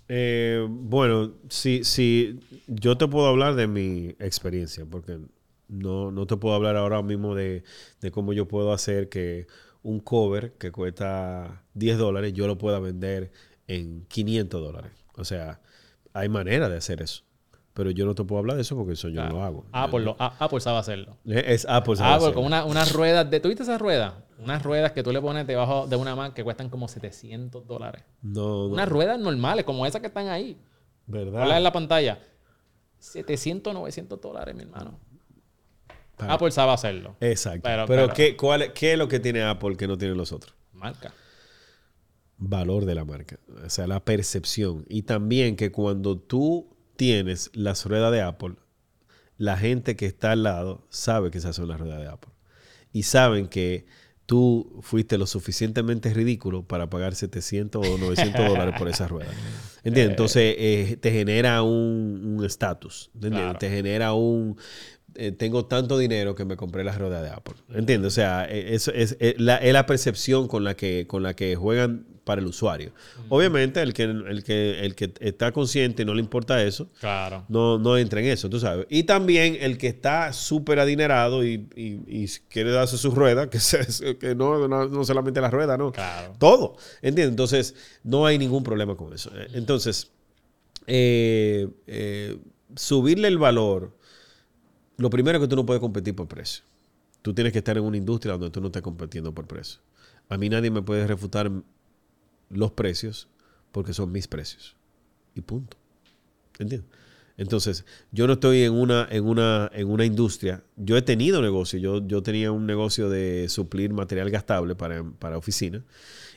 Eh, 0.07 0.65
bueno, 0.69 1.33
si, 1.49 1.83
si 1.83 2.39
yo 2.67 2.97
te 2.97 3.07
puedo 3.07 3.27
hablar 3.27 3.55
de 3.55 3.67
mi 3.67 4.09
experiencia, 4.19 4.85
porque 4.85 5.19
No, 5.67 6.11
no 6.11 6.27
te 6.27 6.37
puedo 6.37 6.55
hablar 6.55 6.75
ahora 6.77 7.01
mismo 7.01 7.35
de, 7.35 7.63
de 8.01 8.11
cómo 8.11 8.33
yo 8.33 8.47
puedo 8.47 8.73
hacer 8.73 9.09
que 9.09 9.47
un 9.83 9.99
cover 10.01 10.53
que 10.57 10.71
cuesta 10.71 11.63
10 11.73 11.97
dólares, 11.97 12.33
yo 12.33 12.47
lo 12.47 12.57
pueda 12.57 12.79
vender 12.79 13.31
en 13.67 14.05
500 14.07 14.61
dólares. 14.61 14.91
O 15.15 15.23
sea, 15.25 15.61
hay 16.13 16.29
manera 16.29 16.69
de 16.69 16.77
hacer 16.77 17.01
eso. 17.01 17.23
Pero 17.73 17.89
yo 17.91 18.05
no 18.05 18.13
te 18.13 18.23
puedo 18.25 18.39
hablar 18.39 18.57
de 18.57 18.63
eso 18.63 18.75
porque 18.75 18.93
eso 18.93 19.07
yo 19.09 19.23
no 19.23 19.29
lo 19.29 19.43
hago. 19.43 19.65
Apple, 19.71 20.01
lo- 20.01 20.15
a- 20.19 20.35
Apple 20.39 20.59
sabe 20.59 20.77
hacerlo. 20.79 21.15
Es 21.25 21.65
Apple. 21.69 21.95
sabe 21.95 22.09
Apple 22.15 22.25
hacerlo. 22.25 22.33
con 22.35 22.45
una- 22.45 22.65
unas 22.65 22.91
ruedas 22.91 23.29
de... 23.29 23.39
¿Tuviste 23.39 23.63
esas 23.63 23.79
ruedas? 23.79 24.13
Unas 24.39 24.61
ruedas 24.61 24.91
que 24.91 25.03
tú 25.03 25.11
le 25.13 25.21
pones 25.21 25.47
debajo 25.47 25.87
de 25.87 25.95
una 25.95 26.15
Mac 26.15 26.33
que 26.33 26.43
cuestan 26.43 26.69
como 26.69 26.87
700 26.89 27.65
dólares. 27.67 28.03
No, 28.21 28.67
no. 28.67 28.73
Unas 28.73 28.89
ruedas 28.89 29.17
normales, 29.19 29.63
como 29.63 29.85
esas 29.85 30.01
que 30.01 30.07
están 30.07 30.27
ahí. 30.27 30.57
¿Verdad? 31.07 31.39
Ponlas 31.41 31.57
en 31.57 31.63
la 31.63 31.71
pantalla. 31.71 32.19
700, 32.99 33.73
900 33.73 34.19
dólares, 34.19 34.53
mi 34.55 34.63
hermano. 34.63 34.99
Apple 36.17 36.51
sabe 36.51 36.71
hacerlo. 36.73 37.15
Exacto. 37.19 37.61
Pero- 37.63 37.85
Pero, 37.87 38.01
pero- 38.03 38.13
¿qué, 38.13 38.35
cuál, 38.35 38.73
¿qué 38.73 38.93
es 38.93 38.97
lo 38.97 39.07
que 39.07 39.19
tiene 39.19 39.43
Apple 39.43 39.75
que 39.77 39.87
no 39.87 39.97
tienen 39.97 40.17
los 40.17 40.31
otros? 40.33 40.53
Marca. 40.73 41.13
valor 42.43 42.85
de 42.85 42.95
la 42.95 43.05
marca, 43.05 43.37
o 43.63 43.69
sea, 43.69 43.85
la 43.85 44.03
percepción. 44.03 44.83
Y 44.89 45.03
también 45.03 45.55
que 45.55 45.71
cuando 45.71 46.17
tú 46.17 46.70
tienes 46.95 47.49
las 47.53 47.85
ruedas 47.85 48.11
de 48.11 48.21
Apple, 48.21 48.55
la 49.37 49.57
gente 49.57 49.95
que 49.95 50.05
está 50.05 50.31
al 50.33 50.43
lado 50.43 50.85
sabe 50.89 51.31
que 51.31 51.39
esas 51.39 51.55
son 51.55 51.67
las 51.67 51.79
ruedas 51.79 51.99
de 51.99 52.07
Apple. 52.07 52.31
Y 52.93 53.03
saben 53.03 53.47
que 53.47 53.85
tú 54.25 54.79
fuiste 54.81 55.17
lo 55.17 55.25
suficientemente 55.27 56.13
ridículo 56.13 56.63
para 56.63 56.89
pagar 56.89 57.15
700 57.15 57.85
o 57.85 57.97
900 57.97 58.47
dólares 58.47 58.75
por 58.77 58.87
esas 58.87 59.09
ruedas. 59.09 59.33
¿Entiendes? 59.83 60.11
Entonces 60.11 60.55
eh, 60.57 60.97
te 61.01 61.11
genera 61.11 61.63
un 61.63 62.41
estatus. 62.45 63.09
¿entiendes? 63.15 63.41
Claro. 63.41 63.59
Te 63.59 63.69
genera 63.69 64.13
un... 64.13 64.57
eh, 65.15 65.31
tengo 65.31 65.65
tanto 65.65 65.97
dinero 65.97 66.35
que 66.35 66.45
me 66.45 66.55
compré 66.55 66.83
las 66.83 66.97
ruedas 66.97 67.23
de 67.23 67.29
Apple. 67.29 67.55
¿Entiendes? 67.73 68.07
O 68.07 68.15
sea, 68.15 68.45
eh, 68.49 68.75
es, 68.75 68.87
eh, 68.89 69.35
la, 69.37 69.57
es 69.57 69.73
la 69.73 69.85
percepción 69.85 70.47
con 70.47 70.63
la 70.63 70.75
que, 70.75 71.07
con 71.07 71.23
la 71.23 71.33
que 71.33 71.55
juegan 71.55 72.05
para 72.31 72.41
el 72.41 72.47
usuario. 72.47 72.91
Obviamente, 73.29 73.81
el 73.81 73.93
que, 73.93 74.03
el, 74.03 74.43
que, 74.45 74.79
el 74.85 74.95
que 74.95 75.13
está 75.19 75.51
consciente 75.51 76.03
y 76.03 76.05
no 76.05 76.13
le 76.13 76.21
importa 76.21 76.63
eso, 76.63 76.87
Claro. 76.99 77.43
no, 77.49 77.77
no 77.77 77.97
entra 77.97 78.21
en 78.21 78.27
eso, 78.27 78.49
tú 78.49 78.59
sabes. 78.59 78.85
Y 78.89 79.03
también 79.03 79.57
el 79.59 79.77
que 79.77 79.87
está 79.87 80.31
súper 80.33 80.79
adinerado 80.79 81.43
y, 81.45 81.67
y- 81.75 82.01
y 82.07 82.27
quiere 82.49 82.71
darse 82.71 82.97
sus 82.97 83.13
ruedas, 83.13 83.47
que, 83.49 83.59
se- 83.59 84.17
que 84.19 84.33
no, 84.35 84.67
no, 84.67 84.87
no 84.87 85.03
solamente 85.03 85.41
las 85.41 85.51
ruedas, 85.51 85.77
no. 85.77 85.91
Claro. 85.91 86.33
Todo. 86.39 86.77
¿Entiendes? 87.01 87.29
Entonces, 87.31 87.75
no 88.03 88.25
hay 88.25 88.37
ningún 88.37 88.63
problema 88.63 88.95
con 88.95 89.13
eso. 89.13 89.29
Entonces, 89.53 90.09
eh, 90.87 91.67
eh, 91.87 92.37
subirle 92.75 93.27
el 93.27 93.37
valor, 93.37 93.95
lo 94.97 95.09
primero 95.09 95.37
es 95.37 95.41
que 95.43 95.47
tú 95.47 95.55
no 95.55 95.65
puedes 95.65 95.81
competir 95.81 96.15
por 96.15 96.27
precio. 96.27 96.63
Tú 97.21 97.33
tienes 97.33 97.53
que 97.53 97.59
estar 97.59 97.77
en 97.77 97.83
una 97.83 97.97
industria 97.97 98.33
donde 98.33 98.49
tú 98.49 98.61
no 98.61 98.67
estés 98.67 98.81
compitiendo 98.81 99.33
por 99.33 99.45
precio. 99.47 99.79
A 100.29 100.37
mí 100.37 100.49
nadie 100.49 100.71
me 100.71 100.81
puede 100.81 101.05
refutar 101.05 101.51
los 102.53 102.71
precios 102.71 103.27
porque 103.71 103.93
son 103.93 104.11
mis 104.11 104.27
precios. 104.27 104.75
Y 105.35 105.41
punto. 105.41 105.77
¿Entiendes? 106.59 106.89
Entonces, 107.37 107.85
yo 108.11 108.27
no 108.27 108.33
estoy 108.33 108.63
en 108.63 108.73
una, 108.73 109.07
en 109.09 109.25
una, 109.25 109.71
en 109.73 109.89
una 109.89 110.05
industria. 110.05 110.63
Yo 110.75 110.97
he 110.97 111.01
tenido 111.01 111.41
negocio. 111.41 111.79
Yo, 111.79 112.05
yo 112.05 112.21
tenía 112.21 112.51
un 112.51 112.65
negocio 112.67 113.09
de 113.09 113.47
suplir 113.49 113.93
material 113.93 114.29
gastable 114.29 114.75
para, 114.75 115.03
para 115.17 115.37
oficina. 115.37 115.83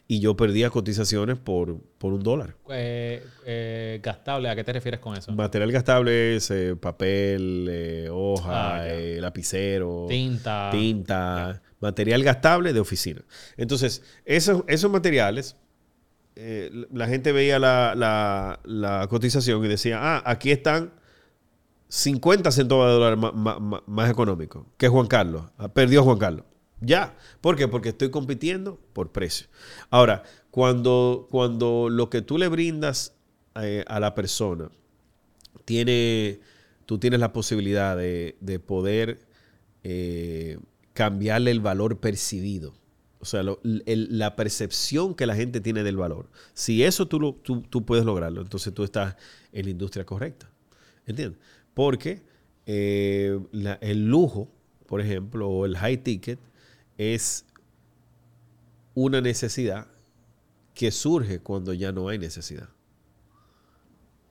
Y 0.06 0.20
yo 0.20 0.36
perdía 0.36 0.68
cotizaciones 0.70 1.38
por, 1.38 1.78
por 1.98 2.12
un 2.12 2.22
dólar. 2.22 2.56
Eh, 2.70 3.22
eh, 3.46 4.00
gastable, 4.02 4.50
¿a 4.50 4.54
qué 4.56 4.62
te 4.62 4.72
refieres 4.74 5.00
con 5.00 5.16
eso? 5.16 5.32
Material 5.32 5.72
gastable 5.72 6.36
es 6.36 6.50
eh, 6.50 6.76
papel, 6.76 8.08
hoja, 8.12 8.82
Ah, 8.82 8.86
lapicero, 9.18 10.04
Tinta. 10.08 10.68
tinta, 10.70 11.62
material 11.80 12.22
gastable 12.22 12.72
de 12.74 12.80
oficina. 12.80 13.22
Entonces, 13.56 14.02
esos, 14.26 14.62
esos 14.68 14.90
materiales, 14.90 15.56
eh, 16.36 16.70
la 16.92 17.06
gente 17.06 17.32
veía 17.32 17.58
la, 17.58 17.94
la- 18.64 19.06
cotización 19.08 19.64
y 19.64 19.68
decía, 19.68 19.98
ah, 20.00 20.22
aquí 20.26 20.50
están 20.50 20.92
50 21.88 22.50
centavos 22.50 22.86
de 22.88 22.92
dólar 22.94 23.16
ma- 23.16 23.82
más, 23.86 24.10
económicos 24.10 24.66
que 24.76 24.88
Juan 24.88 25.06
Carlos. 25.06 25.44
Ah, 25.58 25.68
Perdió 25.72 26.02
Juan 26.02 26.18
Carlos. 26.18 26.44
Ya. 26.80 27.16
¿Por 27.40 27.56
qué? 27.56 27.68
Porque 27.68 27.90
estoy 27.90 28.10
compitiendo 28.10 28.80
por 28.92 29.12
precio. 29.12 29.46
Ahora, 29.90 30.22
cuando, 30.50 31.28
cuando 31.30 31.88
lo 31.88 32.10
que 32.10 32.20
tú 32.22 32.36
le 32.38 32.48
brindas 32.48 33.14
eh, 33.56 33.84
a 33.86 34.00
la 34.00 34.14
persona 34.14 34.70
tiene, 35.64 36.40
tú 36.86 36.98
tienes 36.98 37.20
la 37.20 37.32
posibilidad 37.32 37.96
de, 37.96 38.36
de 38.40 38.58
poder 38.58 39.20
eh, 39.82 40.58
cambiarle 40.92 41.50
el 41.52 41.60
valor 41.60 41.98
percibido. 42.00 42.74
O 43.24 43.26
sea, 43.26 43.42
lo- 43.42 43.58
el- 43.64 44.18
la 44.18 44.36
percepción 44.36 45.14
que 45.14 45.24
la 45.24 45.34
gente 45.34 45.62
tiene 45.62 45.82
del 45.82 45.96
valor. 45.96 46.28
Si 46.52 46.84
eso 46.84 47.08
tú, 47.08 47.18
lo- 47.18 47.32
tú, 47.34 47.62
tú 47.62 47.82
puedes 47.86 48.04
lograrlo, 48.04 48.42
entonces 48.42 48.74
tú 48.74 48.84
estás 48.84 49.16
en 49.50 49.64
la 49.64 49.70
industria 49.70 50.04
correcta. 50.04 50.50
¿Entiendes? 51.06 51.40
Porque 51.72 52.22
eh, 52.66 53.40
la- 53.52 53.78
el 53.80 54.06
lujo, 54.06 54.50
por 54.86 55.00
ejemplo, 55.00 55.48
o 55.48 55.64
el 55.64 55.76
high 55.78 56.02
ticket, 56.02 56.38
es 56.98 57.46
una 58.94 59.20
necesidad 59.22 59.86
que 60.74 60.90
surge 60.90 61.40
cuando 61.40 61.72
ya 61.72 61.92
no 61.92 62.08
hay 62.08 62.18
necesidad. 62.18 62.68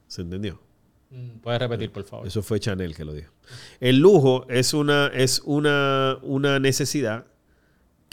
¿Se 0.08 0.22
entendió? 0.22 0.62
Mm, 1.10 1.40
Puedes 1.42 1.60
repetir, 1.60 1.92
por 1.92 2.04
favor. 2.04 2.28
Eso 2.28 2.42
fue 2.44 2.60
Chanel 2.60 2.96
que 2.96 3.06
lo 3.06 3.14
dijo. 3.14 3.32
El 3.80 3.98
lujo 4.00 4.46
es 4.50 4.74
una, 4.74 5.08
es 5.08 5.42
una, 5.46 6.18
una 6.22 6.60
necesidad 6.60 7.26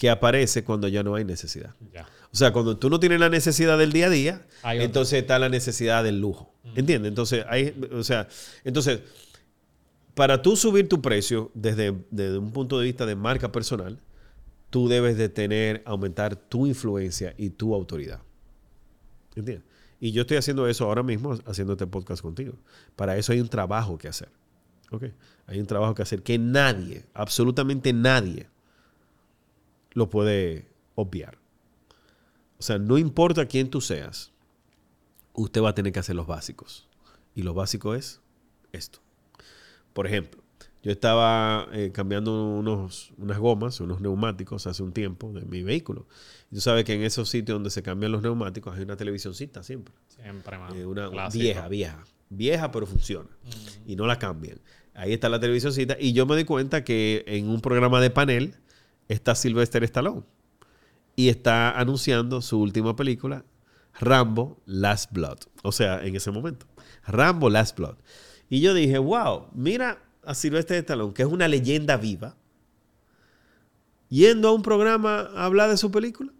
que 0.00 0.08
aparece 0.08 0.64
cuando 0.64 0.88
ya 0.88 1.02
no 1.02 1.14
hay 1.14 1.26
necesidad. 1.26 1.74
Ya. 1.92 2.08
O 2.32 2.36
sea, 2.36 2.54
cuando 2.54 2.78
tú 2.78 2.88
no 2.88 2.98
tienes 2.98 3.20
la 3.20 3.28
necesidad 3.28 3.76
del 3.76 3.92
día 3.92 4.06
a 4.06 4.08
día, 4.08 4.46
Hay 4.62 4.78
otra. 4.78 4.84
entonces 4.86 5.20
está 5.20 5.38
la 5.38 5.50
necesidad 5.50 6.02
del 6.02 6.18
lujo. 6.22 6.54
¿Entiendes? 6.74 7.10
Entonces, 7.10 7.44
hay, 7.46 7.78
o 7.92 8.02
sea, 8.02 8.26
entonces, 8.64 9.00
para 10.14 10.40
tú 10.40 10.56
subir 10.56 10.88
tu 10.88 11.02
precio 11.02 11.50
desde, 11.52 11.94
desde 12.10 12.38
un 12.38 12.50
punto 12.50 12.78
de 12.78 12.86
vista 12.86 13.04
de 13.04 13.14
marca 13.14 13.52
personal, 13.52 14.00
tú 14.70 14.88
debes 14.88 15.18
de 15.18 15.28
tener, 15.28 15.82
aumentar 15.84 16.34
tu 16.34 16.66
influencia 16.66 17.34
y 17.36 17.50
tu 17.50 17.74
autoridad. 17.74 18.22
¿Entiendes? 19.36 19.66
Y 20.00 20.12
yo 20.12 20.22
estoy 20.22 20.38
haciendo 20.38 20.66
eso 20.66 20.86
ahora 20.86 21.02
mismo, 21.02 21.36
haciendo 21.44 21.74
este 21.74 21.86
podcast 21.86 22.22
contigo. 22.22 22.54
Para 22.96 23.18
eso 23.18 23.32
hay 23.32 23.40
un 23.40 23.48
trabajo 23.48 23.98
que 23.98 24.08
hacer. 24.08 24.30
¿Ok? 24.92 25.04
Hay 25.46 25.60
un 25.60 25.66
trabajo 25.66 25.94
que 25.94 26.00
hacer 26.00 26.22
que 26.22 26.38
nadie, 26.38 27.04
absolutamente 27.12 27.92
nadie, 27.92 28.48
lo 29.92 30.11
puede 30.11 30.68
obviar. 30.94 31.38
O 32.59 32.62
sea, 32.62 32.79
no 32.79 32.98
importa 32.98 33.46
quién 33.46 33.70
tú 33.70 33.81
seas, 33.81 34.33
usted 35.33 35.62
va 35.62 35.70
a 35.70 35.74
tener 35.74 35.92
que 35.92 36.00
hacer 36.00 36.16
los 36.16 36.26
básicos. 36.26 36.88
Y 37.35 37.42
lo 37.42 37.55
básico 37.55 37.94
es 37.94 38.20
esto. 38.72 39.00
Por 39.92 40.07
ejemplo, 40.07 40.42
yo 40.83 40.92
estaba 40.92 41.68
eh, 41.72 41.90
cambiando 41.92 42.44
unos, 42.55 43.12
unas 43.18 43.38
gomas, 43.38 43.81
unos 43.81 44.00
neumáticos 44.00 44.66
hace 44.66 44.83
un 44.83 44.92
tiempo 44.92 45.33
de 45.33 45.42
mi 45.42 45.62
vehículo. 45.62 46.07
Y 46.50 46.55
tú 46.55 46.61
sabes 46.61 46.85
que 46.85 46.94
en 46.94 47.03
esos 47.03 47.29
sitios 47.29 47.57
donde 47.57 47.70
se 47.70 47.83
cambian 47.83 48.12
los 48.12 48.22
neumáticos 48.22 48.76
hay 48.76 48.83
una 48.83 48.96
televisioncita 48.96 49.62
siempre. 49.62 49.94
Siempre, 50.09 50.59
mano. 50.59 50.74
Eh, 50.74 50.87
una 50.87 51.11
Clásico. 51.11 51.42
vieja, 51.42 51.68
vieja. 51.68 52.05
Vieja, 52.31 52.70
pero 52.70 52.87
funciona. 52.87 53.29
Y 53.87 53.96
no 53.96 54.07
la 54.07 54.18
cambian. 54.18 54.61
Ahí 54.94 55.12
está 55.12 55.29
la 55.29 55.40
televisioncita. 55.40 55.96
Y 55.98 56.12
yo 56.12 56.26
me 56.26 56.37
di 56.37 56.44
cuenta 56.44 56.85
que 56.85 57.24
en 57.26 57.48
un 57.48 57.61
programa 57.61 58.00
de 58.00 58.11
panel 58.11 58.55
está 59.10 59.34
Sylvester 59.34 59.82
Stallone. 59.84 60.22
Y 61.16 61.28
está 61.28 61.78
anunciando 61.78 62.40
su 62.40 62.60
última 62.60 62.96
película, 62.96 63.44
Rambo 63.98 64.62
Last 64.66 65.12
Blood. 65.12 65.38
O 65.62 65.72
sea, 65.72 66.04
en 66.04 66.14
ese 66.14 66.30
momento. 66.30 66.66
Rambo 67.04 67.50
Last 67.50 67.76
Blood. 67.76 67.96
Y 68.48 68.60
yo 68.60 68.72
dije, 68.72 68.98
wow, 68.98 69.48
mira 69.52 70.02
a 70.24 70.34
Sylvester 70.34 70.76
Stallone, 70.78 71.12
que 71.12 71.22
es 71.22 71.28
una 71.28 71.48
leyenda 71.48 71.96
viva, 71.96 72.36
yendo 74.08 74.48
a 74.48 74.54
un 74.54 74.62
programa 74.62 75.20
a 75.34 75.44
hablar 75.44 75.68
de 75.70 75.76
su 75.76 75.90
película. 75.90 76.32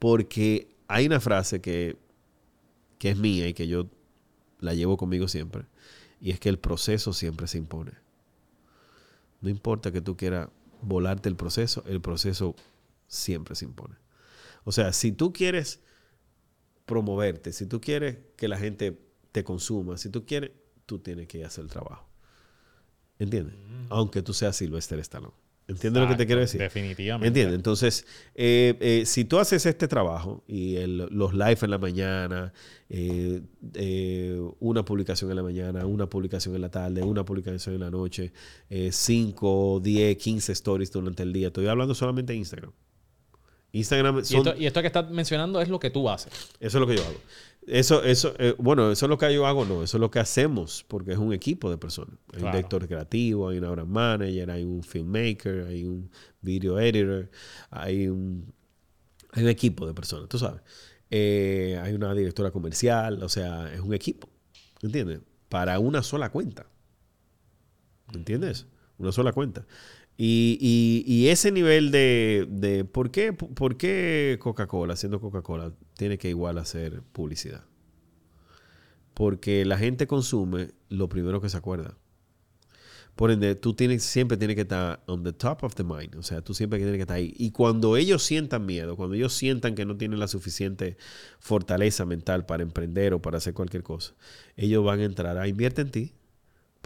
Porque 0.00 0.68
hay 0.88 1.06
una 1.06 1.20
frase 1.20 1.60
que, 1.60 1.96
que 2.98 3.10
es 3.10 3.16
mía 3.16 3.48
y 3.48 3.54
que 3.54 3.68
yo 3.68 3.86
la 4.58 4.74
llevo 4.74 4.96
conmigo 4.96 5.28
siempre. 5.28 5.64
Y 6.20 6.32
es 6.32 6.40
que 6.40 6.48
el 6.48 6.58
proceso 6.58 7.12
siempre 7.12 7.46
se 7.46 7.58
impone. 7.58 7.92
No 9.40 9.48
importa 9.48 9.92
que 9.92 10.00
tú 10.00 10.16
quieras 10.16 10.48
volarte 10.82 11.28
el 11.28 11.36
proceso, 11.36 11.82
el 11.86 12.00
proceso 12.00 12.54
siempre 13.08 13.54
se 13.54 13.64
impone. 13.64 13.96
O 14.64 14.72
sea, 14.72 14.92
si 14.92 15.12
tú 15.12 15.32
quieres 15.32 15.80
promoverte, 16.86 17.52
si 17.52 17.66
tú 17.66 17.80
quieres 17.80 18.18
que 18.36 18.48
la 18.48 18.58
gente 18.58 19.00
te 19.32 19.44
consuma, 19.44 19.96
si 19.98 20.08
tú 20.10 20.24
quieres, 20.24 20.52
tú 20.86 20.98
tienes 20.98 21.28
que 21.28 21.44
hacer 21.44 21.64
el 21.64 21.70
trabajo. 21.70 22.08
¿Entiendes? 23.18 23.54
Aunque 23.88 24.22
tú 24.22 24.32
seas 24.32 24.56
Sylvester 24.56 24.98
Stallone. 25.00 25.34
¿Entiendes 25.68 26.00
lo 26.02 26.08
que 26.08 26.14
te 26.14 26.26
quiero 26.26 26.42
Exacto, 26.42 26.62
decir? 26.62 26.80
Definitivamente. 26.82 27.26
¿Entiendes? 27.26 27.56
Entonces, 27.56 28.06
eh, 28.36 28.76
eh, 28.80 29.02
si 29.04 29.24
tú 29.24 29.38
haces 29.40 29.66
este 29.66 29.88
trabajo 29.88 30.44
y 30.46 30.76
el- 30.76 31.08
los 31.10 31.34
live 31.34 31.58
en 31.62 31.70
la 31.70 31.78
mañana, 31.78 32.52
eh, 32.88 33.40
una 34.60 34.84
publicación 34.84 35.30
en 35.30 35.36
la 35.36 35.42
mañana, 35.42 35.84
una 35.86 36.08
publicación 36.08 36.54
en 36.54 36.60
la 36.60 36.70
tarde, 36.70 37.02
una 37.02 37.24
publicación 37.24 37.74
en 37.74 37.80
la 37.80 37.90
noche, 37.90 38.32
5, 38.90 39.80
10, 39.82 40.16
15 40.18 40.52
stories 40.52 40.92
durante 40.92 41.24
el 41.24 41.32
día, 41.32 41.48
estoy 41.48 41.66
hablando 41.66 41.94
solamente 41.94 42.32
de 42.32 42.38
Instagram. 42.38 42.70
Instagram 43.72 44.20
Y 44.20 44.24
son- 44.24 44.46
esto, 44.46 44.54
y 44.60 44.66
esto 44.66 44.80
que 44.80 44.86
estás 44.86 45.10
mencionando 45.10 45.60
es 45.60 45.68
lo 45.68 45.78
que 45.80 45.90
tú 45.90 46.08
haces. 46.08 46.32
eso 46.60 46.78
es 46.78 46.80
lo 46.80 46.86
que 46.86 46.96
yo 46.96 47.02
hago. 47.04 47.18
Eso, 47.66 48.04
eso, 48.04 48.32
eh, 48.38 48.54
bueno, 48.58 48.92
eso 48.92 49.06
es 49.06 49.10
lo 49.10 49.18
que 49.18 49.34
yo 49.34 49.44
hago, 49.44 49.64
no, 49.64 49.82
eso 49.82 49.96
es 49.96 50.00
lo 50.00 50.08
que 50.08 50.20
hacemos, 50.20 50.84
porque 50.86 51.12
es 51.12 51.18
un 51.18 51.32
equipo 51.32 51.68
de 51.68 51.76
personas. 51.76 52.16
Hay 52.32 52.44
un 52.44 52.52
director 52.52 52.86
creativo, 52.86 53.48
hay 53.48 53.58
una 53.58 53.70
brand 53.70 53.90
manager, 53.90 54.50
hay 54.52 54.62
un 54.62 54.84
filmmaker, 54.84 55.66
hay 55.66 55.84
un 55.84 56.08
video 56.40 56.78
editor, 56.78 57.28
hay 57.70 58.06
un, 58.06 58.54
hay 59.32 59.42
un 59.42 59.48
equipo 59.48 59.84
de 59.84 59.94
personas, 59.94 60.28
tú 60.28 60.38
sabes. 60.38 60.62
Eh, 61.10 61.80
hay 61.82 61.92
una 61.92 62.14
directora 62.14 62.52
comercial, 62.52 63.20
o 63.22 63.28
sea, 63.28 63.72
es 63.74 63.80
un 63.80 63.94
equipo, 63.94 64.28
¿entiendes? 64.82 65.20
Para 65.48 65.80
una 65.80 66.04
sola 66.04 66.30
cuenta. 66.30 66.66
¿Entiendes? 68.14 68.66
Una 68.98 69.10
sola 69.10 69.32
cuenta. 69.32 69.66
Y, 70.18 71.26
ese 71.28 71.52
nivel 71.52 71.90
de, 71.90 72.46
de 72.48 72.84
¿por, 72.84 73.10
qué, 73.10 73.32
¿por 73.32 73.76
qué 73.76 74.38
Coca-Cola, 74.40 74.96
siendo 74.96 75.20
Coca-Cola, 75.20 75.72
tiene 75.96 76.18
que 76.18 76.30
igual 76.30 76.58
hacer 76.58 77.02
publicidad? 77.12 77.64
Porque 79.14 79.64
la 79.64 79.78
gente 79.78 80.06
consume 80.06 80.70
lo 80.88 81.08
primero 81.08 81.40
que 81.40 81.48
se 81.48 81.56
acuerda. 81.56 81.96
Por 83.14 83.30
ende, 83.30 83.54
tú 83.54 83.72
tienes, 83.72 84.02
siempre 84.02 84.36
tienes 84.36 84.56
que 84.56 84.62
estar 84.62 85.02
on 85.06 85.22
the 85.22 85.32
top 85.32 85.64
of 85.64 85.74
the 85.74 85.84
mind. 85.84 86.16
O 86.16 86.22
sea, 86.22 86.42
tú 86.42 86.52
siempre 86.52 86.78
tienes 86.78 86.96
que 86.96 87.02
estar 87.02 87.16
ahí. 87.16 87.34
Y 87.38 87.50
cuando 87.50 87.96
ellos 87.96 88.22
sientan 88.22 88.66
miedo, 88.66 88.94
cuando 88.94 89.14
ellos 89.14 89.32
sientan 89.32 89.74
que 89.74 89.86
no 89.86 89.96
tienen 89.96 90.18
la 90.18 90.28
suficiente 90.28 90.98
fortaleza 91.40 92.04
mental 92.04 92.44
para 92.44 92.62
emprender 92.62 93.14
o 93.14 93.22
para 93.22 93.38
hacer 93.38 93.54
cualquier 93.54 93.82
cosa, 93.82 94.14
ellos 94.54 94.84
van 94.84 95.00
a 95.00 95.04
entrar 95.04 95.38
a 95.38 95.48
invierte 95.48 95.80
en 95.80 95.90
ti 95.90 96.12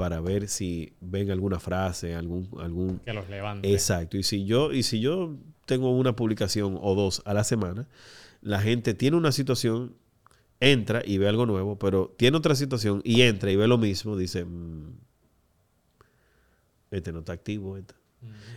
para 0.00 0.18
ver 0.22 0.48
si 0.48 0.94
ven 1.02 1.30
alguna 1.30 1.60
frase, 1.60 2.14
algún, 2.14 2.48
algún 2.58 3.00
Que 3.00 3.12
los 3.12 3.28
levante. 3.28 3.70
Exacto. 3.70 4.16
Y 4.16 4.22
si 4.22 4.46
yo, 4.46 4.72
y 4.72 4.82
si 4.82 4.98
yo 4.98 5.36
tengo 5.66 5.90
una 5.90 6.16
publicación 6.16 6.78
o 6.80 6.94
dos 6.94 7.20
a 7.26 7.34
la 7.34 7.44
semana, 7.44 7.86
la 8.40 8.62
gente 8.62 8.94
tiene 8.94 9.18
una 9.18 9.30
situación, 9.30 9.94
entra 10.58 11.02
y 11.04 11.18
ve 11.18 11.28
algo 11.28 11.44
nuevo, 11.44 11.78
pero 11.78 12.14
tiene 12.16 12.38
otra 12.38 12.54
situación 12.54 13.02
y 13.04 13.20
entra 13.20 13.50
y 13.50 13.56
ve 13.56 13.68
lo 13.68 13.76
mismo, 13.76 14.16
dice, 14.16 14.46
"Mm, 14.46 14.94
este 16.90 17.12
no 17.12 17.18
está 17.18 17.34
activo. 17.34 17.76
este". 17.76 17.92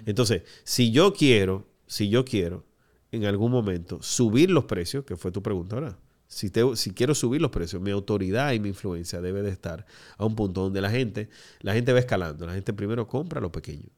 Entonces, 0.05 0.43
si 0.63 0.91
yo 0.91 1.11
quiero, 1.11 1.67
si 1.87 2.07
yo 2.07 2.23
quiero 2.23 2.63
en 3.11 3.25
algún 3.25 3.51
momento 3.51 4.01
subir 4.01 4.49
los 4.49 4.63
precios, 4.63 5.03
que 5.03 5.17
fue 5.17 5.29
tu 5.33 5.43
pregunta 5.43 5.75
ahora, 5.75 5.97
si, 6.33 6.91
quiero 6.91 7.13
subir 7.13 7.41
los 7.41 7.51
precios, 7.51 7.81
mi 7.81 7.91
autoridad 7.91 8.53
y 8.53 8.59
mi 8.59 8.69
influencia 8.69 9.21
debe 9.21 9.41
de 9.41 9.51
estar 9.51 9.85
a 10.17 10.25
un 10.25 10.35
punto 10.35 10.61
donde 10.61 10.81
la 10.81 10.89
gente, 10.89 11.29
la 11.61 11.73
gente 11.73 11.93
va 11.93 11.99
escalando. 11.99 12.45
La 12.45 12.53
gente 12.53 12.73
primero 12.73 13.07
compra 13.07 13.39
lo 13.39 13.51
pequeño. 13.51 13.89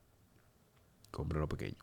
Compra 1.12 1.40
lo 1.40 1.48
pequeño. 1.48 1.78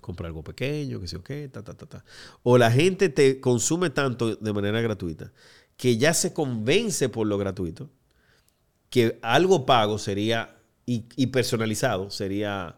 Compra 0.00 0.28
algo 0.28 0.42
pequeño, 0.42 1.00
que 1.00 1.06
sé 1.06 1.16
yo 1.16 1.22
qué, 1.22 1.48
ta, 1.48 1.62
ta, 1.62 1.74
ta, 1.74 1.86
ta. 1.86 2.04
O 2.42 2.58
la 2.58 2.70
gente 2.70 3.08
te 3.08 3.40
consume 3.40 3.90
tanto 3.90 4.36
de 4.36 4.52
manera 4.52 4.80
gratuita 4.80 5.32
que 5.76 5.96
ya 5.96 6.12
se 6.14 6.32
convence 6.32 7.08
por 7.08 7.26
lo 7.26 7.38
gratuito 7.38 7.90
que 8.90 9.18
algo 9.22 9.64
pago 9.66 9.98
sería 9.98 10.56
y, 10.84 11.06
y 11.16 11.28
personalizado 11.28 12.10
sería 12.10 12.76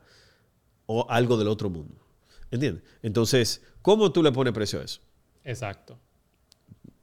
o 0.86 1.06
algo 1.10 1.36
del 1.36 1.48
otro 1.48 1.70
mundo. 1.70 2.06
¿Entiendes? 2.50 2.84
Entonces, 3.02 3.62
¿cómo 3.80 4.12
tú 4.12 4.22
le 4.22 4.30
pones 4.30 4.52
precio 4.52 4.80
a 4.80 4.84
eso? 4.84 5.00
Exacto. 5.44 5.98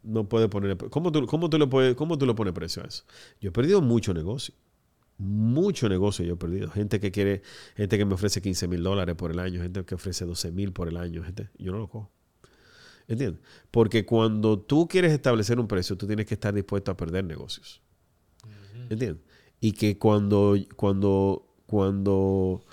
No 0.09 0.27
puede 0.27 0.49
poner. 0.49 0.75
¿Cómo 0.77 1.11
tú, 1.11 1.25
cómo, 1.27 1.49
tú 1.49 1.59
le 1.59 1.67
puedes, 1.67 1.95
¿Cómo 1.95 2.17
tú 2.17 2.25
le 2.25 2.33
pones 2.33 2.53
precio 2.53 2.83
a 2.83 2.87
eso? 2.87 3.03
Yo 3.39 3.49
he 3.49 3.51
perdido 3.51 3.81
mucho 3.81 4.13
negocio. 4.13 4.55
Mucho 5.19 5.87
negocio 5.87 6.25
yo 6.25 6.33
he 6.33 6.37
perdido. 6.37 6.69
Gente 6.71 6.99
que 6.99 7.11
quiere, 7.11 7.43
gente 7.75 7.97
que 7.97 8.05
me 8.05 8.15
ofrece 8.15 8.41
15 8.41 8.67
mil 8.67 8.81
dólares 8.81 9.15
por 9.15 9.31
el 9.31 9.39
año, 9.39 9.61
gente 9.61 9.85
que 9.85 9.95
ofrece 9.95 10.25
12 10.25 10.51
mil 10.51 10.73
por 10.73 10.87
el 10.87 10.97
año. 10.97 11.23
Gente, 11.23 11.49
yo 11.57 11.71
no 11.71 11.77
lo 11.77 11.87
cojo. 11.87 12.09
¿Entiendes? 13.07 13.41
Porque 13.69 14.05
cuando 14.05 14.59
tú 14.59 14.87
quieres 14.87 15.11
establecer 15.11 15.59
un 15.59 15.67
precio, 15.67 15.97
tú 15.97 16.07
tienes 16.07 16.25
que 16.25 16.35
estar 16.35 16.53
dispuesto 16.53 16.91
a 16.91 16.97
perder 16.97 17.25
negocios. 17.25 17.81
¿Entiendes? 18.89 19.23
Y 19.59 19.73
que 19.73 19.97
cuando, 19.97 20.55
cuando, 20.75 21.55
cuando, 21.65 22.63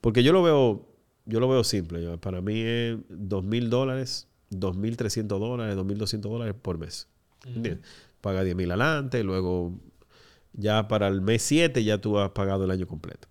porque 0.00 0.22
yo 0.22 0.32
lo 0.32 0.42
veo, 0.42 0.88
yo 1.24 1.40
lo 1.40 1.48
veo 1.48 1.62
simple. 1.62 2.18
Para 2.18 2.40
mí 2.40 2.60
es 2.60 2.98
dos 3.08 3.44
mil 3.44 3.70
dólares, 3.70 4.28
dos 4.58 4.76
mil 4.76 4.96
trescientos 4.96 5.40
dólares, 5.40 5.74
dos 5.76 5.86
mil 5.86 5.98
doscientos 5.98 6.30
dólares 6.30 6.54
por 6.60 6.78
mes. 6.78 7.08
¿Entiendes? 7.46 7.80
Paga 8.20 8.44
10 8.44 8.54
mil 8.54 8.70
adelante, 8.70 9.24
luego 9.24 9.72
ya 10.52 10.86
para 10.88 11.08
el 11.08 11.20
mes 11.20 11.42
7 11.42 11.82
ya 11.82 11.98
tú 11.98 12.18
has 12.18 12.30
pagado 12.30 12.64
el 12.64 12.70
año 12.70 12.86
completo. 12.86 13.28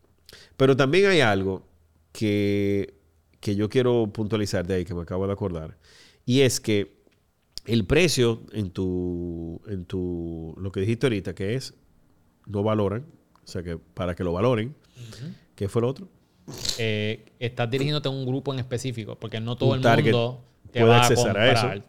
Pero 0.58 0.76
también 0.76 1.06
hay 1.06 1.22
algo 1.22 1.66
que, 2.12 2.96
que 3.40 3.56
yo 3.56 3.70
quiero 3.70 4.08
puntualizar 4.12 4.68
de 4.68 4.76
ahí, 4.76 4.86
que 4.86 4.94
me 4.94 5.02
acabo 5.02 5.28
de 5.28 5.34
acordar, 5.34 5.78
y 6.26 6.42
es 6.42 6.60
que 6.60 7.02
el 7.66 7.86
precio 7.86 8.42
en 8.52 8.72
tu, 8.72 9.62
en 9.68 9.86
tu, 9.86 10.56
lo 10.58 10.72
que 10.72 10.82
dijiste 10.82 11.06
ahorita, 11.06 11.36
que 11.36 11.56
es, 11.56 11.74
no 12.46 12.64
valoran, 12.64 13.06
o 13.44 13.48
sea 13.48 13.64
que 13.64 13.78
para 13.78 14.16
que 14.16 14.24
lo 14.24 14.34
valoren, 14.34 14.76
¿qué 15.56 15.70
fue 15.70 15.82
lo 15.82 15.90
otro? 15.90 16.08
Eh, 16.78 17.32
estás 17.40 17.70
dirigiéndote 17.70 18.10
a 18.10 18.12
un 18.12 18.26
grupo 18.26 18.52
en 18.52 18.60
específico, 18.60 19.16
porque 19.18 19.40
no 19.40 19.56
todo 19.56 19.70
Un 19.70 19.78
el 19.78 19.82
target 19.82 20.12
mundo 20.12 20.51
te 20.72 20.80
puede 20.80 20.92
va 20.92 20.98
a 20.98 21.02
accesar 21.02 21.38
a 21.38 21.52
eso. 21.52 21.84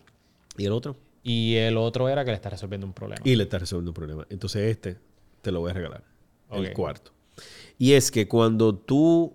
¿Y 0.57 0.67
el 0.67 0.73
otro? 0.73 0.97
Y 1.23 1.57
el 1.57 1.77
otro 1.77 2.09
era 2.09 2.25
que 2.25 2.31
le 2.31 2.37
está 2.37 2.51
resolviendo 2.51 2.87
un 2.87 2.93
problema. 2.93 3.23
Y 3.25 3.37
le 3.37 3.45
está 3.45 3.59
resolviendo 3.59 3.91
un 3.91 3.95
problema. 3.95 4.27
Entonces 4.29 4.71
este 4.71 4.99
te 5.41 5.53
lo 5.53 5.61
voy 5.61 5.71
a 5.71 5.75
regalar. 5.75 6.05
El 6.51 6.73
cuarto. 6.73 7.13
Y 7.79 7.95
es 7.95 8.11
que 8.11 8.29
cuando 8.29 8.75
tú 8.77 9.35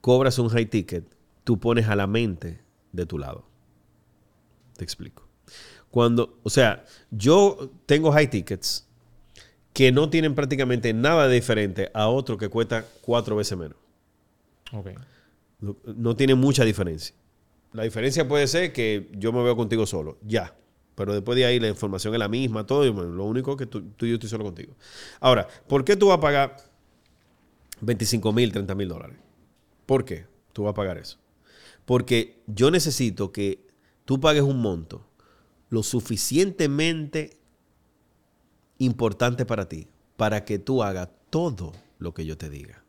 cobras 0.00 0.38
un 0.38 0.48
high 0.50 0.66
ticket, 0.66 1.04
tú 1.44 1.58
pones 1.58 1.88
a 1.88 1.96
la 1.96 2.06
mente 2.06 2.60
de 2.92 3.06
tu 3.06 3.18
lado. 3.18 3.46
Te 4.76 4.84
explico. 4.84 5.26
Cuando, 5.90 6.38
o 6.42 6.50
sea, 6.50 6.84
yo 7.10 7.70
tengo 7.86 8.12
high 8.12 8.28
tickets 8.28 8.86
que 9.72 9.92
no 9.92 10.10
tienen 10.10 10.34
prácticamente 10.34 10.92
nada 10.92 11.28
diferente 11.28 11.90
a 11.94 12.08
otro 12.08 12.36
que 12.36 12.48
cuesta 12.48 12.84
cuatro 13.00 13.36
veces 13.36 13.56
menos. 13.56 13.78
Ok. 14.72 14.90
No, 15.60 15.76
no 15.84 16.16
tiene 16.16 16.34
mucha 16.34 16.64
diferencia. 16.64 17.14
La 17.74 17.82
diferencia 17.82 18.26
puede 18.26 18.46
ser 18.46 18.72
que 18.72 19.10
yo 19.14 19.32
me 19.32 19.42
veo 19.42 19.56
contigo 19.56 19.84
solo, 19.84 20.16
ya. 20.22 20.56
Pero 20.94 21.12
después 21.12 21.34
de 21.34 21.44
ahí 21.44 21.58
la 21.58 21.66
información 21.66 22.14
es 22.14 22.20
la 22.20 22.28
misma, 22.28 22.64
todo. 22.64 22.84
lo 22.84 23.24
único 23.24 23.56
que 23.56 23.66
tú, 23.66 23.82
tú 23.96 24.06
y 24.06 24.10
yo 24.10 24.14
estoy 24.14 24.30
solo 24.30 24.44
contigo. 24.44 24.76
Ahora, 25.18 25.48
¿por 25.66 25.84
qué 25.84 25.96
tú 25.96 26.06
vas 26.06 26.18
a 26.18 26.20
pagar 26.20 26.56
25 27.80 28.32
mil, 28.32 28.52
30 28.52 28.76
mil 28.76 28.88
dólares? 28.88 29.16
¿Por 29.86 30.04
qué 30.04 30.24
tú 30.52 30.62
vas 30.62 30.70
a 30.70 30.74
pagar 30.74 30.98
eso? 30.98 31.18
Porque 31.84 32.44
yo 32.46 32.70
necesito 32.70 33.32
que 33.32 33.66
tú 34.04 34.20
pagues 34.20 34.44
un 34.44 34.60
monto 34.60 35.04
lo 35.68 35.82
suficientemente 35.82 37.36
importante 38.78 39.44
para 39.44 39.68
ti, 39.68 39.88
para 40.16 40.44
que 40.44 40.60
tú 40.60 40.84
hagas 40.84 41.08
todo 41.28 41.72
lo 41.98 42.14
que 42.14 42.24
yo 42.24 42.38
te 42.38 42.48
diga. 42.50 42.83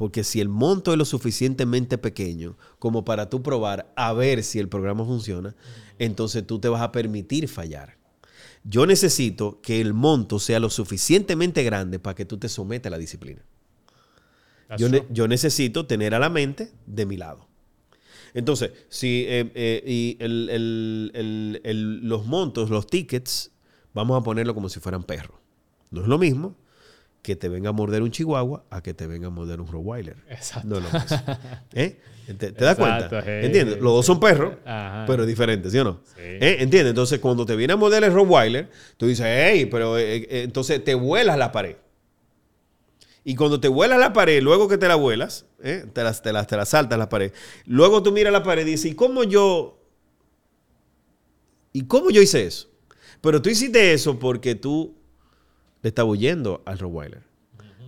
Porque 0.00 0.24
si 0.24 0.40
el 0.40 0.48
monto 0.48 0.92
es 0.92 0.96
lo 0.98 1.04
suficientemente 1.04 1.98
pequeño 1.98 2.56
como 2.78 3.04
para 3.04 3.28
tú 3.28 3.42
probar 3.42 3.92
a 3.96 4.14
ver 4.14 4.42
si 4.42 4.58
el 4.58 4.66
programa 4.66 5.04
funciona, 5.04 5.54
entonces 5.98 6.46
tú 6.46 6.58
te 6.58 6.70
vas 6.70 6.80
a 6.80 6.90
permitir 6.90 7.48
fallar. 7.48 7.98
Yo 8.64 8.86
necesito 8.86 9.60
que 9.60 9.78
el 9.82 9.92
monto 9.92 10.38
sea 10.38 10.58
lo 10.58 10.70
suficientemente 10.70 11.62
grande 11.64 11.98
para 11.98 12.14
que 12.14 12.24
tú 12.24 12.38
te 12.38 12.48
sometas 12.48 12.88
a 12.88 12.92
la 12.92 12.96
disciplina. 12.98 13.44
Yo, 14.78 14.88
ne- 14.88 15.00
true. 15.00 15.10
yo 15.12 15.28
necesito 15.28 15.84
tener 15.84 16.14
a 16.14 16.18
la 16.18 16.30
mente 16.30 16.72
de 16.86 17.04
mi 17.04 17.18
lado. 17.18 17.46
Entonces, 18.32 18.70
si 18.88 19.26
eh, 19.28 19.52
eh, 19.54 19.84
y 19.86 20.16
el- 20.18 20.48
el- 20.48 21.10
el- 21.12 21.60
el- 21.62 22.08
los 22.08 22.24
montos, 22.24 22.70
los 22.70 22.86
tickets, 22.86 23.50
vamos 23.92 24.18
a 24.18 24.24
ponerlo 24.24 24.54
como 24.54 24.70
si 24.70 24.80
fueran 24.80 25.02
perros. 25.02 25.38
No 25.90 26.00
es 26.00 26.08
lo 26.08 26.16
mismo 26.16 26.56
que 27.22 27.36
te 27.36 27.48
venga 27.48 27.70
a 27.70 27.72
morder 27.72 28.02
un 28.02 28.10
chihuahua 28.10 28.64
a 28.70 28.82
que 28.82 28.94
te 28.94 29.06
venga 29.06 29.26
a 29.26 29.30
morder 29.30 29.60
un 29.60 29.66
Rottweiler. 29.66 30.16
Exacto. 30.28 30.68
No 30.68 30.78
es 30.78 30.82
lo 30.84 31.00
mismo. 31.00 31.38
¿Eh? 31.74 32.00
¿Te, 32.26 32.52
te 32.52 32.64
das 32.64 32.76
cuenta? 32.76 33.08
sí, 33.22 33.28
¿Entiendes? 33.28 33.80
Los 33.80 33.92
dos 33.92 34.06
son 34.06 34.20
perros, 34.20 34.54
Ajá. 34.64 35.04
pero 35.06 35.26
diferentes, 35.26 35.72
¿sí 35.72 35.78
o 35.78 35.84
no? 35.84 36.00
Sí. 36.04 36.20
¿Eh? 36.22 36.56
¿Entiendes? 36.60 36.90
Entonces, 36.90 37.18
cuando 37.18 37.44
te 37.44 37.56
viene 37.56 37.72
a 37.72 37.76
morder 37.76 38.04
el 38.04 38.12
Rottweiler, 38.12 38.70
tú 38.96 39.06
dices, 39.06 39.26
hey, 39.28 39.66
pero 39.66 39.98
eh, 39.98 40.26
entonces 40.42 40.82
te 40.82 40.94
vuelas 40.94 41.36
la 41.36 41.50
pared. 41.52 41.76
Y 43.24 43.34
cuando 43.34 43.60
te 43.60 43.68
vuelas 43.68 43.98
la 43.98 44.12
pared, 44.12 44.40
luego 44.42 44.68
que 44.68 44.78
te 44.78 44.88
la 44.88 44.94
vuelas, 44.94 45.44
¿eh? 45.62 45.84
te, 45.92 46.02
las, 46.02 46.22
te, 46.22 46.32
las, 46.32 46.46
te 46.46 46.56
las 46.56 46.70
saltas 46.70 46.98
la 46.98 47.08
pared, 47.08 47.32
luego 47.66 48.02
tú 48.02 48.12
miras 48.12 48.32
la 48.32 48.42
pared 48.42 48.66
y 48.66 48.70
dices, 48.70 48.92
¿y 48.92 48.94
cómo 48.94 49.24
yo? 49.24 49.78
¿Y 51.72 51.84
cómo 51.84 52.10
yo 52.10 52.22
hice 52.22 52.46
eso? 52.46 52.68
Pero 53.20 53.42
tú 53.42 53.50
hiciste 53.50 53.92
eso 53.92 54.18
porque 54.18 54.54
tú 54.54 54.94
le 55.82 55.88
estabas 55.88 56.10
huyendo 56.12 56.62
al 56.64 56.78
Rottweiler. 56.78 57.22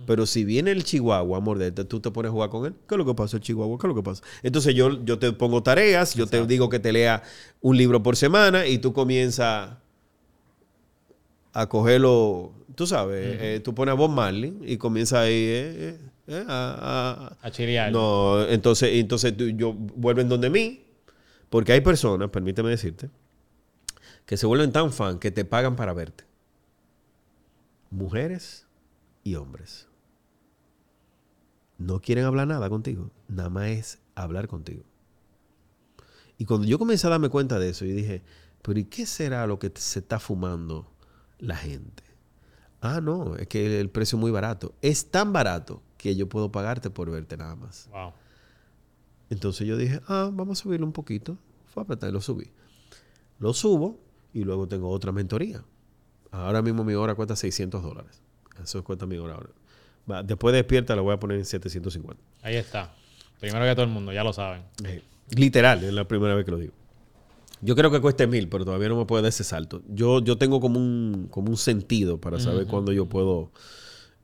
Pero 0.05 0.25
si 0.25 0.43
viene 0.43 0.71
el 0.71 0.83
chihuahua 0.83 1.37
a 1.37 1.39
morderte, 1.39 1.85
tú 1.85 2.01
te 2.01 2.11
pones 2.11 2.29
a 2.29 2.33
jugar 2.33 2.49
con 2.49 2.65
él. 2.65 2.73
¿Qué 2.89 2.95
es 2.95 2.97
lo 2.97 3.05
que 3.05 3.13
pasa, 3.13 3.37
el 3.37 3.43
chihuahua? 3.43 3.77
¿Qué 3.79 3.87
es 3.87 3.89
lo 3.89 3.95
que 3.95 4.03
pasa? 4.03 4.21
Entonces 4.41 4.75
yo, 4.75 5.01
yo 5.05 5.17
te 5.17 5.31
pongo 5.31 5.63
tareas, 5.63 6.13
yo 6.15 6.27
te 6.27 6.45
digo 6.45 6.67
que 6.67 6.79
te 6.79 6.91
lea 6.91 7.23
un 7.61 7.77
libro 7.77 8.03
por 8.03 8.17
semana 8.17 8.67
y 8.67 8.79
tú 8.79 8.91
comienzas 8.91 9.69
a 11.53 11.69
cogerlo, 11.69 12.51
tú 12.75 12.87
sabes, 12.87 13.37
eh, 13.39 13.61
tú 13.63 13.73
pones 13.75 13.91
a 13.91 13.95
Bob 13.95 14.09
Marley 14.11 14.53
y 14.63 14.77
comienzas 14.77 15.19
ahí 15.19 15.31
eh, 15.33 15.73
eh, 15.77 15.97
eh, 16.27 16.45
a, 16.47 17.29
a, 17.41 17.47
A 17.47 17.51
chilear. 17.51 17.91
no, 17.91 18.43
entonces, 18.47 18.89
entonces 18.95 19.37
tú- 19.37 19.49
yo 19.49 19.71
vuelven 19.73 20.27
donde 20.29 20.49
mí, 20.49 20.81
porque 21.49 21.71
hay 21.73 21.81
personas, 21.81 22.29
permíteme 22.29 22.71
decirte, 22.71 23.09
que 24.25 24.35
se 24.35 24.47
vuelven 24.47 24.71
tan 24.71 24.91
fan 24.91 25.19
que 25.19 25.29
te 25.31 25.45
pagan 25.45 25.75
para 25.75 25.93
verte. 25.93 26.23
Mujeres 27.93 28.65
y 29.23 29.35
hombres. 29.35 29.87
No 31.77 32.01
quieren 32.01 32.25
hablar 32.25 32.47
nada 32.47 32.67
contigo, 32.67 33.11
nada 33.27 33.49
más 33.49 33.67
es 33.67 33.99
hablar 34.15 34.47
contigo. 34.47 34.83
Y 36.39 36.45
cuando 36.45 36.65
yo 36.65 36.79
comencé 36.79 37.05
a 37.05 37.11
darme 37.11 37.29
cuenta 37.29 37.59
de 37.59 37.69
eso, 37.69 37.85
yo 37.85 37.93
dije, 37.93 38.23
pero 38.63 38.79
¿y 38.79 38.85
qué 38.85 39.05
será 39.05 39.45
lo 39.45 39.59
que 39.59 39.71
se 39.75 39.99
está 39.99 40.19
fumando 40.19 40.91
la 41.37 41.55
gente? 41.55 42.03
Ah, 42.81 42.99
no, 42.99 43.35
es 43.35 43.47
que 43.47 43.79
el 43.79 43.91
precio 43.91 44.17
es 44.17 44.21
muy 44.21 44.31
barato. 44.31 44.73
Es 44.81 45.11
tan 45.11 45.31
barato 45.31 45.83
que 45.97 46.15
yo 46.15 46.27
puedo 46.27 46.51
pagarte 46.51 46.89
por 46.89 47.11
verte 47.11 47.37
nada 47.37 47.55
más. 47.55 47.87
Wow. 47.91 48.13
Entonces 49.29 49.67
yo 49.67 49.77
dije, 49.77 50.01
ah, 50.07 50.31
vamos 50.33 50.59
a 50.59 50.63
subirlo 50.63 50.87
un 50.87 50.93
poquito. 50.93 51.37
Fue 51.67 51.81
a 51.81 51.83
apretar 51.83 52.09
y 52.09 52.13
lo 52.13 52.21
subí. 52.21 52.51
Lo 53.37 53.53
subo 53.53 53.99
y 54.33 54.43
luego 54.43 54.67
tengo 54.67 54.89
otra 54.89 55.11
mentoría. 55.11 55.63
Ahora 56.33 56.61
mismo 56.61 56.83
mi 56.83 56.93
hora 56.95 57.13
cuesta 57.15 57.35
600 57.35 57.81
dólares. 57.83 58.21
Eso 58.61 58.83
cuesta 58.83 59.05
mi 59.05 59.17
hora 59.17 59.35
ahora. 59.35 59.49
Va, 60.09 60.23
después 60.23 60.51
de 60.51 60.57
despierta 60.57 60.95
la 60.95 61.01
voy 61.01 61.13
a 61.13 61.19
poner 61.19 61.37
en 61.37 61.45
750. 61.45 62.21
Ahí 62.41 62.55
está. 62.55 62.93
Primero 63.39 63.63
que 63.65 63.71
todo 63.73 63.85
el 63.85 63.91
mundo, 63.91 64.11
ya 64.11 64.23
lo 64.23 64.33
saben. 64.33 64.63
Eh, 64.83 65.03
literal, 65.35 65.83
es 65.83 65.93
la 65.93 66.07
primera 66.07 66.33
vez 66.33 66.43
que 66.45 66.51
lo 66.51 66.57
digo. 66.57 66.73
Yo 67.61 67.75
creo 67.75 67.91
que 67.91 68.01
cueste 68.01 68.25
mil, 68.27 68.49
pero 68.49 68.65
todavía 68.65 68.89
no 68.89 68.97
me 68.97 69.05
puedo 69.05 69.21
dar 69.21 69.29
ese 69.29 69.43
salto. 69.43 69.81
Yo, 69.87 70.21
yo 70.21 70.37
tengo 70.37 70.59
como 70.59 70.79
un, 70.79 71.27
como 71.29 71.49
un 71.49 71.57
sentido 71.57 72.19
para 72.19 72.39
saber 72.39 72.67
cuándo 72.67 72.91
yo 72.91 73.05
puedo. 73.05 73.51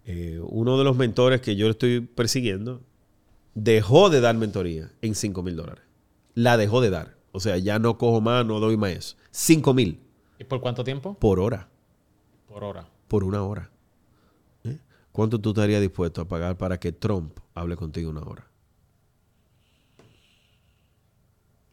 eh, 0.05 0.39
uno 0.41 0.77
de 0.77 0.83
los 0.83 0.97
mentores 0.97 1.39
que 1.41 1.55
yo 1.55 1.69
estoy 1.69 2.01
persiguiendo 2.01 2.81
dejó 3.53 4.09
de 4.09 4.19
dar 4.19 4.35
mentoría 4.35 4.91
en 5.01 5.15
5 5.15 5.43
mil 5.43 5.55
dólares. 5.55 5.83
La 6.33 6.57
dejó 6.57 6.81
de 6.81 6.89
dar. 6.89 7.15
O 7.31 7.39
sea, 7.39 7.57
ya 7.57 7.77
no 7.79 7.97
cojo 7.97 8.19
más, 8.19 8.45
no 8.45 8.59
doy 8.59 8.75
más 8.77 8.91
eso. 8.91 9.15
5 9.31 9.73
mil 9.73 9.99
¿Y 10.39 10.43
por 10.45 10.59
cuánto 10.61 10.83
tiempo? 10.83 11.13
por 11.19 11.39
hora, 11.39 11.69
Por 12.49 12.63
hora. 12.63 12.87
por 13.07 13.23
una 13.23 13.43
hora. 13.43 13.69
¿Eh? 14.63 14.77
¿Cuánto 15.11 15.39
tú 15.39 15.49
estarías 15.49 15.81
dispuesto 15.81 16.21
a 16.21 16.27
pagar 16.27 16.57
para 16.57 16.79
que 16.79 16.91
Trump 16.91 17.37
hable 17.53 17.75
contigo 17.75 18.09
una 18.09 18.23
hora? 18.23 18.47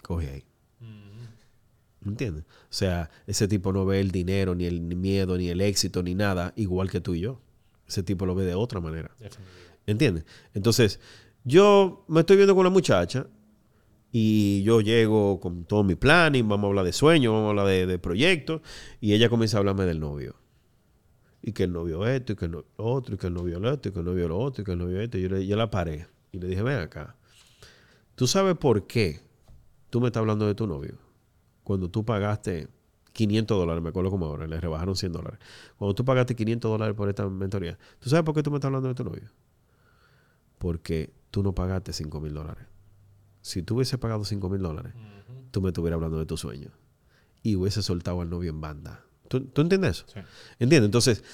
Coge 0.03 0.31
ahí. 0.31 0.45
¿Entiendes? 2.05 2.45
O 2.45 2.73
sea, 2.73 3.11
ese 3.27 3.49
tipo 3.49 3.73
no 3.73 3.85
ve 3.85 3.99
el 3.99 4.13
dinero, 4.13 4.55
ni 4.55 4.67
el 4.67 4.81
miedo, 4.81 5.37
ni 5.37 5.49
el 5.49 5.61
éxito, 5.61 6.05
ni 6.05 6.15
nada, 6.15 6.53
igual 6.55 6.89
que 6.89 7.01
tú 7.01 7.15
y 7.15 7.21
yo. 7.21 7.41
Ese 7.89 8.05
tipo 8.05 8.27
lo 8.27 8.35
ve 8.37 8.45
de 8.45 8.55
otra 8.55 8.81
manera. 8.81 9.11
¿Entiendes? 9.87 10.25
Entonces, 10.55 11.01
yo 11.43 12.05
me 12.07 12.21
estoy 12.21 12.37
viendo 12.37 12.55
con 12.55 12.63
la 12.63 12.71
muchacha 12.71 13.27
y 14.13 14.63
yo 14.63 14.81
llego 14.83 15.41
con 15.41 15.65
todo 15.65 15.83
mi 15.83 15.97
planning, 15.97 16.49
vamos 16.49 16.65
a 16.65 16.69
hablar 16.69 16.85
de 16.85 16.93
sueños, 16.93 17.33
vamos 17.33 17.47
a 17.47 17.51
hablar 17.51 17.67
de, 17.67 17.87
de 17.87 17.99
proyectos, 17.99 18.61
y 19.01 19.13
ella 19.15 19.29
comienza 19.29 19.57
a 19.57 19.61
hablarme 19.61 19.85
del 19.85 19.99
novio. 19.99 20.37
Y 21.43 21.53
que 21.53 21.65
el 21.65 21.73
novio 21.73 22.07
esto, 22.07 22.33
y 22.33 22.37
que 22.37 22.47
el 22.47 22.51
novio 22.53 22.67
lo 22.79 22.85
otro, 22.85 23.15
y 23.15 23.19
que 23.19 23.27
el 23.29 23.35
novio 23.35 23.59
lo 23.61 23.71
otro, 23.73 23.91
y 23.91 23.93
que 23.93 23.99
el 24.01 24.05
novio 24.05 24.29
lo 24.29 24.39
otro, 24.39 24.63
y 24.63 24.65
que 24.65 24.73
el 24.73 24.79
novio 24.79 25.01
esto. 25.01 25.19
Y 25.19 25.23
yo, 25.23 25.29
le- 25.29 25.47
yo 25.47 25.57
la 25.57 25.71
paré 25.71 26.07
y 26.33 26.39
le 26.41 26.49
dije, 26.49 26.63
ven 26.63 26.79
acá. 26.79 27.17
¿Tú 28.15 28.27
sabes 28.27 28.57
por 28.57 28.87
qué 28.87 29.21
tú 29.91 30.01
me 30.01 30.09
estás 30.09 30.21
hablando 30.23 30.47
de 30.47 30.55
tu 30.55 30.67
novio? 30.67 30.97
Cuando 31.63 31.89
tú 31.91 32.05
pagaste 32.05 32.69
500 33.13 33.57
dólares, 33.59 33.83
me 33.83 33.91
acuerdo 33.91 34.11
como 34.11 34.27
ahora, 34.27 34.47
le 34.47 34.61
rebajaron 34.61 34.97
100 34.97 35.13
dólares. 35.13 35.39
Cuando 35.77 35.95
tú 35.95 36.05
pagaste 36.05 36.35
500 36.35 36.71
dólares 36.71 36.95
por 36.97 37.09
esta 37.09 37.29
mentoría, 37.29 37.79
¿tú 38.01 38.09
sabes 38.11 38.25
por 38.25 38.35
qué 38.35 38.43
tú 38.43 38.51
me 38.51 38.57
estás 38.57 38.69
hablando 38.69 38.89
de 38.89 38.95
tu 38.95 39.05
novio? 39.05 39.31
Porque 40.59 41.13
tú 41.31 41.43
no 41.43 41.55
pagaste 41.55 41.93
5 41.93 42.21
mil 42.21 42.35
dólares. 42.35 42.67
Si 43.43 43.63
tú 43.63 43.77
hubieses 43.77 43.99
pagado 43.99 44.25
5 44.25 44.49
mil 44.49 44.61
dólares, 44.63 44.95
tú 45.51 45.61
me 45.63 45.69
estuvieras 45.69 45.97
hablando 45.97 46.19
de 46.19 46.27
tu 46.27 46.37
sueño. 46.37 46.71
Y 47.43 47.57
hubiese 47.57 47.83
soltado 47.83 48.21
al 48.21 48.31
novio 48.31 48.51
en 48.51 48.61
banda. 48.61 49.05
¿Tú, 49.29 49.41
tú 49.47 49.61
entiendes 49.63 49.91
eso? 49.99 50.05
Sí. 50.13 50.21
¿Entiendes? 50.59 50.87
Entonces, 50.87 51.25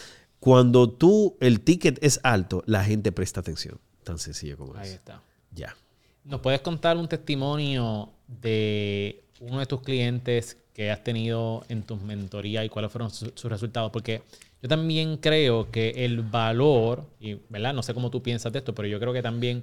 cuando 0.41 0.91
tú, 0.91 1.37
el 1.41 1.61
ticket 1.61 2.03
es 2.03 2.21
alto, 2.23 2.63
la 2.67 2.85
gente 2.85 3.13
presta 3.13 3.41
atención. 3.41 3.79
Tan 4.05 4.19
sencillo 4.19 4.57
como 4.57 4.75
Ahí 4.77 4.89
es. 4.89 4.95
está. 4.95 5.23
Ya. 5.55 5.77
¿Nos 6.25 6.41
puedes 6.41 6.61
contar 6.61 6.97
un 6.97 7.09
testimonio 7.09 8.11
de 8.41 9.23
uno 9.41 9.59
de 9.61 9.67
tus 9.67 9.81
clientes 9.83 10.57
que 10.75 10.91
has 10.91 11.05
tenido 11.05 11.65
en 11.69 11.83
tus 11.83 12.01
mentorías 12.01 12.65
y 12.65 12.69
cuáles 12.69 12.91
fueron 12.91 13.11
su- 13.11 13.33
sus 13.35 13.51
resultados? 13.51 13.91
Porque 13.93 14.23
yo 14.63 14.69
también 14.69 15.17
creo 15.19 15.71
que 15.71 16.05
el 16.05 16.23
valor, 16.23 17.05
y 17.21 17.35
¿verdad? 17.49 17.75
No 17.75 17.83
sé 17.83 17.93
cómo 17.95 18.11
tú 18.11 18.23
piensas 18.23 18.53
de 18.53 18.61
esto, 18.61 18.75
pero 18.75 18.89
yo 18.89 18.99
creo 18.99 19.13
que 19.13 19.23
también 19.23 19.63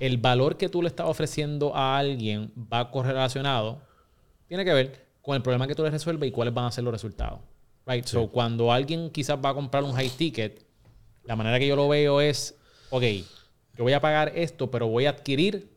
el 0.00 0.18
valor 0.18 0.56
que 0.56 0.68
tú 0.68 0.82
le 0.82 0.88
estás 0.88 1.06
ofreciendo 1.06 1.74
a 1.74 1.96
alguien 1.98 2.50
va 2.72 2.90
correlacionado, 2.90 3.80
tiene 4.48 4.64
que 4.64 4.72
ver 4.72 5.06
con 5.22 5.36
el 5.36 5.42
problema 5.42 5.66
que 5.66 5.74
tú 5.74 5.82
le 5.82 5.90
resuelves 5.90 6.28
y 6.28 6.32
cuáles 6.32 6.52
van 6.54 6.64
a 6.66 6.72
ser 6.72 6.84
los 6.84 6.92
resultados. 6.92 7.40
Right? 7.88 8.04
So, 8.04 8.28
cuando 8.28 8.70
alguien 8.70 9.10
quizás 9.10 9.38
va 9.42 9.50
a 9.50 9.54
comprar 9.54 9.82
un 9.82 9.94
high 9.94 10.10
ticket, 10.10 10.62
la 11.24 11.36
manera 11.36 11.58
que 11.58 11.66
yo 11.66 11.74
lo 11.74 11.88
veo 11.88 12.20
es, 12.20 12.54
ok, 12.90 13.02
yo 13.76 13.84
voy 13.84 13.94
a 13.94 14.00
pagar 14.00 14.32
esto, 14.34 14.70
pero 14.70 14.88
voy 14.88 15.06
a 15.06 15.10
adquirir 15.10 15.70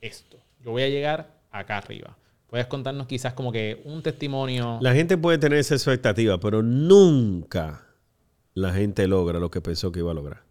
esto. 0.00 0.38
Yo 0.64 0.70
voy 0.70 0.82
a 0.82 0.88
llegar 0.88 1.40
acá 1.50 1.78
arriba. 1.78 2.16
Puedes 2.48 2.66
contarnos 2.66 3.06
quizás 3.06 3.34
como 3.34 3.52
que 3.52 3.80
un 3.84 4.02
testimonio. 4.02 4.78
La 4.80 4.94
gente 4.94 5.16
puede 5.16 5.38
tener 5.38 5.58
esa 5.58 5.74
expectativa, 5.74 6.40
pero 6.40 6.62
nunca 6.62 7.86
la 8.54 8.72
gente 8.72 9.06
logra 9.06 9.38
lo 9.38 9.50
que 9.50 9.60
pensó 9.60 9.92
que 9.92 10.00
iba 10.00 10.10
a 10.10 10.14
lograr. 10.14 10.42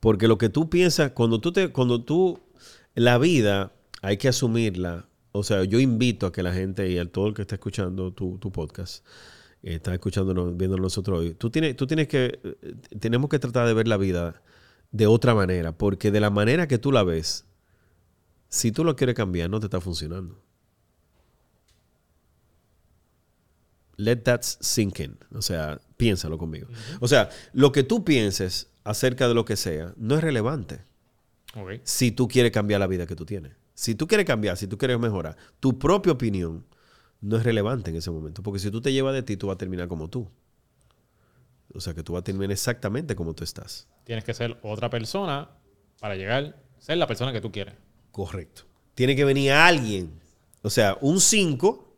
Porque 0.00 0.28
lo 0.28 0.38
que 0.38 0.48
tú 0.48 0.68
piensas, 0.68 1.12
cuando 1.12 1.40
tú 1.40 1.52
te, 1.52 1.68
cuando 1.68 2.02
tú, 2.02 2.40
la 2.94 3.18
vida 3.18 3.72
hay 4.02 4.16
que 4.16 4.28
asumirla. 4.28 5.06
O 5.32 5.42
sea, 5.42 5.64
yo 5.64 5.80
invito 5.80 6.26
a 6.26 6.32
que 6.32 6.42
la 6.42 6.52
gente 6.52 6.90
y 6.90 6.98
a 6.98 7.10
todo 7.10 7.28
el 7.28 7.34
que 7.34 7.42
está 7.42 7.54
escuchando 7.54 8.12
tu, 8.12 8.38
tu 8.38 8.52
podcast, 8.52 9.04
está 9.62 9.94
escuchándonos, 9.94 10.56
viéndonos 10.56 10.82
nosotros 10.82 11.20
hoy, 11.20 11.34
tú 11.34 11.50
tienes, 11.50 11.76
tú 11.76 11.86
tienes 11.86 12.08
que, 12.08 12.40
eh, 12.42 12.74
tenemos 12.98 13.30
que 13.30 13.38
tratar 13.38 13.66
de 13.66 13.74
ver 13.74 13.88
la 13.88 13.96
vida 13.96 14.42
de 14.90 15.06
otra 15.06 15.34
manera, 15.34 15.72
porque 15.72 16.10
de 16.10 16.20
la 16.20 16.30
manera 16.30 16.68
que 16.68 16.78
tú 16.78 16.92
la 16.92 17.02
ves, 17.02 17.46
si 18.48 18.72
tú 18.72 18.84
lo 18.84 18.96
quieres 18.96 19.14
cambiar, 19.14 19.48
no 19.48 19.60
te 19.60 19.66
está 19.66 19.80
funcionando. 19.80 20.42
Let 23.96 24.16
that 24.24 24.42
sink 24.42 25.00
in. 25.00 25.18
O 25.34 25.42
sea, 25.42 25.80
piénsalo 25.96 26.36
conmigo. 26.36 26.66
O 27.00 27.08
sea, 27.08 27.30
lo 27.52 27.72
que 27.72 27.82
tú 27.82 28.04
pienses 28.04 28.68
acerca 28.84 29.28
de 29.28 29.34
lo 29.34 29.44
que 29.44 29.56
sea 29.56 29.94
no 29.96 30.16
es 30.16 30.22
relevante 30.22 30.84
si 31.84 32.10
tú 32.10 32.28
quieres 32.28 32.52
cambiar 32.52 32.80
la 32.80 32.86
vida 32.86 33.06
que 33.06 33.14
tú 33.16 33.24
tienes. 33.24 33.52
Si 33.74 33.94
tú 33.94 34.06
quieres 34.06 34.26
cambiar, 34.26 34.56
si 34.56 34.66
tú 34.66 34.76
quieres 34.76 34.98
mejorar, 34.98 35.36
tu 35.60 35.78
propia 35.78 36.12
opinión 36.12 36.64
no 37.22 37.36
es 37.36 37.44
relevante 37.44 37.90
en 37.90 37.96
ese 37.96 38.10
momento. 38.10 38.42
Porque 38.42 38.58
si 38.58 38.70
tú 38.70 38.82
te 38.82 38.92
llevas 38.92 39.14
de 39.14 39.22
ti, 39.22 39.36
tú 39.36 39.46
vas 39.46 39.54
a 39.54 39.58
terminar 39.58 39.88
como 39.88 40.10
tú. 40.10 40.28
O 41.72 41.80
sea, 41.80 41.94
que 41.94 42.02
tú 42.02 42.12
vas 42.12 42.20
a 42.20 42.24
terminar 42.24 42.50
exactamente 42.50 43.16
como 43.16 43.32
tú 43.32 43.44
estás. 43.44 43.88
Tienes 44.04 44.24
que 44.24 44.34
ser 44.34 44.58
otra 44.62 44.90
persona 44.90 45.48
para 46.00 46.16
llegar 46.16 46.44
a 46.44 46.80
ser 46.80 46.98
la 46.98 47.06
persona 47.06 47.32
que 47.32 47.40
tú 47.40 47.50
quieres. 47.50 47.74
Correcto. 48.10 48.64
Tiene 48.94 49.16
que 49.16 49.24
venir 49.24 49.52
alguien. 49.52 50.20
O 50.62 50.68
sea, 50.68 50.98
un 51.00 51.20
5, 51.20 51.94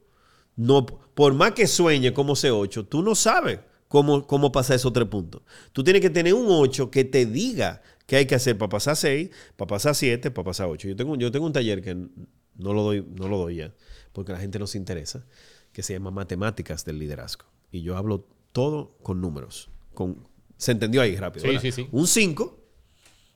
no, 0.57 0.87
por 0.87 1.35
más 1.35 1.53
que 1.53 1.67
sueñe 1.67 2.13
como 2.13 2.35
ese 2.35 2.51
8, 2.51 2.87
tú 2.87 3.03
no 3.03 3.15
sabes 3.15 3.59
cómo, 3.89 4.27
cómo 4.27 4.53
pasar 4.53 4.77
esos 4.77 4.93
tres 4.93 5.09
puntos. 5.09 5.43
Tú 5.73 5.83
tienes 5.83 6.03
que 6.03 6.11
tener 6.11 6.35
un 6.35 6.47
8 6.49 6.91
que 6.91 7.05
te 7.05 7.27
diga 7.27 7.83
qué 8.07 8.17
hay 8.17 8.27
que 8.27 8.35
hacer 8.35 8.57
para 8.57 8.69
pasar 8.69 8.97
6, 8.97 9.31
para 9.57 9.69
pasar 9.69 9.95
7, 9.95 10.31
para 10.31 10.45
pasar 10.45 10.69
8. 10.69 10.89
Yo 10.89 10.97
tengo, 10.97 11.17
yo 11.17 11.33
tengo 11.33 11.47
un 11.47 11.53
taller 11.53 11.83
que 11.83 11.95
no 11.95 12.73
lo, 12.73 12.83
doy, 12.83 13.07
no 13.15 13.29
lo 13.29 13.39
doy 13.39 13.57
ya, 13.57 13.75
porque 14.15 14.33
a 14.33 14.37
la 14.37 14.41
gente 14.41 14.59
no 14.59 14.67
se 14.67 14.79
interesa, 14.79 15.27
que 15.75 15.83
se 15.83 15.93
llama 15.93 16.11
Matemáticas 16.11 16.87
del 16.87 16.99
Liderazgo. 16.99 17.45
Y 17.71 17.83
yo 17.83 17.99
hablo 17.99 18.27
todo 18.53 18.97
con 19.03 19.21
números. 19.21 19.69
Con, 19.93 20.27
¿Se 20.57 20.73
entendió 20.73 21.03
ahí 21.03 21.17
rápido? 21.17 21.47
Sí, 21.51 21.59
sí, 21.61 21.73
sí. 21.73 21.89
Un 21.93 22.07
5, 22.07 22.59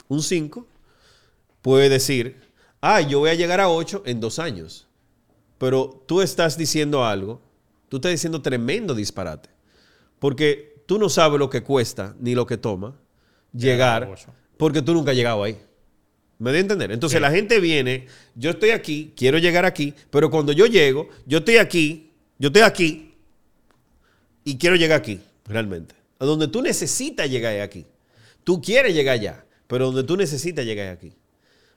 un 0.09 0.23
5 0.23 0.67
puede 1.61 1.91
decir, 1.91 2.41
ah, 2.81 3.03
yo 3.03 3.19
voy 3.19 3.29
a 3.29 3.35
llegar 3.35 3.61
a 3.61 3.69
8 3.69 4.05
en 4.07 4.21
dos 4.21 4.39
años. 4.39 4.87
Pero 5.59 6.03
tú 6.07 6.23
estás 6.23 6.57
diciendo 6.57 7.05
algo, 7.05 7.43
tú 7.91 7.97
estás 7.97 8.13
diciendo 8.13 8.41
tremendo 8.41 8.95
disparate. 8.95 9.51
Porque 10.19 10.83
tú 10.87 10.99
no 10.99 11.11
sabes 11.11 11.39
lo 11.39 11.51
que 11.51 11.63
cuesta 11.63 12.17
ni 12.19 12.35
lo 12.35 12.47
que 12.47 12.57
toma 12.57 12.99
Llegar 13.53 14.09
porque 14.57 14.83
tú 14.83 14.93
nunca 14.93 15.13
has 15.13 15.17
llegado 15.17 15.43
ahí. 15.43 15.59
¿Me 16.39 16.53
da 16.53 16.59
a 16.59 16.61
entender? 16.61 16.93
Entonces 16.93 17.21
la 17.21 17.31
gente 17.31 17.59
viene, 17.59 18.07
yo 18.35 18.51
estoy 18.51 18.71
aquí, 18.71 19.13
quiero 19.17 19.39
llegar 19.39 19.65
aquí, 19.65 19.93
pero 20.11 20.31
cuando 20.31 20.53
yo 20.53 20.67
llego, 20.67 21.09
yo 21.27 21.39
estoy 21.39 21.57
aquí, 21.57 22.13
yo 22.39 22.49
estoy 22.49 22.63
aquí 22.63 23.15
y 24.45 24.57
quiero 24.57 24.77
llegar 24.77 25.01
aquí, 25.01 25.21
realmente. 25.45 25.97
A 26.21 26.25
donde 26.25 26.47
tú 26.47 26.63
necesitas 26.63 27.29
llegar 27.29 27.61
aquí. 27.61 27.87
Tú 28.45 28.63
quieres 28.63 28.95
llegar 28.95 29.15
allá, 29.15 29.45
pero 29.67 29.87
donde 29.87 30.05
tú 30.05 30.17
necesitas 30.17 30.65
llegar 30.65 30.89
aquí. 30.89 31.13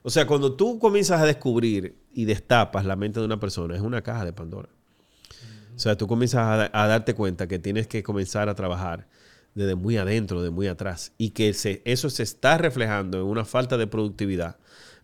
O 0.04 0.10
sea, 0.10 0.26
cuando 0.28 0.54
tú 0.56 0.78
comienzas 0.80 1.22
a 1.22 1.26
descubrir 1.26 1.96
y 2.14 2.26
destapas 2.26 2.86
la 2.86 2.96
mente 2.96 3.20
de 3.20 3.26
una 3.26 3.40
persona, 3.40 3.76
es 3.76 3.82
una 3.82 4.02
caja 4.02 4.26
de 4.26 4.34
Pandora. 4.34 4.70
O 5.76 5.80
sea, 5.80 5.98
tú 5.98 6.06
comienzas 6.06 6.70
a, 6.72 6.84
a 6.84 6.88
darte 6.88 7.16
cuenta 7.16 7.48
que 7.48 7.58
tienes 7.58 7.88
que 7.88 8.04
comenzar 8.04 8.48
a 8.48 8.56
trabajar 8.56 9.08
desde 9.56 9.76
muy 9.76 9.98
adentro, 9.98 10.42
de 10.42 10.50
muy 10.50 10.68
atrás, 10.68 11.14
y 11.18 11.32
que 11.32 11.54
se- 11.54 11.82
eso 11.86 12.10
se 12.10 12.24
está 12.24 12.58
reflejando 12.58 13.20
en 13.20 13.26
una 13.26 13.44
falta 13.46 13.78
de 13.78 13.88
productividad, 13.88 14.58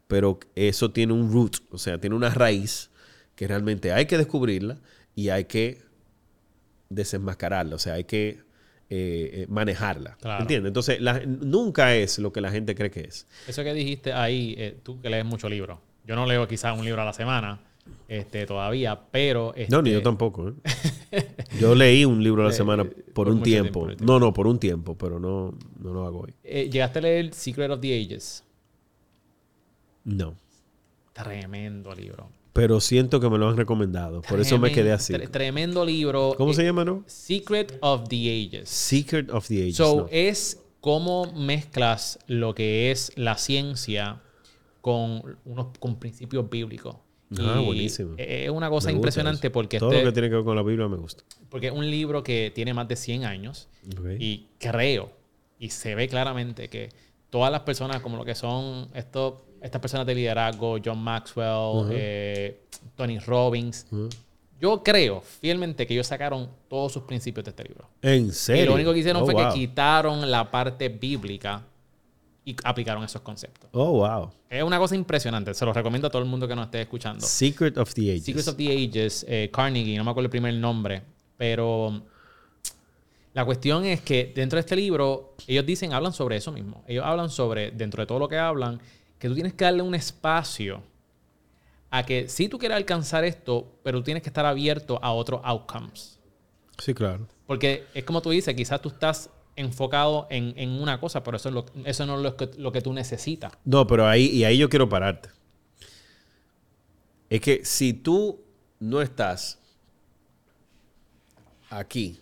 pero 0.07 0.39
eso 0.55 0.91
tiene 0.91 1.13
un 1.13 1.31
root, 1.31 1.57
o 1.71 1.77
sea, 1.77 1.99
tiene 1.99 2.15
una 2.15 2.29
raíz 2.29 2.89
que 3.35 3.47
realmente 3.47 3.91
hay 3.91 4.05
que 4.05 4.17
descubrirla 4.17 4.77
y 5.15 5.29
hay 5.29 5.45
que 5.45 5.81
desenmascararla, 6.89 7.75
o 7.75 7.79
sea, 7.79 7.93
hay 7.93 8.03
que 8.05 8.45
eh, 8.89 9.41
eh, 9.43 9.45
manejarla. 9.49 10.15
Claro. 10.21 10.41
¿Entiendes? 10.43 10.69
Entonces, 10.69 11.01
la- 11.01 11.19
nunca 11.25 11.93
es 11.95 12.19
lo 12.19 12.31
que 12.31 12.39
la 12.39 12.51
gente 12.51 12.73
cree 12.73 12.89
que 12.89 13.01
es. 13.01 13.27
Eso 13.45 13.61
que 13.65 13.73
dijiste 13.73 14.13
ahí, 14.13 14.55
eh, 14.57 14.79
tú 14.81 15.01
que 15.01 15.09
lees 15.09 15.25
mucho 15.25 15.49
libro. 15.49 15.81
Yo 16.05 16.15
no 16.15 16.25
leo 16.25 16.47
quizás 16.47 16.77
un 16.79 16.85
libro 16.85 17.01
a 17.01 17.05
la 17.05 17.11
semana 17.11 17.59
este, 18.07 18.45
todavía, 18.45 18.99
pero... 19.11 19.53
No, 19.69 19.81
ni 19.81 19.89
este, 19.89 19.99
yo 19.99 20.03
tampoco. 20.03 20.49
¿eh? 20.49 20.53
Yo 21.59 21.73
leí 21.75 22.05
un 22.05 22.23
libro 22.23 22.41
a 22.43 22.45
la 22.45 22.51
Eh, 22.51 22.53
semana 22.57 22.83
por 22.83 23.13
por, 23.13 23.29
un 23.29 23.41
tiempo. 23.43 23.87
No, 24.01 24.19
no, 24.19 24.33
por 24.33 24.47
un 24.47 24.59
tiempo, 24.59 24.97
pero 24.97 25.19
no, 25.19 25.57
no 25.79 25.93
lo 25.93 26.05
hago 26.05 26.21
hoy. 26.21 26.33
eh, 26.43 26.69
¿Llegaste 26.71 26.99
a 26.99 27.01
leer 27.01 27.33
Secret 27.33 27.71
of 27.71 27.79
the 27.81 27.93
Ages? 27.99 28.43
No. 30.03 30.35
Tremendo 31.13 31.93
libro. 31.95 32.29
Pero 32.53 32.79
siento 32.79 33.19
que 33.19 33.29
me 33.29 33.37
lo 33.37 33.49
han 33.49 33.57
recomendado. 33.57 34.21
Por 34.21 34.39
eso 34.39 34.57
me 34.57 34.71
quedé 34.71 34.91
así. 34.91 35.13
tre- 35.13 35.29
tremendo 35.29 35.85
libro. 35.85 36.33
¿Cómo 36.37 36.51
Eh, 36.51 36.55
se 36.55 36.63
llama, 36.63 36.83
no? 36.85 37.03
Secret 37.05 37.77
of 37.81 38.07
the 38.09 38.15
Ages. 38.47 38.67
Secret 38.69 39.29
of 39.31 39.47
the 39.47 39.61
Ages. 39.63 39.75
So, 39.77 39.95
no. 40.01 40.07
es 40.11 40.63
cómo 40.81 41.31
mezclas 41.33 42.19
lo 42.27 42.55
que 42.55 42.89
es 42.91 43.11
la 43.15 43.37
ciencia 43.37 44.21
con 44.81 45.37
unos 45.45 45.67
con 45.79 45.99
principios 45.99 46.49
bíblicos. 46.49 46.95
Ah, 47.39 47.59
Y 47.61 47.65
buenísimo. 47.65 48.13
Es 48.17 48.49
una 48.49 48.69
cosa 48.69 48.91
impresionante 48.91 49.47
eso. 49.47 49.51
porque, 49.53 49.79
Todo 49.79 49.91
este- 49.91 50.03
lo 50.03 50.09
que 50.09 50.13
tiene 50.13 50.29
que 50.29 50.35
ver 50.35 50.45
con 50.45 50.55
la 50.55 50.63
Biblia 50.63 50.87
me 50.87 50.97
gusta. 50.97 51.23
porque 51.49 51.67
es 51.67 51.73
un 51.73 51.89
libro 51.89 52.23
que 52.23 52.51
tiene 52.55 52.73
más 52.73 52.87
de 52.87 52.95
100 52.95 53.25
años 53.25 53.67
y 54.19 54.47
creo 54.59 55.11
y 55.59 55.69
se 55.69 55.95
ve 55.95 56.07
claramente 56.07 56.69
que 56.69 56.89
todas 57.29 57.51
las 57.51 57.61
personas 57.61 58.01
como 58.01 58.15
lo 58.17 58.23
que 58.25 58.35
son 58.35 58.89
estos, 58.93 59.33
estas 59.61 59.81
personas 59.81 60.05
de 60.07 60.15
liderazgo, 60.15 60.77
John 60.83 60.99
Maxwell, 60.99 61.87
eh, 61.91 62.61
Tony 62.95 63.19
Robbins, 63.19 63.87
yo 64.59 64.81
creo 64.83 65.21
fielmente 65.21 65.85
que 65.85 65.93
ellos 65.93 66.07
sacaron 66.07 66.49
todos 66.69 66.91
sus 66.93 67.03
principios 67.03 67.43
de 67.45 67.49
este 67.51 67.63
libro. 67.65 67.89
¿En 68.01 68.31
serio? 68.31 68.63
Y 68.63 68.67
lo 68.67 68.73
único 68.75 68.93
que 68.93 68.99
hicieron 68.99 69.21
Oh, 69.23 69.25
fue 69.25 69.33
wow. 69.35 69.51
que 69.53 69.59
quitaron 69.59 70.29
la 70.31 70.49
parte 70.49 70.89
bíblica 70.89 71.63
y 72.47 72.55
aplicaron 72.63 73.03
esos 73.03 73.21
conceptos. 73.21 73.69
Oh, 73.73 73.91
wow. 73.91 74.31
Es 74.49 74.63
una 74.63 74.79
cosa 74.79 74.95
impresionante. 74.95 75.53
Se 75.53 75.65
los 75.65 75.75
recomiendo 75.75 76.07
a 76.07 76.09
todo 76.09 76.21
el 76.21 76.29
mundo 76.29 76.47
que 76.47 76.55
nos 76.55 76.67
esté 76.67 76.79
escuchando. 76.79 77.25
Secret 77.25 77.77
of 77.77 77.93
the 77.93 78.09
Ages. 78.09 78.23
Secrets 78.23 78.47
of 78.47 78.55
the 78.55 78.71
Ages, 78.71 79.25
eh, 79.27 79.49
Carnegie, 79.51 79.97
no 79.97 80.05
me 80.05 80.11
acuerdo 80.11 80.27
el 80.27 80.29
primer 80.29 80.53
nombre, 80.53 81.01
pero 81.35 82.01
la 83.33 83.43
cuestión 83.43 83.83
es 83.83 83.99
que 83.99 84.31
dentro 84.33 84.55
de 84.55 84.61
este 84.61 84.77
libro, 84.77 85.35
ellos 85.45 85.65
dicen, 85.65 85.91
hablan 85.91 86.13
sobre 86.13 86.37
eso 86.37 86.53
mismo. 86.53 86.85
Ellos 86.87 87.03
hablan 87.03 87.29
sobre, 87.29 87.71
dentro 87.71 88.01
de 88.01 88.07
todo 88.07 88.17
lo 88.17 88.29
que 88.29 88.37
hablan, 88.37 88.79
que 89.19 89.27
tú 89.27 89.33
tienes 89.33 89.53
que 89.53 89.65
darle 89.65 89.81
un 89.81 89.93
espacio 89.93 90.81
a 91.89 92.05
que 92.05 92.29
si 92.29 92.47
tú 92.47 92.57
quieres 92.57 92.77
alcanzar 92.77 93.25
esto, 93.25 93.67
pero 93.83 93.97
tú 93.97 94.05
tienes 94.05 94.23
que 94.23 94.29
estar 94.29 94.45
abierto 94.45 94.99
a 95.03 95.11
otros 95.11 95.41
outcomes. 95.43 96.17
Sí, 96.77 96.93
claro. 96.93 97.27
Porque 97.45 97.87
es 97.93 98.05
como 98.05 98.21
tú 98.21 98.29
dices, 98.29 98.55
quizás 98.55 98.81
tú 98.81 98.87
estás 98.87 99.29
enfocado 99.57 100.27
en, 100.29 100.53
en 100.57 100.69
una 100.81 100.99
cosa, 100.99 101.23
pero 101.23 101.37
eso, 101.37 101.49
es 101.49 101.55
lo- 101.55 101.65
eso 101.85 102.05
no 102.05 102.15
es 102.17 102.21
lo 102.23 102.37
que, 102.37 102.49
lo 102.57 102.71
que 102.71 102.81
tú 102.81 102.93
necesitas. 102.93 103.53
No, 103.65 103.85
pero 103.87 104.07
ahí, 104.07 104.25
y 104.27 104.43
ahí 104.45 104.57
yo 104.57 104.69
quiero 104.69 104.87
pararte. 104.89 105.29
Es 107.29 107.41
que 107.41 107.63
si 107.65 107.93
tú 107.93 108.41
no 108.79 109.01
estás 109.01 109.59
aquí 111.69 112.19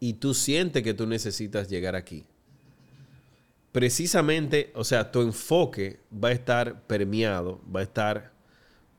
y 0.00 0.14
tú 0.14 0.34
sientes 0.34 0.82
que 0.82 0.94
tú 0.94 1.06
necesitas 1.06 1.68
llegar 1.68 1.94
aquí, 1.94 2.24
precisamente, 3.72 4.72
o 4.74 4.84
sea, 4.84 5.10
tu 5.10 5.20
enfoque 5.22 6.00
va 6.12 6.28
a 6.28 6.32
estar 6.32 6.82
permeado, 6.86 7.60
va 7.74 7.80
a 7.80 7.82
estar 7.84 8.32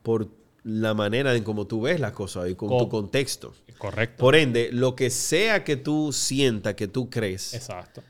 por 0.03 0.29
la 0.63 0.93
manera 0.93 1.35
en 1.35 1.43
cómo 1.43 1.65
tú 1.67 1.81
ves 1.81 1.99
las 1.99 2.11
cosas 2.11 2.49
y 2.49 2.55
con 2.55 2.69
Co- 2.69 2.77
tu 2.79 2.89
contexto. 2.89 3.53
Correcto. 3.77 4.17
Por 4.17 4.35
ende, 4.35 4.69
lo 4.71 4.95
que 4.95 5.09
sea 5.09 5.63
que 5.63 5.77
tú 5.77 6.11
sientas, 6.11 6.75
que 6.75 6.87
tú 6.87 7.09
crees, 7.09 7.53
Exacto. 7.53 8.03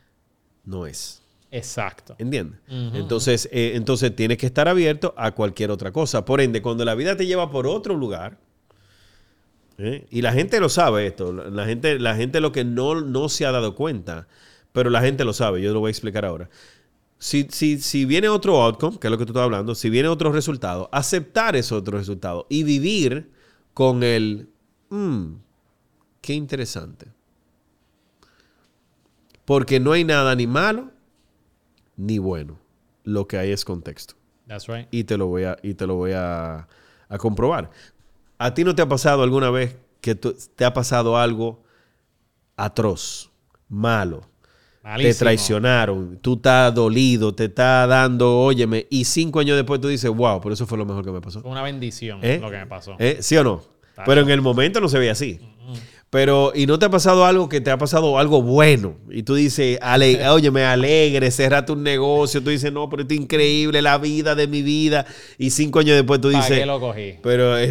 no 0.66 0.86
es. 0.88 1.22
Exacto. 1.52 2.16
¿Entiendes? 2.20 2.60
Entonces, 2.68 3.50
eh, 3.52 3.72
entonces 3.76 4.16
tienes 4.16 4.38
que 4.38 4.46
estar 4.46 4.68
abierto 4.68 5.14
a 5.18 5.32
cualquier 5.32 5.72
otra 5.72 5.92
cosa. 5.92 6.24
Por 6.26 6.42
ende, 6.42 6.62
cuando 6.62 6.86
la 6.86 6.94
vida 6.96 7.16
te 7.18 7.26
lleva 7.26 7.50
por 7.50 7.66
otro 7.66 7.96
lugar, 7.96 8.38
¿eh? 9.78 10.06
y 10.12 10.22
la 10.22 10.34
gente 10.34 10.60
lo 10.60 10.70
sabe 10.70 11.08
esto, 11.08 11.32
la 11.34 11.50
la 11.50 11.66
gente, 11.66 12.00
la 12.00 12.16
gente 12.16 12.40
lo 12.40 12.52
que 12.52 12.64
no, 12.66 13.02
no 13.02 13.30
se 13.30 13.46
ha 13.46 13.52
dado 13.52 13.76
cuenta, 13.76 14.28
pero 14.74 14.90
la 14.90 15.02
gente 15.02 15.26
lo 15.26 15.34
sabe, 15.34 15.62
yo 15.62 15.74
lo 15.74 15.80
voy 15.80 15.90
a 15.90 15.92
explicar 15.92 16.26
ahora. 16.26 16.50
Si, 17.20 17.48
si, 17.52 17.80
si 17.80 18.06
viene 18.06 18.30
otro 18.30 18.62
outcome, 18.64 18.98
que 18.98 19.08
es 19.08 19.12
lo 19.12 19.18
que 19.18 19.26
tú 19.26 19.34
estás 19.34 19.44
hablando, 19.44 19.76
si 19.76 19.90
viene 19.90 20.08
otro 20.08 20.32
resultado, 20.32 20.90
aceptar 20.92 21.56
ese 21.58 21.76
otro 21.76 21.98
resultado 21.98 22.48
y 22.50 22.64
vivir 22.64 23.30
con 23.74 24.04
el, 24.04 24.50
"Mm, 24.90 25.34
qué 26.22 26.34
interesante. 26.34 27.08
Porque 29.46 29.80
no 29.80 29.92
hay 29.92 30.04
nada 30.04 30.34
ni 30.36 30.48
malo 30.48 30.92
ni 31.98 32.20
bueno. 32.20 32.58
Lo 33.04 33.28
que 33.28 33.38
hay 33.38 33.52
es 33.52 33.66
contexto. 33.66 34.16
That's 34.48 34.68
right. 34.68 34.88
Y 34.92 35.04
te 35.04 35.18
lo 35.18 35.28
voy 35.28 35.44
a, 35.44 35.58
y 35.62 35.74
te 35.74 35.86
lo 35.88 35.96
voy 35.96 36.12
a, 36.14 36.68
a 37.10 37.18
comprobar. 37.18 37.70
¿A 38.38 38.54
ti 38.54 38.64
no 38.64 38.74
te 38.76 38.82
ha 38.82 38.88
pasado 38.88 39.24
alguna 39.24 39.50
vez 39.50 39.76
que 40.00 40.16
te 40.16 40.64
ha 40.64 40.74
pasado 40.74 41.18
algo 41.18 41.64
atroz, 42.56 43.32
malo? 43.68 44.29
Malísimo. 44.84 45.14
Te 45.14 45.20
traicionaron, 45.20 46.20
tú 46.22 46.36
estás 46.36 46.74
dolido, 46.74 47.36
te 47.36 47.46
está 47.46 47.86
dando, 47.86 48.40
óyeme, 48.40 48.88
y 48.90 49.04
cinco 49.04 49.40
años 49.40 49.58
después 49.58 49.82
tú 49.82 49.88
dices, 49.90 50.10
wow, 50.10 50.40
por 50.40 50.52
eso 50.52 50.66
fue 50.66 50.78
lo 50.78 50.86
mejor 50.86 51.04
que 51.04 51.12
me 51.12 51.22
pasó. 51.22 51.42
Fue 51.42 51.52
una 51.52 51.62
bendición 51.62 52.20
¿Eh? 52.24 52.40
lo 52.42 52.50
que 52.50 52.58
me 52.58 52.66
pasó. 52.68 52.96
¿Eh? 52.98 53.18
¿Sí 53.22 53.36
o 53.38 53.44
no? 53.44 53.62
Pero 54.06 54.22
en 54.22 54.30
el 54.30 54.42
momento 54.42 54.80
no 54.80 54.88
se 54.88 54.98
ve 54.98 55.10
así. 55.10 55.40
Pero, 56.10 56.54
¿y 56.56 56.66
no 56.66 56.80
te 56.80 56.86
ha 56.86 56.90
pasado 56.90 57.24
algo 57.26 57.48
que 57.50 57.62
te 57.62 57.70
ha 57.70 57.78
pasado 57.78 58.18
algo 58.18 58.42
bueno? 58.42 58.96
Y 59.12 59.22
tú 59.24 59.36
dices, 59.36 59.78
ale, 59.82 60.28
oye, 60.30 60.50
me 60.50 60.64
alegre, 60.64 61.30
cerra 61.30 61.66
tu 61.66 61.76
negocio. 61.76 62.42
Tú 62.42 62.50
dices, 62.50 62.74
no, 62.74 62.90
pero 62.90 63.04
esto 63.04 63.14
es 63.14 63.20
increíble, 63.20 63.82
la 63.82 63.98
vida 64.00 64.34
de 64.34 64.48
mi 64.48 64.64
vida. 64.64 65.06
Y 65.38 65.52
cinco 65.52 65.80
años 65.80 65.96
después 65.96 66.20
tú 66.20 66.32
¿Para 66.32 66.44
dices, 66.44 66.60
qué 66.60 66.66
lo 66.66 66.80
cogí? 66.80 67.16
pero... 67.22 67.56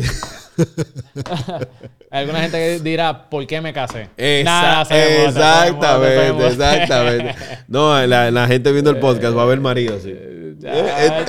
eh, 2.11 2.17
Alguna 2.19 2.41
gente 2.41 2.81
dirá, 2.81 3.29
¿por 3.29 3.47
qué 3.47 3.61
me 3.61 3.73
casé? 3.73 4.09
Nada, 4.45 4.85
sabemos, 4.85 5.37
exactamente, 5.37 6.47
exactamente. 6.47 7.35
No, 7.69 8.07
la, 8.07 8.31
la 8.31 8.47
gente 8.47 8.73
viendo 8.73 8.91
el 8.91 8.99
podcast 8.99 9.37
va 9.37 9.43
a 9.43 9.47
ver 9.47 9.61
marido, 9.61 9.99
sí. 10.01 10.15
Ya, 10.59 11.25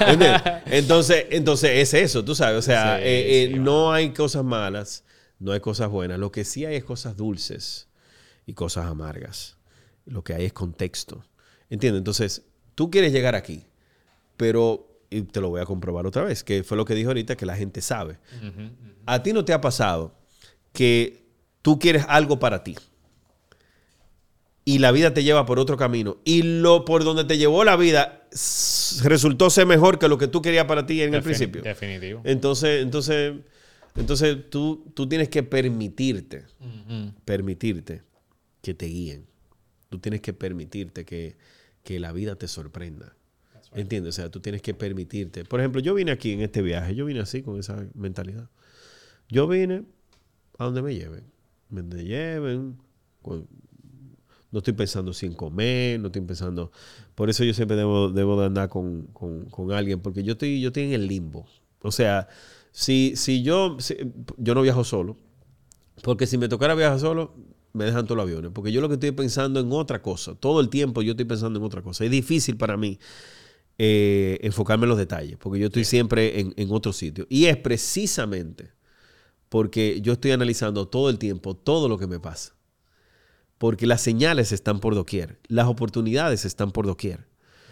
¿Entiendes? 0.00 0.42
Entonces, 0.66 1.26
entonces 1.30 1.70
es 1.76 1.94
eso, 1.94 2.24
tú 2.24 2.34
sabes. 2.34 2.58
O 2.58 2.62
sea, 2.62 2.98
Sí, 2.98 3.04
eh, 3.04 3.44
eh, 3.44 3.58
no 3.58 3.92
hay 3.92 4.10
cosas 4.10 4.44
malas, 4.44 5.04
no 5.38 5.52
hay 5.52 5.60
cosas 5.60 5.88
buenas. 5.88 6.18
Lo 6.18 6.30
que 6.30 6.44
sí 6.44 6.64
hay 6.64 6.76
es 6.76 6.84
cosas 6.84 7.16
dulces 7.16 7.88
y 8.44 8.52
cosas 8.54 8.86
amargas. 8.86 9.56
Lo 10.04 10.22
que 10.22 10.34
hay 10.34 10.44
es 10.44 10.52
contexto. 10.52 11.24
¿Entiendes? 11.70 12.00
Entonces, 12.00 12.42
tú 12.74 12.90
quieres 12.90 13.12
llegar 13.12 13.34
aquí, 13.34 13.66
pero 14.36 14.92
y 15.08 15.22
te 15.22 15.40
lo 15.40 15.48
voy 15.50 15.60
a 15.60 15.64
comprobar 15.64 16.06
otra 16.06 16.24
vez, 16.24 16.42
que 16.44 16.62
fue 16.64 16.76
lo 16.76 16.84
que 16.84 16.94
dijo 16.94 17.10
ahorita, 17.10 17.36
que 17.36 17.46
la 17.46 17.56
gente 17.56 17.80
sabe. 17.80 18.18
A 19.06 19.22
ti 19.22 19.32
no 19.32 19.44
te 19.44 19.52
ha 19.52 19.60
pasado 19.60 20.15
que 20.76 21.24
tú 21.62 21.78
quieres 21.78 22.04
algo 22.06 22.38
para 22.38 22.62
ti 22.62 22.76
y 24.62 24.78
la 24.78 24.92
vida 24.92 25.14
te 25.14 25.24
lleva 25.24 25.46
por 25.46 25.58
otro 25.58 25.78
camino 25.78 26.18
y 26.22 26.42
lo 26.42 26.84
por 26.84 27.02
donde 27.02 27.24
te 27.24 27.38
llevó 27.38 27.64
la 27.64 27.76
vida 27.76 28.28
resultó 29.04 29.48
ser 29.48 29.64
mejor 29.66 29.98
que 29.98 30.06
lo 30.06 30.18
que 30.18 30.28
tú 30.28 30.42
querías 30.42 30.66
para 30.66 30.84
ti 30.84 31.00
en 31.00 31.14
el 31.14 31.22
principio. 31.22 31.62
Definitivo. 31.62 32.20
Entonces, 32.24 32.82
entonces, 32.82 33.36
entonces 33.94 34.50
tú, 34.50 34.84
tú 34.92 35.08
tienes 35.08 35.30
que 35.30 35.42
permitirte, 35.42 36.44
permitirte 37.24 38.02
que 38.60 38.74
te 38.74 38.86
guíen. 38.86 39.24
Tú 39.88 39.98
tienes 39.98 40.20
que 40.20 40.34
permitirte 40.34 41.06
que, 41.06 41.36
que 41.84 41.98
la 42.00 42.12
vida 42.12 42.36
te 42.36 42.48
sorprenda. 42.48 43.16
¿Entiendes? 43.72 44.18
O 44.18 44.20
sea, 44.20 44.30
tú 44.30 44.40
tienes 44.40 44.60
que 44.60 44.74
permitirte. 44.74 45.46
Por 45.46 45.60
ejemplo, 45.60 45.80
yo 45.80 45.94
vine 45.94 46.10
aquí 46.10 46.32
en 46.32 46.42
este 46.42 46.60
viaje, 46.60 46.94
yo 46.94 47.06
vine 47.06 47.20
así 47.20 47.42
con 47.42 47.58
esa 47.58 47.86
mentalidad. 47.94 48.50
Yo 49.28 49.48
vine 49.48 49.84
a 50.58 50.64
donde 50.64 50.82
me 50.82 50.94
lleven. 50.94 51.24
Me 51.70 51.82
lleven. 52.04 52.76
no 54.50 54.58
estoy 54.58 54.72
pensando 54.74 55.12
sin 55.12 55.32
comer, 55.34 56.00
no 56.00 56.06
estoy 56.06 56.22
pensando... 56.22 56.70
Por 57.14 57.30
eso 57.30 57.44
yo 57.44 57.52
siempre 57.54 57.76
debo, 57.76 58.10
debo 58.10 58.38
de 58.40 58.46
andar 58.46 58.68
con, 58.68 59.02
con- 59.12 59.46
con 59.46 59.72
alguien, 59.72 60.00
porque 60.00 60.22
yo 60.22 60.32
estoy, 60.32 60.60
yo 60.60 60.68
estoy 60.68 60.84
en 60.84 60.92
el 60.92 61.06
limbo. 61.06 61.46
O 61.82 61.90
sea, 61.92 62.28
si, 62.70 63.14
si 63.16 63.42
yo... 63.42 63.76
si- 63.80 63.96
yo 64.38 64.54
no 64.54 64.62
viajo 64.62 64.84
solo, 64.84 65.16
porque 66.02 66.26
si 66.26 66.38
me 66.38 66.48
tocara 66.48 66.74
viajar 66.74 67.00
solo, 67.00 67.34
me 67.72 67.84
dejan 67.84 68.04
todos 68.06 68.16
los 68.16 68.24
aviones, 68.24 68.52
porque 68.54 68.72
yo 68.72 68.80
lo 68.80 68.88
que 68.88 68.94
estoy 68.94 69.12
pensando 69.12 69.60
en 69.60 69.72
otra 69.72 70.00
cosa, 70.02 70.34
todo 70.34 70.60
el 70.60 70.68
tiempo 70.70 71.02
yo 71.02 71.12
estoy 71.12 71.26
pensando 71.26 71.58
en 71.58 71.64
otra 71.64 71.82
cosa. 71.82 72.04
Es 72.04 72.10
difícil 72.10 72.56
para 72.56 72.76
mí 72.76 72.98
eh, 73.78 74.38
enfocarme 74.42 74.84
en 74.84 74.90
los 74.90 74.98
detalles, 74.98 75.36
porque 75.38 75.58
yo 75.60 75.66
estoy 75.66 75.84
siempre 75.84 76.40
en, 76.40 76.54
en 76.56 76.72
otro 76.72 76.92
sitio. 76.92 77.26
Y 77.28 77.46
es 77.46 77.56
precisamente 77.58 78.70
porque 79.48 80.00
yo 80.00 80.12
estoy 80.14 80.32
analizando 80.32 80.88
todo 80.88 81.10
el 81.10 81.18
tiempo 81.18 81.54
todo 81.54 81.88
lo 81.88 81.98
que 81.98 82.06
me 82.06 82.18
pasa. 82.20 82.54
Porque 83.58 83.86
las 83.86 84.02
señales 84.02 84.52
están 84.52 84.80
por 84.80 84.94
doquier, 84.94 85.38
las 85.48 85.66
oportunidades 85.66 86.44
están 86.44 86.72
por 86.72 86.86
doquier. 86.86 87.26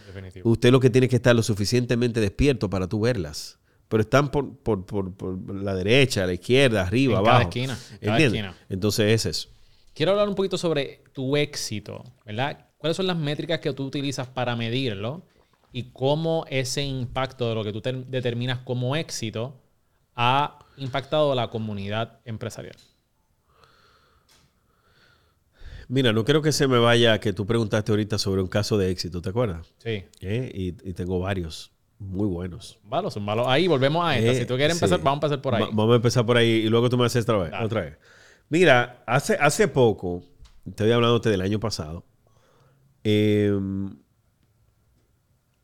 Definitivo. 0.06 0.50
Usted 0.50 0.70
lo 0.70 0.80
que 0.80 0.88
tiene 0.90 1.08
que 1.08 1.16
estar 1.16 1.34
lo 1.36 1.42
suficientemente 1.42 2.20
despierto 2.20 2.70
para 2.70 2.88
tú 2.88 3.00
verlas. 3.00 3.58
Pero 3.88 4.02
están 4.02 4.30
por, 4.30 4.56
por- 4.58 4.86
por- 4.86 5.12
por 5.14 5.54
la 5.54 5.74
derecha, 5.74 6.26
la 6.26 6.32
izquierda, 6.32 6.82
arriba, 6.82 7.18
En 7.18 7.24
cada 7.24 7.36
abajo. 7.36 7.50
esquina, 7.50 7.78
en 7.92 7.98
cada 8.00 8.18
esquina. 8.18 8.56
Entonces 8.70 9.12
es 9.12 9.26
eso. 9.26 9.48
Quiero 9.94 10.12
hablar 10.12 10.28
un 10.28 10.34
poquito 10.34 10.56
sobre 10.56 11.04
tu 11.12 11.36
éxito, 11.36 12.02
¿verdad? 12.24 12.66
¿Cuáles 12.78 12.96
son 12.96 13.06
las 13.06 13.16
métricas 13.18 13.60
que 13.60 13.72
tú 13.74 13.84
utilizas 13.84 14.26
para 14.26 14.56
medirlo 14.56 15.22
y 15.72 15.90
cómo 15.92 16.46
ese 16.48 16.82
impacto 16.82 17.48
de 17.48 17.54
lo 17.54 17.62
que 17.62 17.72
tú 17.72 17.80
ter- 17.82 18.06
determinas 18.06 18.60
como 18.60 18.96
éxito 18.96 19.60
ha 20.16 20.58
impactado 20.76 21.32
a 21.32 21.34
la 21.34 21.48
comunidad 21.50 22.20
empresarial? 22.24 22.76
Mira, 25.88 26.12
no 26.12 26.24
quiero 26.24 26.40
que 26.40 26.52
se 26.52 26.66
me 26.66 26.78
vaya 26.78 27.20
que 27.20 27.32
tú 27.32 27.46
preguntaste 27.46 27.92
ahorita 27.92 28.18
sobre 28.18 28.40
un 28.40 28.48
caso 28.48 28.78
de 28.78 28.90
éxito, 28.90 29.20
¿te 29.20 29.28
acuerdas? 29.28 29.72
Sí. 29.78 30.04
¿Eh? 30.20 30.50
Y, 30.54 30.68
y 30.88 30.94
tengo 30.94 31.18
varios 31.20 31.72
muy 31.98 32.26
buenos. 32.26 32.78
Vale, 32.84 33.10
zúmbalo. 33.10 33.48
Ahí 33.48 33.68
volvemos 33.68 34.04
a 34.04 34.16
esta. 34.16 34.32
Eh, 34.32 34.34
si 34.40 34.46
tú 34.46 34.56
quieres 34.56 34.76
empezar, 34.76 34.98
sí. 34.98 35.04
vamos 35.04 35.22
a 35.22 35.26
empezar 35.26 35.42
por 35.42 35.54
ahí. 35.54 35.62
Va- 35.62 35.68
vamos 35.68 35.92
a 35.92 35.96
empezar 35.96 36.24
por 36.24 36.36
ahí 36.38 36.48
y 36.48 36.68
luego 36.68 36.88
tú 36.88 36.96
me 36.96 37.04
haces 37.04 37.22
otra 37.24 37.36
vez. 37.38 37.52
Otra 37.62 37.82
vez. 37.82 37.98
Mira, 38.48 39.02
hace, 39.06 39.34
hace 39.34 39.68
poco, 39.68 40.22
estoy 40.66 40.90
hablándote 40.90 41.28
del 41.30 41.42
año 41.42 41.60
pasado, 41.60 42.04
eh, 43.04 43.52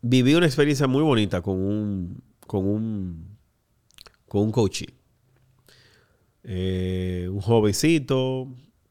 viví 0.03 0.35
una 0.35 0.47
experiencia 0.47 0.87
muy 0.87 1.03
bonita 1.03 1.41
con 1.43 1.57
un, 1.61 2.23
con 2.47 2.67
un, 2.67 3.30
con 4.31 4.43
un 4.43 4.53
coachee. 4.53 4.95
Eh, 6.45 7.29
un 7.29 7.41
jovencito, 7.41 8.47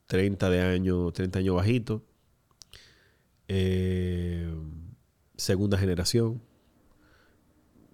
30 0.07 0.49
de 0.49 0.61
años, 0.61 1.13
30 1.13 1.39
años 1.39 1.55
bajito, 1.55 2.03
eh, 3.47 4.53
segunda 5.37 5.77
generación, 5.77 6.41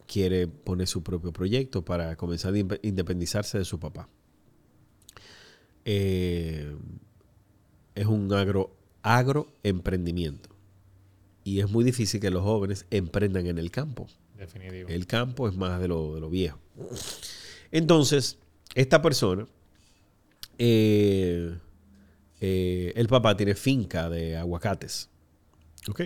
quiere 0.07 0.47
poner 0.47 0.87
su 0.87 1.03
propio 1.03 1.31
proyecto 1.31 1.85
para 1.85 2.15
comenzar 2.15 2.51
a 2.55 2.57
independizarse 2.81 3.59
de 3.59 3.65
su 3.65 3.79
papá. 3.79 4.09
Eh, 5.85 6.75
es 7.93 8.07
un 8.07 8.33
agro, 8.33 8.75
agroemprendimiento. 9.03 10.49
Y 11.43 11.59
es 11.59 11.69
muy 11.69 11.83
difícil 11.83 12.19
que 12.19 12.31
los 12.31 12.41
jóvenes 12.41 12.87
emprendan 12.89 13.45
en 13.45 13.59
el 13.59 13.69
campo. 13.69 14.07
Definitivo. 14.35 14.89
El 14.89 15.05
campo 15.05 15.47
es 15.47 15.55
más 15.55 15.79
de 15.79 15.87
lo, 15.87 16.15
de 16.15 16.21
lo 16.21 16.31
viejo. 16.31 16.57
Entonces, 17.75 18.37
esta 18.73 19.01
persona, 19.01 19.45
eh, 20.57 21.57
eh, 22.39 22.93
el 22.95 23.07
papá 23.09 23.35
tiene 23.35 23.53
finca 23.53 24.09
de 24.09 24.37
aguacates. 24.37 25.09
¿Ok? 25.89 26.03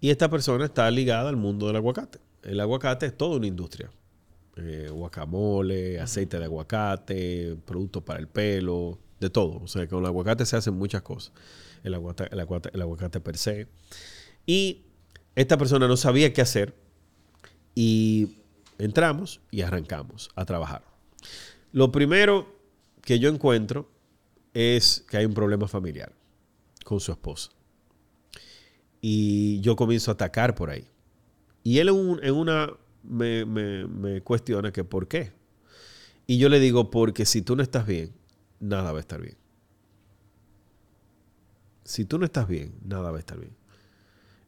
Y 0.00 0.08
esta 0.08 0.30
persona 0.30 0.64
está 0.64 0.90
ligada 0.90 1.28
al 1.28 1.36
mundo 1.36 1.66
del 1.66 1.76
aguacate. 1.76 2.18
El 2.42 2.58
aguacate 2.60 3.04
es 3.04 3.14
toda 3.14 3.36
una 3.36 3.46
industria. 3.46 3.90
Eh, 4.56 4.88
guacamole, 4.90 6.00
aceite 6.00 6.38
de 6.38 6.46
aguacate, 6.46 7.58
productos 7.66 8.02
para 8.02 8.18
el 8.18 8.26
pelo, 8.26 8.98
de 9.20 9.28
todo. 9.28 9.60
O 9.62 9.68
sea, 9.68 9.86
con 9.88 9.98
el 9.98 10.06
aguacate 10.06 10.46
se 10.46 10.56
hacen 10.56 10.72
muchas 10.72 11.02
cosas. 11.02 11.34
El 11.84 11.92
aguacate, 11.92 12.32
el 12.32 12.40
aguacate, 12.40 12.74
el 12.74 12.80
aguacate 12.80 13.20
per 13.20 13.36
se. 13.36 13.68
Y 14.46 14.86
esta 15.34 15.58
persona 15.58 15.88
no 15.88 15.98
sabía 15.98 16.32
qué 16.32 16.40
hacer 16.40 16.74
y 17.74 18.45
entramos 18.78 19.40
y 19.50 19.62
arrancamos 19.62 20.30
a 20.34 20.44
trabajar. 20.44 20.84
Lo 21.72 21.92
primero 21.92 22.54
que 23.02 23.18
yo 23.18 23.28
encuentro 23.28 23.90
es 24.54 25.04
que 25.08 25.16
hay 25.18 25.26
un 25.26 25.34
problema 25.34 25.68
familiar 25.68 26.12
con 26.84 27.00
su 27.00 27.12
esposa. 27.12 27.50
Y 29.00 29.60
yo 29.60 29.76
comienzo 29.76 30.10
a 30.10 30.14
atacar 30.14 30.54
por 30.54 30.70
ahí. 30.70 30.88
Y 31.62 31.78
él 31.78 31.88
en, 31.88 31.94
un- 31.94 32.24
en 32.24 32.34
una 32.34 32.70
me, 33.02 33.44
me- 33.44 33.86
me 33.86 34.20
cuestiona 34.22 34.72
que 34.72 34.84
por 34.84 35.08
qué. 35.08 35.32
Y 36.26 36.38
yo 36.38 36.48
le 36.48 36.58
digo, 36.58 36.90
porque 36.90 37.24
si 37.26 37.42
tú 37.42 37.54
no 37.56 37.62
estás 37.62 37.86
bien, 37.86 38.12
nada 38.58 38.90
va 38.92 38.98
a 38.98 39.00
estar 39.00 39.20
bien. 39.20 39.36
Si 41.84 42.04
tú 42.04 42.18
no 42.18 42.24
estás 42.24 42.48
bien, 42.48 42.74
nada 42.84 43.10
va 43.10 43.16
a 43.16 43.20
estar 43.20 43.38
bien. 43.38 43.54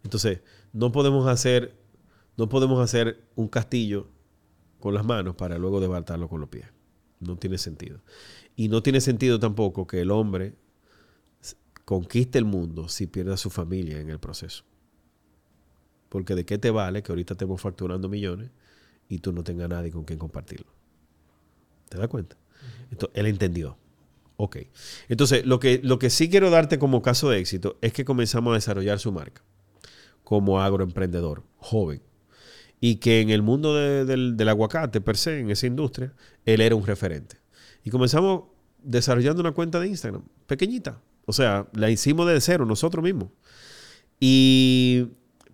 Entonces, 0.02 0.40
no 0.72 0.90
podemos 0.90 1.28
hacer, 1.28 1.74
no 2.36 2.48
podemos 2.48 2.80
hacer 2.82 3.22
un 3.36 3.48
castillo 3.48 4.08
con 4.78 4.94
las 4.94 5.04
manos 5.04 5.34
para 5.34 5.58
luego 5.58 5.80
desbartarlo 5.80 6.28
con 6.28 6.40
los 6.40 6.48
pies. 6.48 6.66
No 7.20 7.36
tiene 7.36 7.58
sentido. 7.58 8.00
Y 8.56 8.68
no 8.68 8.82
tiene 8.82 9.00
sentido 9.00 9.38
tampoco 9.38 9.86
que 9.86 10.00
el 10.00 10.10
hombre 10.10 10.54
conquiste 11.84 12.38
el 12.38 12.44
mundo 12.44 12.88
si 12.88 13.06
pierde 13.06 13.32
a 13.32 13.36
su 13.36 13.50
familia 13.50 14.00
en 14.00 14.10
el 14.10 14.18
proceso. 14.18 14.64
Porque 16.08 16.34
de 16.34 16.44
qué 16.44 16.58
te 16.58 16.70
vale 16.70 17.02
que 17.02 17.12
ahorita 17.12 17.34
estemos 17.34 17.60
facturando 17.60 18.08
millones 18.08 18.50
y 19.08 19.18
tú 19.18 19.32
no 19.32 19.42
tengas 19.42 19.68
nadie 19.68 19.90
con 19.90 20.04
quien 20.04 20.18
compartirlo. 20.18 20.66
¿Te 21.88 21.98
das 21.98 22.08
cuenta? 22.08 22.36
Entonces, 22.90 23.18
él 23.18 23.26
entendió. 23.26 23.78
Ok. 24.36 24.58
Entonces, 25.08 25.44
lo 25.46 25.58
que, 25.58 25.80
lo 25.82 25.98
que 25.98 26.10
sí 26.10 26.30
quiero 26.30 26.50
darte 26.50 26.78
como 26.78 27.02
caso 27.02 27.30
de 27.30 27.38
éxito 27.38 27.78
es 27.80 27.92
que 27.92 28.04
comenzamos 28.04 28.52
a 28.52 28.54
desarrollar 28.54 28.98
su 28.98 29.12
marca 29.12 29.42
como 30.28 30.60
agroemprendedor, 30.60 31.42
joven. 31.56 32.02
Y 32.80 32.96
que 32.96 33.20
en 33.20 33.30
el 33.30 33.42
mundo 33.42 33.74
de- 33.74 34.04
del, 34.04 34.36
del 34.36 34.48
aguacate, 34.48 35.00
per 35.00 35.16
se, 35.16 35.40
en 35.40 35.50
esa 35.50 35.66
industria, 35.66 36.12
él 36.44 36.60
era 36.60 36.74
un 36.76 36.86
referente. 36.86 37.36
Y 37.84 37.90
comenzamos 37.90 38.44
desarrollando 38.82 39.40
una 39.40 39.52
cuenta 39.52 39.80
de 39.80 39.88
Instagram, 39.88 40.22
pequeñita. 40.46 41.00
O 41.26 41.32
sea, 41.32 41.66
la 41.72 41.90
hicimos 41.90 42.26
de 42.28 42.40
cero 42.40 42.64
nosotros 42.66 43.02
mismos. 43.02 43.28
Y 44.20 45.08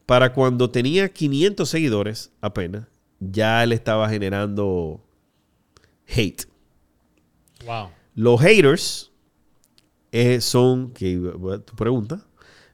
para 0.07 0.33
cuando 0.33 0.71
tenía 0.71 1.09
500 1.09 1.69
seguidores 1.69 2.31
apenas, 2.41 2.87
ya 3.21 3.63
él 3.65 3.73
estaba 3.73 4.09
generando 4.09 5.03
hate. 6.07 6.45
Wow. 7.65 7.89
Los 8.15 8.41
haters 8.41 9.11
eh, 10.13 10.41
son, 10.41 10.93
que 10.93 11.17
tu 11.65 11.75
pregunta, 11.75 12.27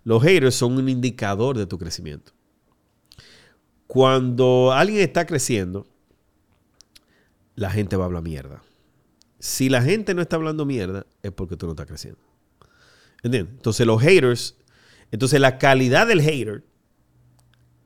los 0.04 0.22
haters 0.22 0.54
son 0.56 0.72
un 0.74 0.88
indicador 0.88 1.56
de 1.56 1.66
tu 1.66 1.78
crecimiento. 1.78 2.32
Cuando 3.90 4.70
alguien 4.72 5.00
está 5.00 5.26
creciendo, 5.26 5.84
la 7.56 7.70
gente 7.70 7.96
va 7.96 8.04
a 8.04 8.06
hablar 8.06 8.22
mierda. 8.22 8.62
Si 9.40 9.68
la 9.68 9.82
gente 9.82 10.14
no 10.14 10.22
está 10.22 10.36
hablando 10.36 10.64
mierda, 10.64 11.06
es 11.24 11.32
porque 11.32 11.56
tú 11.56 11.66
no 11.66 11.72
estás 11.72 11.86
creciendo. 11.86 12.20
¿Entiendes? 13.24 13.52
Entonces 13.56 13.84
los 13.88 14.00
haters, 14.00 14.54
entonces 15.10 15.40
la 15.40 15.58
calidad 15.58 16.06
del 16.06 16.20
hater 16.22 16.62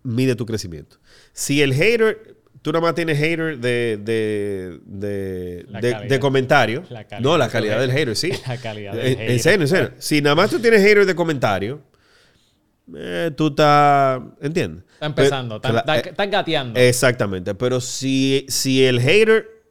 mide 0.03 0.35
tu 0.37 0.45
crecimiento. 0.45 0.99
Si 1.33 1.63
el 1.63 1.73
hater, 1.73 2.37
tú 2.61 2.71
nada 2.71 2.83
más 2.83 2.95
tienes 2.95 3.17
hater 3.19 3.59
de, 3.59 3.99
de, 4.05 4.81
de, 4.85 5.67
de- 5.81 6.07
de 6.07 6.21
comentario. 6.21 6.85
La 6.91 7.07
no, 7.21 7.39
la 7.39 7.49
calidad 7.49 7.81
del 7.81 7.93
hater. 7.93 8.15
hater, 8.15 8.17
sí. 8.17 8.43
La 8.47 8.59
calidad 8.59 8.93
del 8.93 9.07
En- 9.07 9.13
En 9.13 9.19
hater. 9.21 9.41
serio, 9.41 9.61
en 9.63 9.69
serio. 9.69 9.91
Si 9.99 10.21
nada 10.21 10.37
más 10.37 10.51
tú 10.51 10.59
tienes 10.61 10.83
hater 10.83 11.07
de 11.07 11.15
comentario, 11.15 11.81
eh, 12.95 13.31
tú 13.35 13.47
estás, 13.47 14.21
¿entiendes? 14.43 14.85
Está 15.07 15.23
empezando, 15.23 15.61
Pero- 15.61 15.79
está, 15.79 15.93
cla- 15.93 15.97
está- 15.97 16.11
está 16.11 16.27
gateando. 16.27 16.79
Exactamente. 16.81 17.55
Pero 17.55 17.81
si, 17.81 18.47
si 18.49 18.85
el 18.85 19.01
hater 19.01 19.65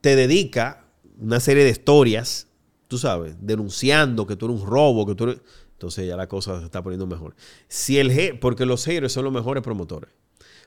te 0.00 0.16
dedica 0.16 0.84
una 1.18 1.40
serie 1.40 1.64
de 1.64 1.70
historias, 1.70 2.48
tú 2.88 2.98
sabes, 2.98 3.36
denunciando 3.40 4.26
que 4.26 4.36
tú 4.36 4.46
eres 4.46 4.60
un 4.60 4.66
robo, 4.66 5.06
que 5.06 5.14
tú 5.14 5.24
eres... 5.24 5.40
Entonces 5.72 6.06
ya 6.08 6.16
la 6.16 6.26
cosa 6.26 6.58
se 6.58 6.64
está 6.64 6.82
poniendo 6.82 7.06
mejor. 7.06 7.34
Si 7.68 7.98
el 7.98 8.38
porque 8.38 8.64
los 8.64 8.84
haters 8.86 9.12
son 9.12 9.24
los 9.24 9.32
mejores 9.32 9.62
promotores. 9.62 10.10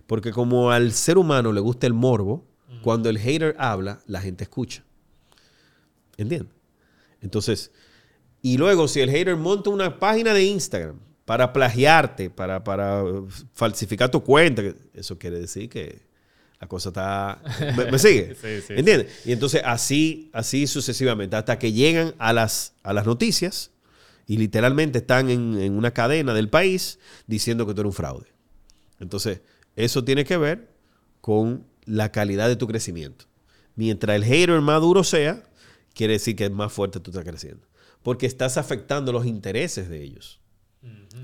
Porque 0.05 0.31
como 0.31 0.71
al 0.71 0.91
ser 0.91 1.17
humano 1.17 1.51
le 1.51 1.61
gusta 1.61 1.87
el 1.87 1.93
morbo, 1.93 2.45
cuando 2.83 3.09
el 3.09 3.17
hater 3.17 3.55
habla, 3.57 4.01
la 4.05 4.21
gente 4.21 4.43
escucha. 4.43 4.83
¿Entiendes? 6.17 6.53
Entonces, 7.21 7.71
y 8.43 8.57
luego 8.57 8.87
si 8.87 9.01
el 9.01 9.09
hater 9.09 9.35
monta 9.35 9.69
una 9.71 9.97
página 9.99 10.33
de 10.33 10.43
Instagram 10.43 10.99
para 11.29 11.53
plagiarte, 11.53 12.31
para, 12.31 12.63
para 12.63 13.03
uh, 13.03 13.29
falsificar 13.53 14.09
tu 14.09 14.23
cuenta, 14.23 14.63
eso 14.95 15.19
quiere 15.19 15.39
decir 15.39 15.69
que 15.69 16.01
la 16.59 16.67
cosa 16.67 16.89
está... 16.89 17.39
¿Me, 17.77 17.91
me 17.91 17.99
sigue? 17.99 18.33
Sí, 18.33 18.61
sí, 18.65 18.73
¿Entiendes? 18.75 19.27
Y 19.27 19.31
entonces 19.33 19.61
así, 19.63 20.31
así 20.33 20.65
sucesivamente, 20.65 21.35
hasta 21.35 21.59
que 21.59 21.71
llegan 21.71 22.15
a 22.17 22.33
las, 22.33 22.73
a 22.81 22.93
las 22.93 23.05
noticias 23.05 23.69
y 24.25 24.37
literalmente 24.37 24.97
están 24.97 25.29
en, 25.29 25.61
en 25.61 25.73
una 25.73 25.91
cadena 25.91 26.33
del 26.33 26.49
país 26.49 26.97
diciendo 27.27 27.67
que 27.67 27.75
tú 27.75 27.81
eres 27.81 27.89
un 27.91 27.93
fraude. 27.93 28.33
Entonces, 28.99 29.41
eso 29.75 30.03
tiene 30.03 30.25
que 30.25 30.35
ver 30.35 30.67
con 31.21 31.63
la 31.85 32.11
calidad 32.11 32.47
de 32.47 32.55
tu 32.55 32.65
crecimiento. 32.65 33.25
Mientras 33.75 34.15
el 34.15 34.25
hater 34.25 34.61
más 34.61 34.81
duro 34.81 35.03
sea, 35.03 35.43
quiere 35.93 36.13
decir 36.13 36.35
que 36.35 36.49
más 36.49 36.73
fuerte 36.73 36.99
tú 36.99 37.11
estás 37.11 37.23
creciendo. 37.23 37.67
porque 38.01 38.25
estás 38.25 38.57
afectando 38.57 39.11
los 39.11 39.27
intereses 39.27 39.89
de 39.89 40.01
ellos. 40.01 40.39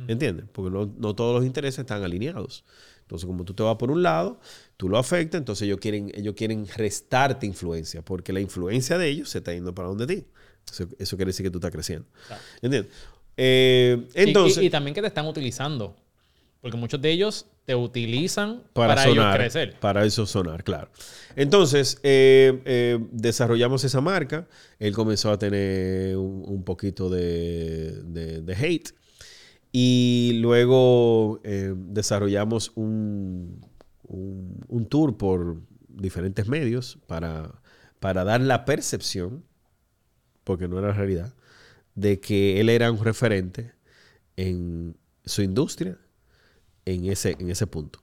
¿Entiendes? 0.08 0.46
Porque 0.52 0.70
no, 0.72 0.94
no 0.98 1.16
todos 1.16 1.36
los 1.36 1.46
intereses 1.46 1.80
están 1.80 2.04
alineados. 2.04 2.64
Entonces, 3.02 3.26
como 3.26 3.44
tú 3.46 3.54
te 3.54 3.64
vas 3.64 3.76
por 3.78 3.92
un 3.92 4.02
lado, 4.04 4.40
tú 4.78 4.90
lo 4.90 4.98
afectas, 4.98 5.40
entonces 5.40 5.66
ellos 5.66 5.80
quieren, 5.80 6.12
ellos 6.16 6.34
quieren 6.36 6.68
restarte 6.68 7.46
influencia, 7.46 8.04
porque 8.04 8.34
la 8.34 8.40
influencia 8.42 8.98
de 8.98 9.08
ellos 9.10 9.30
se 9.30 9.38
está 9.40 9.54
yendo 9.54 9.74
para 9.74 9.88
donde 9.88 10.08
ti. 10.08 10.26
Eso, 10.72 10.88
eso 10.98 11.16
quiere 11.16 11.30
decir 11.30 11.46
que 11.46 11.52
tú 11.52 11.60
estás 11.60 11.72
creciendo. 11.72 12.08
¿Entiendes? 12.62 12.92
Eh, 13.38 14.08
Y- 14.16 14.20
entonces, 14.22 14.64
y, 14.64 14.68
y 14.68 14.70
también 14.70 14.94
que 14.96 15.02
te 15.02 15.08
están 15.08 15.28
utilizando. 15.28 15.96
Porque 16.62 16.78
muchos 16.78 17.00
de 17.00 17.12
ellos 17.12 17.46
te 17.66 17.76
utilizan 17.76 18.64
para, 18.74 18.96
para, 18.96 19.04
ellos 19.04 19.16
sonar, 19.18 19.38
crecer. 19.38 19.80
Para 19.80 20.04
eso 20.04 20.26
sonar, 20.26 20.64
claro. 20.64 20.90
Entonces, 21.36 22.00
eh, 22.02 22.60
eh, 22.66 23.00
desarrollamos 23.12 23.84
esa 23.84 24.02
marca. 24.02 24.48
Él 24.80 24.94
comenzó 24.96 25.30
a 25.32 25.38
tener 25.38 26.18
un, 26.18 26.44
un 26.48 26.64
poquito 26.64 27.08
de, 27.10 28.02
de- 28.04 28.42
de 28.42 28.56
hate. 28.56 28.90
Y 29.78 30.40
luego 30.42 31.42
eh, 31.44 31.74
desarrollamos 31.76 32.72
un, 32.76 33.60
un- 34.08 34.64
un 34.70 34.86
tour 34.86 35.18
por 35.18 35.58
diferentes 35.90 36.48
medios 36.48 36.98
para, 37.08 37.52
para 38.00 38.24
dar 38.24 38.40
la 38.40 38.64
percepción, 38.64 39.44
porque 40.46 40.70
no 40.70 40.80
era 40.80 40.94
realidad, 40.94 41.34
de 41.94 42.22
que 42.22 42.62
él 42.62 42.70
era 42.70 42.90
un 42.90 43.04
referente 43.04 43.74
en 44.38 44.96
su 45.26 45.42
industria 45.42 45.98
en 46.86 47.08
ese, 47.12 47.36
en 47.38 47.50
ese 47.50 47.68
punto. 47.68 48.00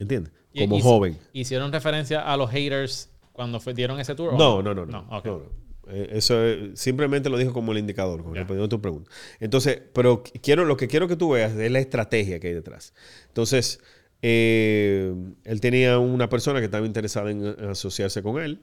¿Entiendes? 0.00 0.32
Como 0.58 0.78
y- 0.78 0.82
joven. 0.82 1.18
¿Hicieron 1.32 1.70
referencia 1.72 2.22
a 2.22 2.36
los 2.36 2.50
haters 2.50 3.08
cuando 3.32 3.60
fue- 3.60 3.72
dieron 3.72 4.00
ese 4.00 4.16
tour? 4.16 4.34
o 4.34 4.36
No, 4.36 4.62
no, 4.64 4.74
no. 4.74 4.84
No, 4.86 5.06
ok. 5.16 5.24
no, 5.26 5.38
no. 5.38 5.63
Eh, 5.88 6.08
Eso 6.12 6.42
es- 6.44 6.78
simplemente 6.80 7.28
lo 7.28 7.36
dijo 7.38 7.52
como 7.52 7.72
el 7.72 7.78
indicador, 7.78 8.22
como 8.22 8.34
Ya. 8.34 8.40
respondiendo 8.40 8.66
a 8.66 8.68
tu 8.68 8.80
pregunta. 8.80 9.10
Entonces, 9.40 9.80
pero 9.92 10.22
qu- 10.24 10.40
quiero, 10.42 10.64
lo 10.64 10.76
que 10.76 10.88
quiero 10.88 11.08
que 11.08 11.16
tú 11.16 11.30
veas 11.30 11.54
es 11.56 11.70
la 11.70 11.78
estrategia 11.80 12.40
que 12.40 12.48
hay 12.48 12.54
detrás. 12.54 12.94
Entonces, 13.28 13.80
eh, 14.22 15.14
él 15.44 15.60
tenía 15.60 15.98
una 15.98 16.28
persona 16.28 16.58
que 16.60 16.64
estaba 16.66 16.86
interesada 16.86 17.30
en, 17.30 17.44
en 17.44 17.64
asociarse 17.68 18.22
con 18.22 18.40
él, 18.42 18.62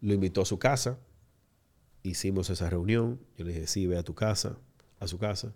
lo 0.00 0.14
invitó 0.14 0.42
a 0.42 0.44
su 0.46 0.58
casa, 0.58 0.98
hicimos 2.02 2.48
esa 2.50 2.70
reunión, 2.70 3.20
yo 3.36 3.44
le 3.44 3.52
dije, 3.52 3.66
sí, 3.66 3.86
ve 3.86 3.98
a 3.98 4.02
tu 4.02 4.14
casa, 4.14 4.56
a 4.98 5.06
su 5.06 5.18
casa, 5.18 5.54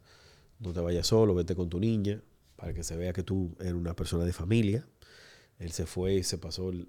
no 0.61 0.73
te 0.73 0.81
vayas 0.81 1.07
solo, 1.07 1.35
vete 1.35 1.55
con 1.55 1.69
tu 1.69 1.79
niña, 1.81 2.23
para 2.57 2.73
que 2.75 2.83
se 2.83 2.97
vea 2.97 3.13
que 3.13 3.23
tú 3.23 3.55
eres 3.61 3.73
una 3.75 3.95
persona 3.97 4.25
de 4.25 4.33
familia. 4.33 4.87
Él 5.65 5.73
se 5.73 5.87
fue 5.87 6.17
y 6.17 6.23
se 6.23 6.37
pasó 6.37 6.69
el, 6.69 6.87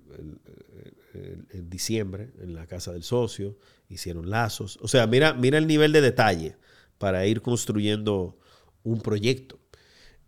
diciembre 1.70 2.32
en 2.42 2.54
la 2.54 2.68
casa 2.68 2.92
del 2.92 3.04
socio, 3.04 3.58
hicieron 3.88 4.30
lazos. 4.30 4.78
O 4.82 4.90
sea, 4.90 5.08
mira, 5.08 5.34
mira 5.34 5.58
el 5.58 5.66
nivel 5.66 5.94
de 5.94 6.02
detalle 6.02 6.58
para 6.98 7.26
ir 7.26 7.42
construyendo 7.42 8.38
un 8.84 9.00
proyecto. 9.00 9.58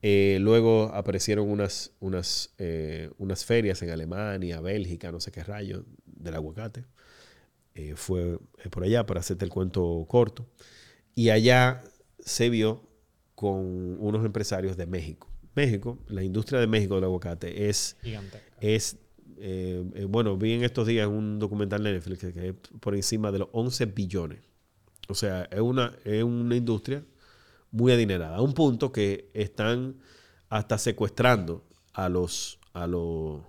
Eh, 0.01 0.37
luego 0.39 0.91
aparecieron 0.93 1.49
unas, 1.49 1.91
unas, 1.99 2.53
eh, 2.57 3.11
unas 3.17 3.43
ferias 3.43 3.81
en 3.81 3.89
Alemania, 3.89 4.61
Bélgica, 4.61 5.11
no 5.11 5.19
sé 5.19 5.29
qué 5.29 5.43
rayo, 5.43 5.83
del 6.05 6.35
aguacate. 6.35 6.85
Eh, 7.75 7.95
fue 7.97 8.39
por 8.71 8.83
allá 8.83 9.05
para 9.05 9.19
hacerte 9.19 9.43
el 9.43 9.51
cuento 9.51 10.05
corto. 10.07 10.47
Y 11.15 11.31
allá 11.31 11.83
se 12.19 12.49
vio 12.49 12.87
con 13.35 14.01
unos 14.01 14.25
empresarios 14.25 14.77
de 14.77 14.85
México. 14.85 15.27
México, 15.57 15.97
la 16.07 16.23
industria 16.23 16.59
de 16.59 16.67
México 16.67 16.95
del 16.95 17.03
aguacate 17.05 17.67
es 17.69 17.97
Gigante. 18.01 18.41
es, 18.61 18.97
eh, 19.39 19.83
eh, 19.95 20.05
bueno, 20.05 20.37
vi 20.37 20.53
en 20.53 20.63
estos 20.63 20.87
días 20.87 21.07
un 21.07 21.39
documental 21.39 21.83
de 21.83 21.91
Netflix 21.93 22.19
que, 22.33 22.47
es 22.49 22.53
por 22.79 22.95
encima 22.95 23.31
de 23.31 23.39
los 23.39 23.49
11 23.51 23.85
billones. 23.87 24.39
O 25.09 25.13
sea, 25.15 25.43
es 25.51 25.59
una, 25.59 25.93
es 26.05 26.23
una 26.23 26.55
industria 26.55 27.03
muy 27.71 27.91
adinerada. 27.91 28.37
A 28.37 28.41
un 28.41 28.53
punto 28.53 28.91
que 28.91 29.29
están 29.33 29.95
hasta 30.49 30.77
secuestrando 30.77 31.65
a 31.93 32.07
los... 32.09 32.59
A 32.73 32.85
los 32.87 33.41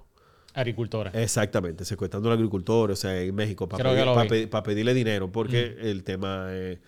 Agricultores. 0.55 1.15
exactamente, 1.15 1.85
secuestrando 1.85 2.29
al 2.31 2.35
agricultor, 2.37 2.91
o 2.91 2.97
sea, 2.97 3.21
en 3.21 3.33
México, 3.35 3.69
para, 3.69 3.85
pedir- 4.29 4.49
pedirle 4.65 4.93
dinero, 4.95 5.31
porque 5.31 5.77
el 5.81 6.03
tema... 6.03 6.49
eh, 6.51 6.81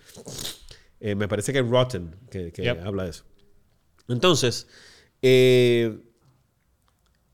eh, 0.99 1.15
me 1.15 1.27
parece 1.27 1.53
que 1.53 1.59
es 1.59 1.67
Rotten 1.67 2.15
que, 2.29 2.51
que 2.51 2.63
Yep. 2.63 2.85
habla 2.85 3.03
de 3.05 3.09
eso. 3.11 3.23
Entonces, 4.07 4.67
eh, 5.21 5.99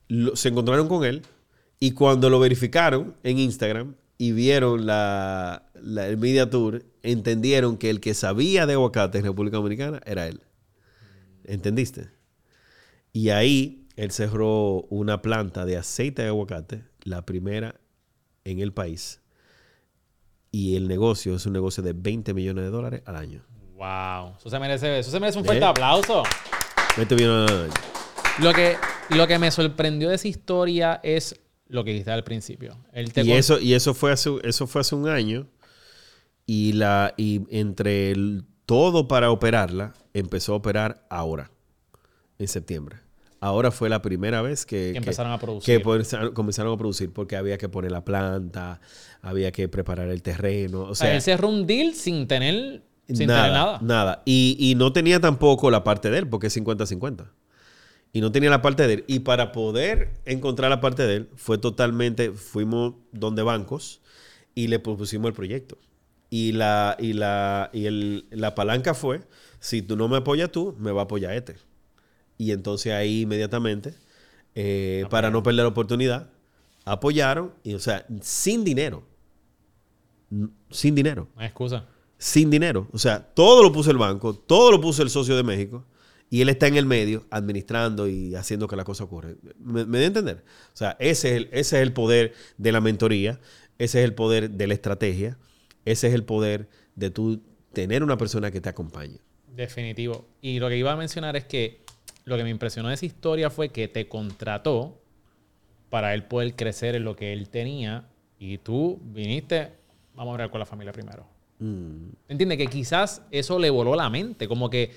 lo- 0.08 0.36
se 0.36 0.50
encontraron 0.50 0.88
con 0.88 1.04
él 1.06 1.22
y 1.80 1.92
cuando 1.92 2.30
lo 2.30 2.40
verificaron 2.40 3.16
en 3.24 3.40
Instagram 3.40 3.96
y 4.18 4.32
vieron 4.32 4.86
la, 4.86 5.70
la- 5.76 6.08
el 6.08 6.18
Media 6.18 6.50
Tour, 6.50 6.84
entendieron 7.04 7.78
que 7.78 7.90
el 7.90 8.00
que 8.00 8.14
sabía 8.14 8.66
de 8.66 8.74
aguacate 8.74 9.20
en 9.20 9.26
República 9.26 9.58
Dominicana 9.58 10.02
era 10.06 10.28
él. 10.28 10.42
¿Entendiste? 11.44 12.10
Y 13.14 13.30
ahí 13.30 13.88
él 13.96 14.12
cerró 14.12 14.82
una 14.90 15.22
planta 15.22 15.66
de 15.66 15.78
aceite 15.78 16.22
de 16.24 16.28
aguacate, 16.30 16.84
la 17.04 17.26
primera 17.26 17.80
en 18.44 18.60
el 18.60 18.74
país. 18.74 19.22
Y 20.52 20.76
el 20.76 20.88
negocio 20.88 21.36
es 21.36 21.46
un 21.46 21.54
negocio 21.54 21.84
de 21.84 21.94
20 21.94 22.34
millones 22.34 22.64
de 22.66 22.70
dólares 22.70 23.02
al 23.06 23.16
año. 23.16 23.44
Wow. 23.76 24.36
Eso 24.40 24.50
se 24.50 24.60
merece, 24.60 25.00
eso 25.00 25.12
se 25.12 25.20
merece 25.20 25.38
un 25.38 25.46
fuerte 25.46 25.64
¿Eh? 25.64 25.68
aplauso. 25.68 26.24
20 26.98 27.16
millones 27.16 27.52
al 27.52 27.62
año. 27.64 27.74
Lo 28.40 28.54
que, 28.54 28.76
lo 29.10 29.28
que 29.28 29.40
me 29.40 29.52
sorprendió 29.52 30.10
de 30.10 30.16
esa 30.16 30.28
historia 30.28 31.00
es 31.04 31.40
lo 31.68 31.84
que 31.84 31.92
dijiste 31.92 32.12
al 32.12 32.24
principio. 32.24 32.78
Él 32.94 33.12
te 33.14 33.22
Y 33.22 33.28
con- 33.30 33.38
eso, 33.38 33.60
y 33.60 33.74
eso 33.74 33.94
fue 33.94 34.12
hace, 34.12 34.32
eso 34.44 34.68
fue 34.68 34.82
hace 34.82 34.96
un 34.96 35.08
año. 35.08 35.48
Y 36.46 36.74
la, 36.74 37.14
y 37.18 37.42
entre 37.50 38.12
el- 38.12 38.44
todo 38.66 39.08
para 39.08 39.32
operarla, 39.32 39.94
empezó 40.14 40.54
a 40.54 40.58
operar 40.58 41.06
ahora, 41.10 41.52
en 42.40 42.48
septiembre. 42.48 42.98
Ahora 43.40 43.70
fue 43.70 43.88
la 43.90 44.02
primera 44.02 44.42
vez 44.42 44.66
que, 44.66 44.92
Que 44.94 44.98
empezaron 44.98 45.32
a 45.32 45.38
producir. 45.40 45.78
que 45.78 45.84
comenzaron- 46.34 46.74
a 46.74 46.78
producir 46.78 47.12
porque 47.14 47.36
había 47.36 47.58
que 47.58 47.70
poner 47.70 47.92
la 47.92 48.04
planta, 48.04 48.82
había 49.22 49.52
que 49.52 49.68
preparar 49.70 50.10
el 50.10 50.22
terreno. 50.24 50.82
O 50.84 50.96
sea, 50.96 51.14
él 51.14 51.22
cerró 51.22 51.50
un 51.50 51.68
deal 51.68 51.94
sin 51.94 52.28
tener, 52.28 52.82
sin 53.16 53.28
nada, 53.28 53.42
tener 53.44 53.54
nada. 53.54 53.80
nada. 53.82 54.22
Y, 54.26 54.58
y 54.60 54.76
no 54.76 54.92
tenía 54.94 55.20
tampoco 55.20 55.72
la 55.72 55.84
parte 55.84 56.10
de 56.10 56.20
él, 56.20 56.28
porque 56.28 56.48
es 56.48 56.58
50-50. 56.58 57.26
Y 58.14 58.22
no 58.22 58.32
tenía 58.32 58.50
la 58.50 58.62
parte 58.62 58.88
de 58.88 58.94
él. 58.96 59.04
Y 59.08 59.20
para 59.20 59.52
poder 59.52 60.14
encontrar 60.26 60.70
la 60.70 60.82
parte 60.82 61.06
de 61.06 61.16
él, 61.18 61.30
fue 61.36 61.58
totalmente, 61.58 62.32
fuimos 62.32 62.96
donde 63.12 63.44
bancos 63.44 64.02
y 64.56 64.68
le 64.68 64.80
propusimos 64.80 65.28
el 65.30 65.34
proyecto. 65.34 65.78
Y 66.30 66.54
la, 66.54 66.96
y 67.00 67.14
la, 67.14 67.70
y 67.74 67.86
el- 67.86 68.26
la 68.32 68.56
palanca 68.56 68.94
fue, 68.94 69.22
si 69.60 69.82
tú 69.82 69.96
no 69.96 70.08
me 70.08 70.18
apoyas 70.18 70.52
tú, 70.52 70.76
me 70.80 70.92
va 70.92 71.02
a 71.02 71.04
apoyar 71.06 71.34
este. 71.34 71.56
Y 72.38 72.52
entonces 72.52 72.94
ahí 72.94 73.22
inmediatamente, 73.22 73.94
eh, 74.56 75.06
para 75.10 75.30
no 75.32 75.44
perder 75.44 75.64
la 75.64 75.70
oportunidad, 75.70 76.30
apoyaron, 76.86 77.54
y 77.64 77.74
o 77.76 77.80
sea, 77.80 78.06
sin 78.22 78.64
dinero. 78.64 79.04
Sin 80.70 80.96
dinero 80.96 81.30
No 81.36 81.42
hay 81.42 81.48
excusa. 81.48 81.86
Sin 82.18 82.50
dinero. 82.50 82.88
O 82.92 82.98
sea, 82.98 83.20
todo 83.20 83.64
lo 83.64 83.72
puso 83.72 83.92
el 83.92 83.98
banco, 83.98 84.34
todo 84.34 84.72
lo 84.72 84.82
puso 84.82 85.04
el 85.04 85.10
socio 85.10 85.36
de 85.36 85.44
México 85.44 85.86
y 86.30 86.42
él 86.42 86.50
está 86.50 86.68
en 86.68 86.76
el 86.76 86.86
medio 86.86 87.26
administrando 87.30 88.08
y 88.08 88.36
haciendo 88.36 88.68
que 88.68 88.76
la 88.76 88.84
cosa 88.84 89.06
ocurra. 89.06 89.30
¿Me, 89.60 89.86
me 89.86 90.00
a 90.00 90.06
entender? 90.06 90.44
O 90.74 90.78
sea, 90.78 90.96
ese 91.00 91.30
es, 91.30 91.38
el, 91.38 91.50
ese 91.52 91.78
es 91.78 91.84
el 91.84 91.94
poder 91.94 92.34
de 92.58 92.72
la 92.72 92.82
mentoría, 92.82 93.40
ese 93.78 94.00
es 94.00 94.06
el 94.06 94.14
poder 94.14 94.52
de 94.52 94.68
la 94.68 94.74
estrategia, 94.74 95.38
ese 95.86 96.08
es 96.08 96.14
el 96.14 96.24
poder 96.24 96.68
de 96.96 97.12
tú 97.12 97.42
tener 97.74 98.04
una 98.04 98.18
persona 98.18 98.52
que 98.52 98.60
te 98.60 98.70
acompañe. 98.70 99.20
Definitivo. 99.56 100.28
Y 100.42 100.60
lo 100.60 100.70
que 100.70 100.78
iba 100.78 100.92
a 100.92 100.96
mencionar 100.96 101.36
es 101.36 101.46
que 101.46 101.82
lo 102.26 102.36
que 102.38 102.44
me 102.44 102.50
impresionó 102.50 102.90
de 102.90 102.96
esa 102.96 103.06
historia 103.06 103.50
fue 103.50 103.70
que 103.70 103.88
te 103.88 104.08
contrató 104.08 105.02
para 105.90 106.14
él 106.14 106.26
poder 106.26 106.56
crecer 106.56 106.96
en 106.96 107.06
lo 107.06 107.16
que 107.16 107.32
él 107.32 107.50
tenía 107.50 108.10
y 108.38 108.58
tú 108.58 109.00
viniste, 109.02 109.72
vamos 110.14 110.32
a 110.32 110.34
hablar 110.34 110.52
con 110.52 110.60
la 110.60 110.66
familia 110.66 110.92
primero. 110.92 111.37
Mm. 111.60 112.10
¿Entiendes? 112.28 112.58
Que 112.58 112.68
quizás 112.68 113.22
eso 113.32 113.58
le 113.60 113.70
voló 113.70 113.96
la 113.96 114.10
mente, 114.10 114.48
como 114.48 114.70
que, 114.70 114.92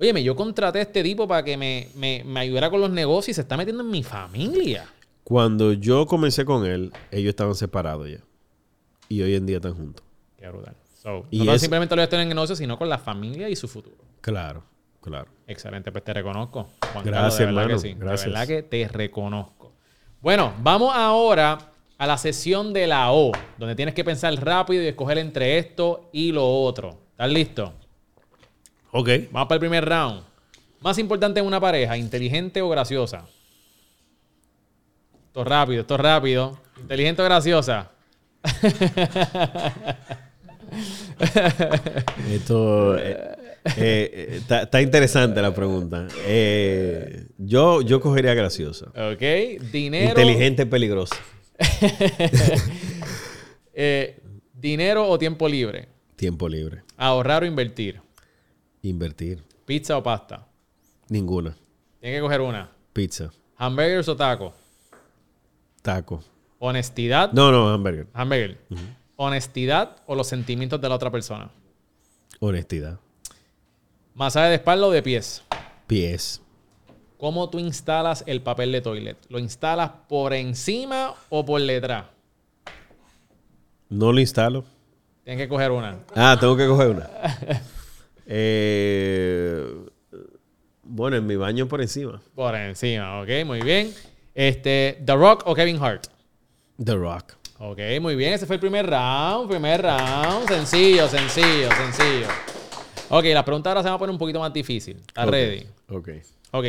óyeme, 0.00 0.22
yo 0.22 0.36
contraté 0.36 0.78
a 0.80 0.82
este 0.82 1.02
tipo 1.02 1.26
para 1.26 1.42
que 1.42 1.56
me, 1.56 1.88
me, 1.96 2.22
me 2.24 2.40
ayudara 2.40 2.70
con 2.70 2.80
los 2.80 2.90
negocios 2.90 3.30
y 3.30 3.34
se 3.34 3.40
está 3.42 3.56
metiendo 3.56 3.82
en 3.82 3.90
mi 3.90 4.02
familia. 4.02 4.86
Cuando 5.24 5.72
yo 5.72 6.04
comencé 6.06 6.44
con 6.44 6.66
él, 6.66 6.92
ellos 7.10 7.30
estaban 7.30 7.54
separados 7.54 8.10
ya. 8.10 8.18
Y 9.08 9.22
hoy 9.22 9.34
en 9.34 9.46
día 9.46 9.56
están 9.56 9.74
juntos. 9.74 10.04
Qué 10.38 10.48
brutal. 10.48 10.74
So, 11.02 11.26
Y 11.30 11.40
no 11.44 11.52
es- 11.52 11.60
simplemente 11.60 11.96
lo 11.96 12.02
estén 12.02 12.20
en 12.20 12.28
el 12.28 12.34
negocio, 12.34 12.56
sino 12.56 12.76
con 12.78 12.88
la 12.88 12.98
familia 12.98 13.48
y 13.48 13.56
su 13.56 13.66
futuro. 13.68 13.96
Claro, 14.20 14.62
claro. 15.00 15.28
Excelente, 15.46 15.90
pues 15.92 16.04
te 16.04 16.12
reconozco. 16.12 16.68
Juan 16.92 17.04
Gracias, 17.04 17.12
Carlos, 17.12 17.38
de 17.38 17.44
verdad 17.46 17.62
hermano, 17.64 17.82
que 17.82 17.88
sí. 17.88 17.94
gracias. 17.98 18.24
De 18.26 18.30
verdad 18.32 18.46
que 18.46 18.62
te 18.62 18.88
reconozco. 18.88 19.72
Bueno, 20.20 20.52
vamos 20.62 20.92
ahora 20.94 21.71
a 22.02 22.06
la 22.08 22.18
sesión 22.18 22.72
de 22.72 22.88
la 22.88 23.12
O, 23.12 23.30
donde 23.58 23.76
tienes 23.76 23.94
que 23.94 24.02
pensar 24.02 24.34
rápido 24.44 24.82
y 24.82 24.88
escoger 24.88 25.18
entre 25.18 25.58
esto 25.58 26.10
y 26.12 26.32
lo 26.32 26.44
otro. 26.44 26.98
¿Estás 27.12 27.30
listo? 27.30 27.72
Ok. 28.90 29.08
Vamos 29.30 29.46
para 29.46 29.54
el 29.54 29.60
primer 29.60 29.84
round. 29.84 30.24
Más 30.80 30.98
importante 30.98 31.38
en 31.38 31.46
una 31.46 31.60
pareja, 31.60 31.96
inteligente 31.96 32.60
o 32.60 32.68
graciosa. 32.68 33.24
Esto 35.28 35.42
es 35.42 35.46
rápido, 35.46 35.82
esto 35.82 35.94
es 35.94 36.00
rápido. 36.00 36.58
Inteligente 36.80 37.22
o 37.22 37.24
graciosa. 37.24 37.92
Esto 42.32 42.98
eh, 42.98 43.36
eh, 43.76 44.38
está, 44.38 44.62
está 44.62 44.82
interesante 44.82 45.40
la 45.40 45.54
pregunta. 45.54 46.08
Eh, 46.26 47.26
yo, 47.38 47.80
yo 47.82 48.00
cogería 48.00 48.34
graciosa. 48.34 48.86
Ok. 48.88 49.22
Dinero. 49.70 50.08
Inteligente, 50.08 50.66
peligrosa. 50.66 51.14
eh, 53.74 54.20
dinero 54.52 55.08
o 55.08 55.18
tiempo 55.18 55.48
libre. 55.48 55.88
Tiempo 56.16 56.48
libre. 56.48 56.82
Ahorrar 56.96 57.42
o 57.42 57.46
invertir. 57.46 58.00
Invertir. 58.82 59.42
Pizza 59.64 59.96
o 59.96 60.02
pasta. 60.02 60.46
Ninguna. 61.08 61.56
Tienes 62.00 62.18
que 62.18 62.22
coger 62.22 62.40
una. 62.40 62.70
Pizza. 62.92 63.30
Hamburgers 63.56 64.08
o 64.08 64.16
taco. 64.16 64.54
Taco. 65.82 66.22
Honestidad. 66.58 67.32
No, 67.32 67.50
no, 67.50 67.68
hamburger. 67.68 68.06
Hamburger. 68.12 68.58
Honestidad 69.16 69.96
o 70.06 70.14
los 70.14 70.26
sentimientos 70.26 70.80
de 70.80 70.88
la 70.88 70.94
otra 70.94 71.10
persona. 71.10 71.50
Honestidad. 72.40 72.98
Masaje 74.14 74.48
de 74.48 74.54
espalda 74.56 74.86
o 74.86 74.90
de 74.90 75.02
pies. 75.02 75.42
Pies. 75.86 76.41
¿Cómo 77.22 77.48
tú 77.48 77.60
instalas 77.60 78.24
el 78.26 78.42
papel 78.42 78.72
de 78.72 78.80
toilet? 78.80 79.16
¿Lo 79.28 79.38
instalas 79.38 79.92
por 80.08 80.34
encima 80.34 81.14
o 81.28 81.44
por 81.44 81.62
detrás? 81.62 82.06
No 83.88 84.10
lo 84.10 84.18
instalo. 84.18 84.64
Tienes 85.22 85.40
que 85.40 85.48
coger 85.48 85.70
una. 85.70 86.00
Ah, 86.16 86.36
tengo 86.40 86.56
que 86.56 86.66
coger 86.66 86.88
una. 86.88 87.08
Eh, 88.26 89.64
bueno, 90.82 91.16
en 91.16 91.26
mi 91.26 91.36
baño 91.36 91.68
por 91.68 91.80
encima. 91.80 92.20
Por 92.34 92.54
encima, 92.56 93.20
ok, 93.20 93.28
muy 93.44 93.60
bien. 93.60 93.92
Este, 94.34 95.00
The 95.04 95.14
Rock 95.14 95.42
o 95.46 95.54
Kevin 95.54 95.80
Hart. 95.80 96.06
The 96.82 96.94
Rock. 96.94 97.34
Ok, 97.58 97.78
muy 98.00 98.16
bien. 98.16 98.32
Ese 98.32 98.46
fue 98.46 98.56
el 98.56 98.60
primer 98.60 98.86
round. 98.86 99.48
Primer 99.48 99.82
round. 99.82 100.48
Sencillo, 100.48 101.06
sencillo, 101.08 101.68
sencillo. 101.72 102.26
Ok, 103.10 103.24
la 103.26 103.44
pregunta 103.44 103.70
ahora 103.70 103.82
se 103.82 103.88
va 103.88 103.94
a 103.94 103.98
poner 103.98 104.12
un 104.12 104.18
poquito 104.18 104.40
más 104.40 104.52
difícil. 104.52 104.96
¿Estás 104.96 105.28
ready? 105.28 105.66
Ok. 105.88 106.08
Ok. 106.52 106.66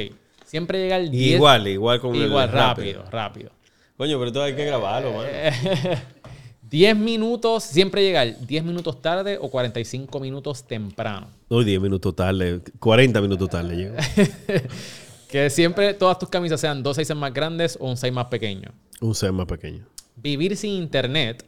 Siempre 0.53 0.77
llega 0.77 0.97
el 0.97 1.09
10. 1.09 1.37
Igual, 1.37 1.67
igual 1.67 1.99
con 1.99 2.13
el 2.13 2.27
Igual, 2.27 2.51
rápido, 2.51 3.03
rápido. 3.09 3.49
Coño, 3.97 4.19
pero 4.19 4.27
esto 4.27 4.43
hay 4.43 4.55
que 4.55 4.63
grabarlo, 4.63 5.11
mano. 5.11 5.27
10 6.69 6.95
minutos, 6.95 7.63
siempre 7.63 8.03
llegar 8.03 8.37
10 8.39 8.63
minutos 8.63 9.01
tarde 9.01 9.39
o 9.41 9.49
45 9.49 10.19
minutos 10.19 10.63
temprano. 10.63 11.25
Hoy 11.49 11.65
10 11.65 11.81
minutos 11.81 12.15
tarde, 12.15 12.61
40 12.77 13.19
minutos 13.21 13.49
tarde 13.49 13.75
llego. 13.75 13.95
Que 15.27 15.49
siempre 15.49 15.95
todas 15.95 16.19
tus 16.19 16.29
camisas 16.29 16.61
sean 16.61 16.83
dos 16.83 16.97
sizes 16.97 17.17
más 17.17 17.33
grandes 17.33 17.75
o 17.81 17.89
un 17.89 17.97
size 17.97 18.11
más 18.11 18.27
pequeño. 18.27 18.69
Un 19.01 19.15
ser 19.15 19.31
más 19.31 19.47
pequeño. 19.47 19.83
Vivir 20.17 20.55
sin 20.55 20.73
internet 20.73 21.43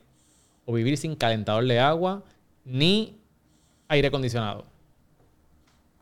o 0.65 0.73
vivir 0.73 0.97
sin 0.97 1.15
calentador 1.15 1.63
de 1.63 1.79
agua 1.79 2.23
ni 2.63 3.19
aire 3.87 4.07
acondicionado. 4.07 4.65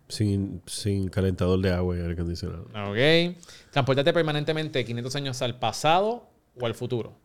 Sin, 0.08 0.62
sin 0.66 1.08
calentador 1.10 1.60
de 1.60 1.72
agua 1.72 1.98
y 1.98 2.02
aire 2.02 2.14
acondicionado. 2.14 2.64
Ok. 2.64 3.38
Transportarte 3.72 4.14
permanentemente 4.14 4.84
500 4.86 5.16
años 5.16 5.42
al 5.42 5.58
pasado 5.58 6.30
o 6.60 6.66
al 6.66 6.76
futuro. 6.76 7.16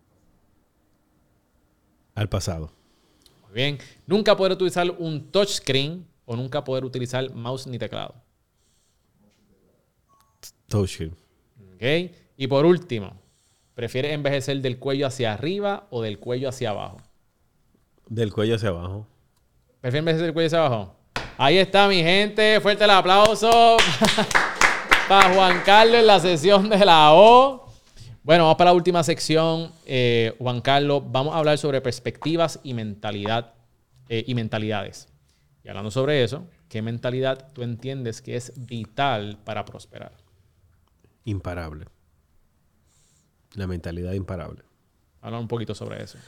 Al 2.15 2.29
pasado. 2.29 2.73
Muy 3.45 3.55
bien. 3.55 3.79
Nunca 4.07 4.37
poder 4.37 4.53
utilizar 4.53 4.91
un 4.99 5.31
touchscreen 5.31 6.07
o 6.25 6.37
nunca 6.37 6.65
poder 6.65 6.85
utilizar 6.85 7.33
mouse 7.35 7.67
ni 7.67 7.79
teclado. 7.79 8.15
Touchscreen. 10.67 11.15
Ok. 11.75 12.13
Y 12.37 12.47
por 12.47 12.67
último, 12.67 13.21
¿prefieres 13.75 14.13
envejecer 14.13 14.61
del 14.61 14.79
cuello 14.79 15.07
hacia 15.07 15.33
arriba 15.33 15.87
o 15.91 16.03
del 16.03 16.19
cuello 16.19 16.49
hacia 16.49 16.71
abajo? 16.71 16.99
Del 18.09 18.33
cuello 18.33 18.57
hacia 18.57 18.71
abajo. 18.71 19.07
¿Prefieres 19.81 20.01
envejecer 20.01 20.27
del 20.27 20.35
cuello 20.35 20.47
hacia 20.47 20.67
abajo? 20.67 20.98
Ahí 21.41 21.57
está, 21.57 21.87
mi 21.87 22.03
gente. 22.03 22.61
Fuerte 22.61 22.83
el 22.83 22.91
aplauso 22.91 23.77
para 25.09 25.33
Juan 25.33 25.63
Carlos 25.65 26.01
en 26.01 26.07
la 26.09 26.19
sesión 26.19 26.69
de 26.69 26.85
la 26.85 27.15
O. 27.15 27.65
Bueno, 28.25 28.43
vamos 28.43 28.57
para 28.57 28.71
la 28.71 28.75
última 28.75 29.05
sección. 29.05 29.71
Eh, 29.87 30.35
Juan 30.41 30.61
Carlos, 30.61 31.05
vamos 31.07 31.37
a 31.37 31.39
hablar 31.39 31.57
sobre 31.57 31.81
perspectivas 31.81 32.59
y 32.65 32.75
mentalidad 32.75 33.55
eh, 34.09 34.25
y 34.27 34.35
mentalidades. 34.35 35.07
Y 35.63 35.69
hablando 35.69 35.93
sobre 35.93 36.25
eso, 36.25 36.45
¿qué 36.69 36.83
mentalidad 36.83 37.53
tú 37.53 37.63
entiendes 37.63 38.21
que 38.21 38.35
es 38.35 38.53
vital 38.57 39.39
para 39.45 39.65
prosperar? 39.65 40.11
Imparable. 41.25 41.87
La 43.55 43.69
mentalidad 43.69 44.13
imparable. 44.13 44.65
Habla 45.21 45.39
un 45.39 45.47
poquito 45.47 45.73
sobre 45.77 46.03
eso. 46.03 46.19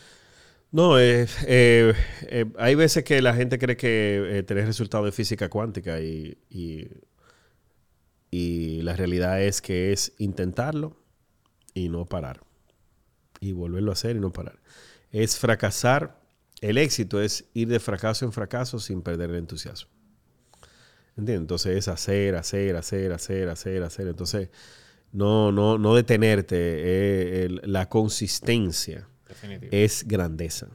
No, 0.72 1.00
eh, 1.00 1.26
eh, 1.46 1.94
eh, 2.28 2.46
hay 2.56 2.74
veces 2.76 3.02
que 3.02 3.20
la 3.22 3.34
gente 3.34 3.58
cree 3.58 3.76
que 3.76 4.38
eh, 4.38 4.42
tener 4.44 4.66
resultados 4.66 5.04
de 5.06 5.12
física 5.12 5.48
cuántica 5.48 6.00
y, 6.00 6.38
y, 6.48 6.86
y 8.30 8.82
la 8.82 8.94
realidad 8.94 9.42
es 9.42 9.60
que 9.60 9.92
es 9.92 10.12
intentarlo 10.18 10.96
y 11.74 11.88
no 11.88 12.06
parar. 12.06 12.42
Y 13.40 13.52
volverlo 13.52 13.90
a 13.90 13.94
hacer 13.94 14.16
y 14.16 14.20
no 14.20 14.32
parar. 14.32 14.60
Es 15.10 15.38
fracasar. 15.38 16.20
El 16.60 16.78
éxito 16.78 17.20
es 17.20 17.46
ir 17.54 17.68
de 17.68 17.80
fracaso 17.80 18.24
en 18.24 18.32
fracaso 18.32 18.78
sin 18.78 19.02
perder 19.02 19.30
el 19.30 19.36
entusiasmo. 19.36 19.90
¿Entiendes? 21.16 21.40
Entonces 21.42 21.76
es 21.78 21.88
hacer, 21.88 22.36
hacer, 22.36 22.76
hacer, 22.76 23.12
hacer, 23.12 23.48
hacer, 23.48 23.82
hacer. 23.82 24.08
Entonces, 24.08 24.50
no, 25.12 25.52
no, 25.52 25.78
no 25.78 25.94
detenerte. 25.96 26.56
eh, 26.58 27.48
la 27.64 27.88
consistencia 27.88 29.08
Definitivo. 29.30 29.70
es 29.72 30.06
grandeza. 30.06 30.68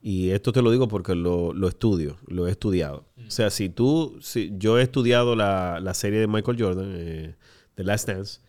Y 0.00 0.30
esto 0.30 0.52
te 0.52 0.62
lo 0.62 0.70
digo 0.70 0.88
porque 0.88 1.14
lo, 1.14 1.52
lo 1.52 1.68
estudio, 1.68 2.16
lo 2.26 2.46
he 2.48 2.50
estudiado. 2.50 3.04
O 3.26 3.30
sea, 3.30 3.50
si 3.50 3.68
tú, 3.68 4.18
si 4.20 4.52
yo 4.56 4.78
he 4.78 4.82
estudiado 4.82 5.36
la, 5.36 5.78
la 5.80 5.94
serie 5.94 6.18
de 6.20 6.26
Michael 6.26 6.60
Jordan, 6.60 6.92
eh, 6.96 7.34
The 7.76 7.84
Last 7.84 8.08
Dance, 8.08 8.40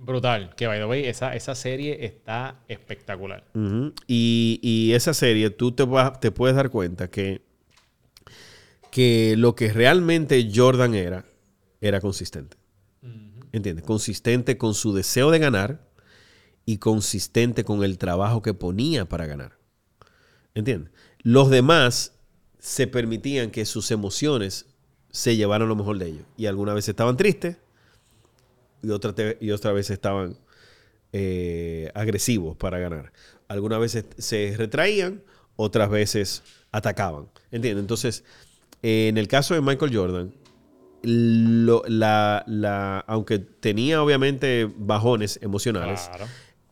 Brutal. 0.00 0.54
Que, 0.54 0.68
by 0.68 0.78
the 0.78 0.84
way, 0.84 1.06
esa, 1.06 1.34
esa 1.34 1.56
serie 1.56 2.04
está 2.04 2.60
espectacular. 2.68 3.44
Y, 4.06 4.60
y 4.62 4.92
esa 4.92 5.12
serie, 5.12 5.50
tú 5.50 5.72
te, 5.72 5.82
vas- 5.84 6.20
te 6.20 6.30
puedes 6.30 6.54
dar 6.54 6.70
cuenta 6.70 7.10
que, 7.10 7.42
que 8.90 9.34
lo 9.36 9.54
que 9.54 9.72
realmente 9.72 10.50
Jordan 10.54 10.94
era, 10.94 11.24
era 11.80 12.00
consistente. 12.00 12.56
¿Entiendes? 13.50 13.84
Consistente 13.84 14.58
con 14.58 14.74
su 14.74 14.92
deseo 14.94 15.30
de 15.30 15.38
ganar 15.38 15.87
y 16.68 16.76
consistente 16.76 17.64
con 17.64 17.82
el 17.82 17.96
trabajo 17.96 18.42
que 18.42 18.52
ponía 18.52 19.06
para 19.06 19.24
ganar. 19.24 19.56
¿Entiendes? 20.54 20.92
Los 21.22 21.48
demás 21.48 22.12
se 22.58 22.86
permitían 22.86 23.50
que 23.50 23.64
sus 23.64 23.90
emociones 23.90 24.66
se 25.10 25.34
llevaran 25.34 25.70
lo 25.70 25.76
mejor 25.76 25.96
de 25.96 26.08
ellos. 26.08 26.26
Y 26.36 26.44
algunas 26.44 26.74
veces 26.74 26.90
estaban 26.90 27.16
tristes 27.16 27.56
y 28.82 28.90
otras 28.90 29.14
y 29.40 29.50
otras 29.50 29.72
veces 29.72 29.92
estaban 29.92 30.36
eh, 31.14 31.90
agresivos 31.94 32.54
para 32.58 32.78
ganar. 32.78 33.14
Algunas 33.48 33.80
veces 33.80 34.04
se 34.18 34.54
retraían, 34.58 35.22
otras 35.56 35.88
veces 35.88 36.42
atacaban. 36.70 37.30
¿Entiendes? 37.50 37.80
Entonces, 37.80 38.24
en 38.82 39.16
el 39.16 39.26
caso 39.26 39.54
de 39.54 39.62
Michael 39.62 39.96
Jordan, 39.96 40.34
la, 41.02 43.04
aunque 43.06 43.38
tenía 43.38 44.02
obviamente 44.02 44.70
bajones 44.76 45.38
emocionales. 45.40 46.10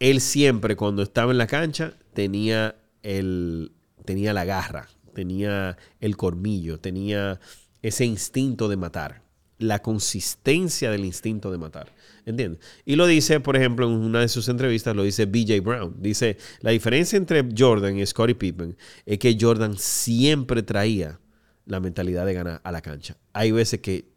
Él 0.01 0.21
siempre 0.21 0.77
cuando 0.77 1.03
estaba 1.03 1.33
en 1.33 1.39
la 1.39 1.47
cancha 1.47 1.95
tenía 2.13 2.77
el 3.03 3.73
tenía 4.05 4.33
la 4.33 4.45
garra, 4.45 4.89
tenía 5.15 5.77
el 6.01 6.17
colmillo, 6.17 6.79
tenía 6.79 7.41
ese 7.83 8.05
instinto 8.05 8.69
de 8.69 8.77
matar, 8.77 9.23
la 9.59 9.81
consistencia 9.81 10.91
del 10.91 11.05
instinto 11.05 11.51
de 11.51 11.59
matar, 11.59 11.93
¿entiendes? 12.25 12.61
Y 12.85 12.97
lo 12.97 13.07
dice, 13.07 13.41
por 13.41 13.57
ejemplo, 13.57 13.87
en 13.87 13.93
una 13.93 14.21
de 14.21 14.29
sus 14.29 14.49
entrevistas 14.49 14.95
lo 14.95 15.03
dice 15.03 15.27
BJ 15.27 15.61
Brown, 15.61 15.97
dice, 15.99 16.37
la 16.61 16.71
diferencia 16.71 17.17
entre 17.17 17.47
Jordan 17.57 17.99
y 17.99 18.07
Scottie 18.07 18.35
Pippen 18.35 18.77
es 19.05 19.19
que 19.19 19.37
Jordan 19.39 19.77
siempre 19.77 20.63
traía 20.63 21.19
la 21.65 21.81
mentalidad 21.81 22.27
de 22.27 22.35
ganar 22.35 22.61
a 22.63 22.73
la 22.73 22.81
cancha. 22.81 23.17
Hay 23.33 23.51
veces 23.51 23.81
que 23.81 24.09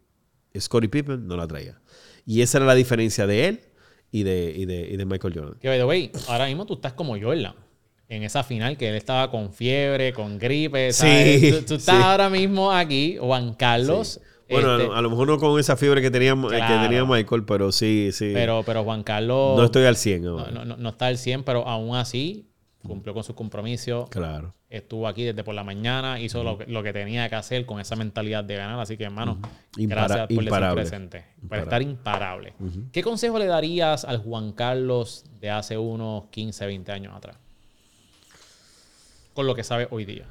Scottie 0.58 0.88
Pippen 0.88 1.26
no 1.26 1.36
la 1.36 1.48
traía. 1.48 1.80
Y 2.26 2.42
esa 2.42 2.58
era 2.58 2.66
la 2.66 2.74
diferencia 2.74 3.26
de 3.26 3.48
él 3.48 3.60
y 4.12 4.22
de, 4.24 4.52
y 4.56 4.64
de, 4.66 4.80
y 4.90 4.96
de 4.96 5.04
Michael 5.04 5.34
Jordan. 5.34 5.54
Que, 5.60 5.68
by 5.68 5.78
the 5.78 5.84
way, 5.84 6.10
ahora 6.28 6.46
mismo 6.46 6.66
tú 6.66 6.74
estás 6.74 6.92
como 6.94 7.18
Jordan. 7.20 7.54
En 8.08 8.24
esa 8.24 8.42
final 8.42 8.76
que 8.76 8.88
él 8.88 8.96
estaba 8.96 9.30
con 9.30 9.52
fiebre, 9.52 10.12
con 10.12 10.36
gripe. 10.38 10.92
¿sabes? 10.92 11.40
Sí, 11.40 11.50
Tú, 11.52 11.62
tú 11.62 11.74
estás 11.76 11.96
sí. 11.96 12.02
ahora 12.02 12.28
mismo 12.28 12.72
aquí, 12.72 13.16
Juan 13.20 13.54
Carlos. 13.54 14.20
Bueno, 14.48 14.70
a 14.70 14.74
este, 14.74 14.86
lo- 14.88 14.94
a, 14.96 15.00
lo 15.02 15.10
mejor 15.10 15.28
no 15.28 15.38
con 15.38 15.60
esa 15.60 15.76
fiebre 15.76 16.02
que 16.02 16.10
tenía, 16.10 16.34
que 16.34 16.48
tenía 16.82 17.04
Michael, 17.04 17.44
pero 17.44 17.70
sí, 17.70 18.10
sí. 18.12 18.32
pero, 18.34 18.64
pero 18.66 18.82
Juan 18.82 19.04
Carlos. 19.04 19.56
no 19.56 19.64
estoy 19.64 19.84
al 19.84 19.94
100 19.94 20.22
no, 20.24 20.50
no- 20.50 20.64
no- 20.64 20.76
no 20.76 20.88
está 20.88 21.06
al 21.06 21.18
100, 21.18 21.44
pero 21.44 21.68
aún 21.68 21.94
así 21.94 22.49
cumplió 22.82 23.12
con 23.14 23.22
sus 23.24 23.34
compromisos. 23.36 24.08
Claro. 24.10 24.54
Estuvo 24.68 25.06
aquí 25.08 25.24
desde 25.24 25.44
por 25.44 25.54
la 25.54 25.64
mañana, 25.64 26.18
hizo 26.20 26.42
lo, 26.44 26.56
que, 26.58 26.66
lo 26.66 26.82
que 26.82 26.92
tenía 26.92 27.28
que 27.28 27.34
hacer 27.34 27.66
con 27.66 27.80
esa 27.80 27.94
mentalidad 27.96 28.42
de 28.44 28.56
ganar. 28.56 28.78
Así 28.80 28.96
que, 28.96 29.04
hermano, 29.04 29.38
Impara- 29.76 30.06
gracias 30.06 30.26
por 30.28 30.44
imparable. 30.44 30.80
presente. 30.82 31.18
Por 31.20 31.42
Imparable. 31.44 31.62
estar 31.64 31.82
imparable. 31.82 32.54
¿Qué 32.92 33.02
consejo 33.02 33.38
le 33.38 33.46
darías 33.46 34.04
al 34.04 34.18
Juan 34.18 34.52
Carlos 34.52 35.24
de 35.40 35.50
hace 35.50 35.76
unos 35.76 36.26
15, 36.28 36.66
20 36.66 36.92
años 36.92 37.14
atrás? 37.14 37.36
Con 39.34 39.46
lo 39.46 39.54
que 39.54 39.62
sabe 39.64 39.86
hoy 39.90 40.04
día. 40.04 40.26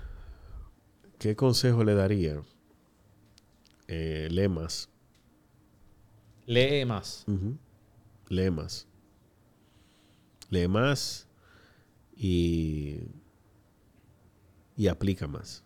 ¿Qué 1.20 1.36
consejo 1.36 1.84
le 1.84 1.94
daría? 1.96 2.42
Eh, 3.88 4.28
lee 4.32 4.48
más. 4.48 4.90
Lee 6.46 6.86
más. 6.86 7.26
Lee 8.30 8.50
más. 8.52 8.88
Lee 10.50 10.68
más 10.68 11.28
y, 12.20 13.00
y 14.76 14.88
aplica 14.88 15.26
más. 15.26 15.64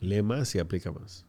Lee 0.00 0.22
más 0.22 0.52
y 0.56 0.58
aplica 0.58 0.90
más. 0.90 1.24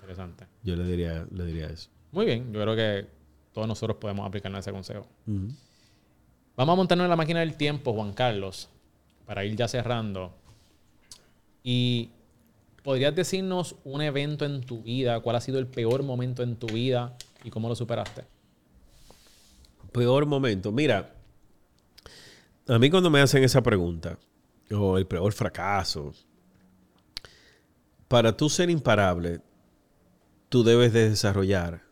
Interesante. 0.00 0.46
Yo 0.62 0.74
le 0.74 0.84
diría, 0.84 1.26
le 1.30 1.44
diría 1.44 1.66
eso. 1.66 1.90
Muy 2.12 2.24
bien. 2.24 2.50
Yo 2.52 2.62
creo 2.62 2.74
que 2.74 3.06
todos 3.52 3.68
nosotros 3.68 3.98
podemos 3.98 4.26
aplicarnos 4.26 4.60
ese 4.60 4.72
consejo. 4.72 5.06
Vamos 6.56 6.72
a 6.72 6.76
montarnos 6.76 7.04
en 7.04 7.10
la 7.10 7.16
máquina 7.16 7.40
del 7.40 7.56
tiempo, 7.56 7.92
Juan 7.92 8.14
Carlos, 8.14 8.70
para 9.26 9.44
ir 9.44 9.54
ya 9.54 9.68
cerrando. 9.68 10.34
Y 11.62 12.10
podrías 12.82 13.14
decirnos 13.14 13.76
un 13.84 14.00
evento 14.00 14.46
en 14.46 14.62
tu 14.62 14.82
vida, 14.82 15.20
cuál 15.20 15.36
ha 15.36 15.40
sido 15.40 15.58
el 15.58 15.66
peor 15.66 16.02
momento 16.02 16.42
en 16.42 16.56
tu 16.56 16.68
vida 16.68 17.16
y 17.44 17.50
cómo 17.50 17.68
lo 17.68 17.74
superaste. 17.74 18.24
Peor 19.92 20.24
momento. 20.24 20.72
Mira, 20.72 21.15
a 22.68 22.78
mí 22.78 22.90
cuando 22.90 23.10
me 23.10 23.20
hacen 23.20 23.44
esa 23.44 23.62
pregunta, 23.62 24.18
o 24.70 24.98
el 24.98 25.06
peor 25.06 25.32
fracaso, 25.32 26.12
para 28.08 28.36
tú 28.36 28.48
ser 28.48 28.70
imparable, 28.70 29.40
tú 30.48 30.64
debes 30.64 30.92
de 30.92 31.10
desarrollar 31.10 31.82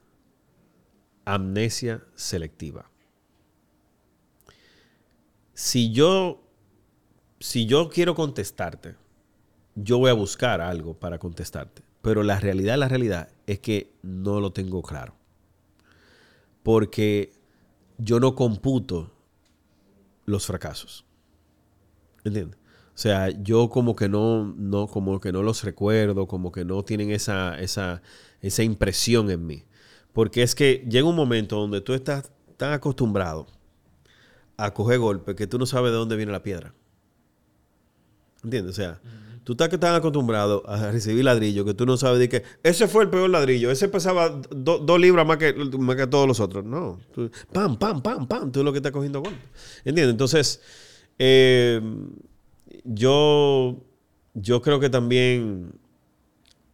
amnesia 1.25 2.05
selectiva. 2.15 2.91
Si 5.55 5.93
yo, 5.93 6.43
si 7.39 7.67
yo 7.67 7.89
quiero 7.89 8.15
contestarte, 8.15 8.97
yo 9.75 9.99
voy 9.99 10.11
a 10.11 10.15
buscar 10.15 10.61
algo 10.61 10.95
para 10.95 11.19
contestarte. 11.19 11.83
Pero 12.03 12.23
la 12.23 12.39
realidad, 12.39 12.77
la 12.77 12.89
realidad 12.89 13.31
es 13.47 13.61
que 13.61 13.95
no 14.03 14.41
lo 14.41 14.53
tengo 14.53 14.83
claro. 14.83 15.15
Porque 16.63 17.33
yo 17.99 18.21
no 18.21 18.35
computo 18.35 19.14
los 20.27 20.47
fracasos. 20.47 21.05
¿Entiendes? 22.25 22.59
O 22.95 22.99
sea, 22.99 23.31
yo 23.31 23.69
como 23.71 23.97
que 23.97 24.09
no, 24.09 24.55
no, 24.57 24.87
como 24.87 25.21
que 25.21 25.33
no 25.33 25.43
los 25.43 25.65
recuerdo, 25.65 26.29
como 26.29 26.53
que 26.53 26.65
no 26.65 26.85
tienen 26.85 27.11
esa, 27.11 27.59
esa, 27.59 28.03
esa 28.41 28.63
impresión 28.63 29.31
en 29.31 29.47
mí. 29.47 29.65
Porque 30.13 30.43
es 30.45 30.55
que 30.55 30.87
llega 30.89 31.09
un 31.09 31.17
momento 31.17 31.57
donde 31.57 31.81
tú 31.81 31.93
estás 31.93 32.31
tan 32.57 32.73
acostumbrado 32.73 33.49
a 34.57 34.73
coger 34.73 35.01
golpes 35.01 35.35
que 35.35 35.49
tú 35.49 35.59
no 35.59 35.67
sabes 35.67 35.91
de 35.91 35.99
dónde 35.99 36.17
viene 36.17 36.31
la 36.31 36.45
piedra. 36.45 36.73
¿Entiendes? 38.45 38.73
O 38.73 38.77
sea, 38.77 39.01
tú 39.45 39.53
estás 39.53 39.69
que 39.69 39.79
tan 39.79 39.95
acostumbrado 39.95 40.63
a 40.69 40.91
recibir 40.91 41.25
ladrillo 41.25 41.65
que 41.65 41.75
tú 41.75 41.87
no 41.87 41.97
sabes 41.97 42.19
de 42.19 42.29
que 42.29 42.43
ese 42.63 42.89
fue 42.89 43.05
el 43.05 43.11
peor 43.11 43.29
ladrillo, 43.31 43.71
ese 43.71 43.89
pesaba 43.89 44.31
do- 44.51 44.79
dos 44.79 44.99
libras 44.99 45.27
más 45.27 45.37
que, 45.37 45.53
más 45.79 45.97
que 45.97 46.07
todos 46.07 46.27
los 46.27 46.41
otros. 46.41 46.65
No. 46.65 46.99
Tú- 47.15 47.31
pam, 47.53 47.77
pam, 47.79 48.03
pam, 48.03 48.27
pam, 48.27 48.51
tú 48.51 48.61
es 48.61 48.65
lo 48.65 48.73
que 48.73 48.79
estás 48.79 48.93
cogiendo 48.93 49.21
golpes. 49.21 49.41
¿Entiendes? 49.85 50.11
Entonces, 50.13 50.61
eh, 51.19 51.81
yo, 52.85 53.85
yo 54.35 54.63
creo 54.63 54.81
que 54.81 54.91
también, 54.91 55.73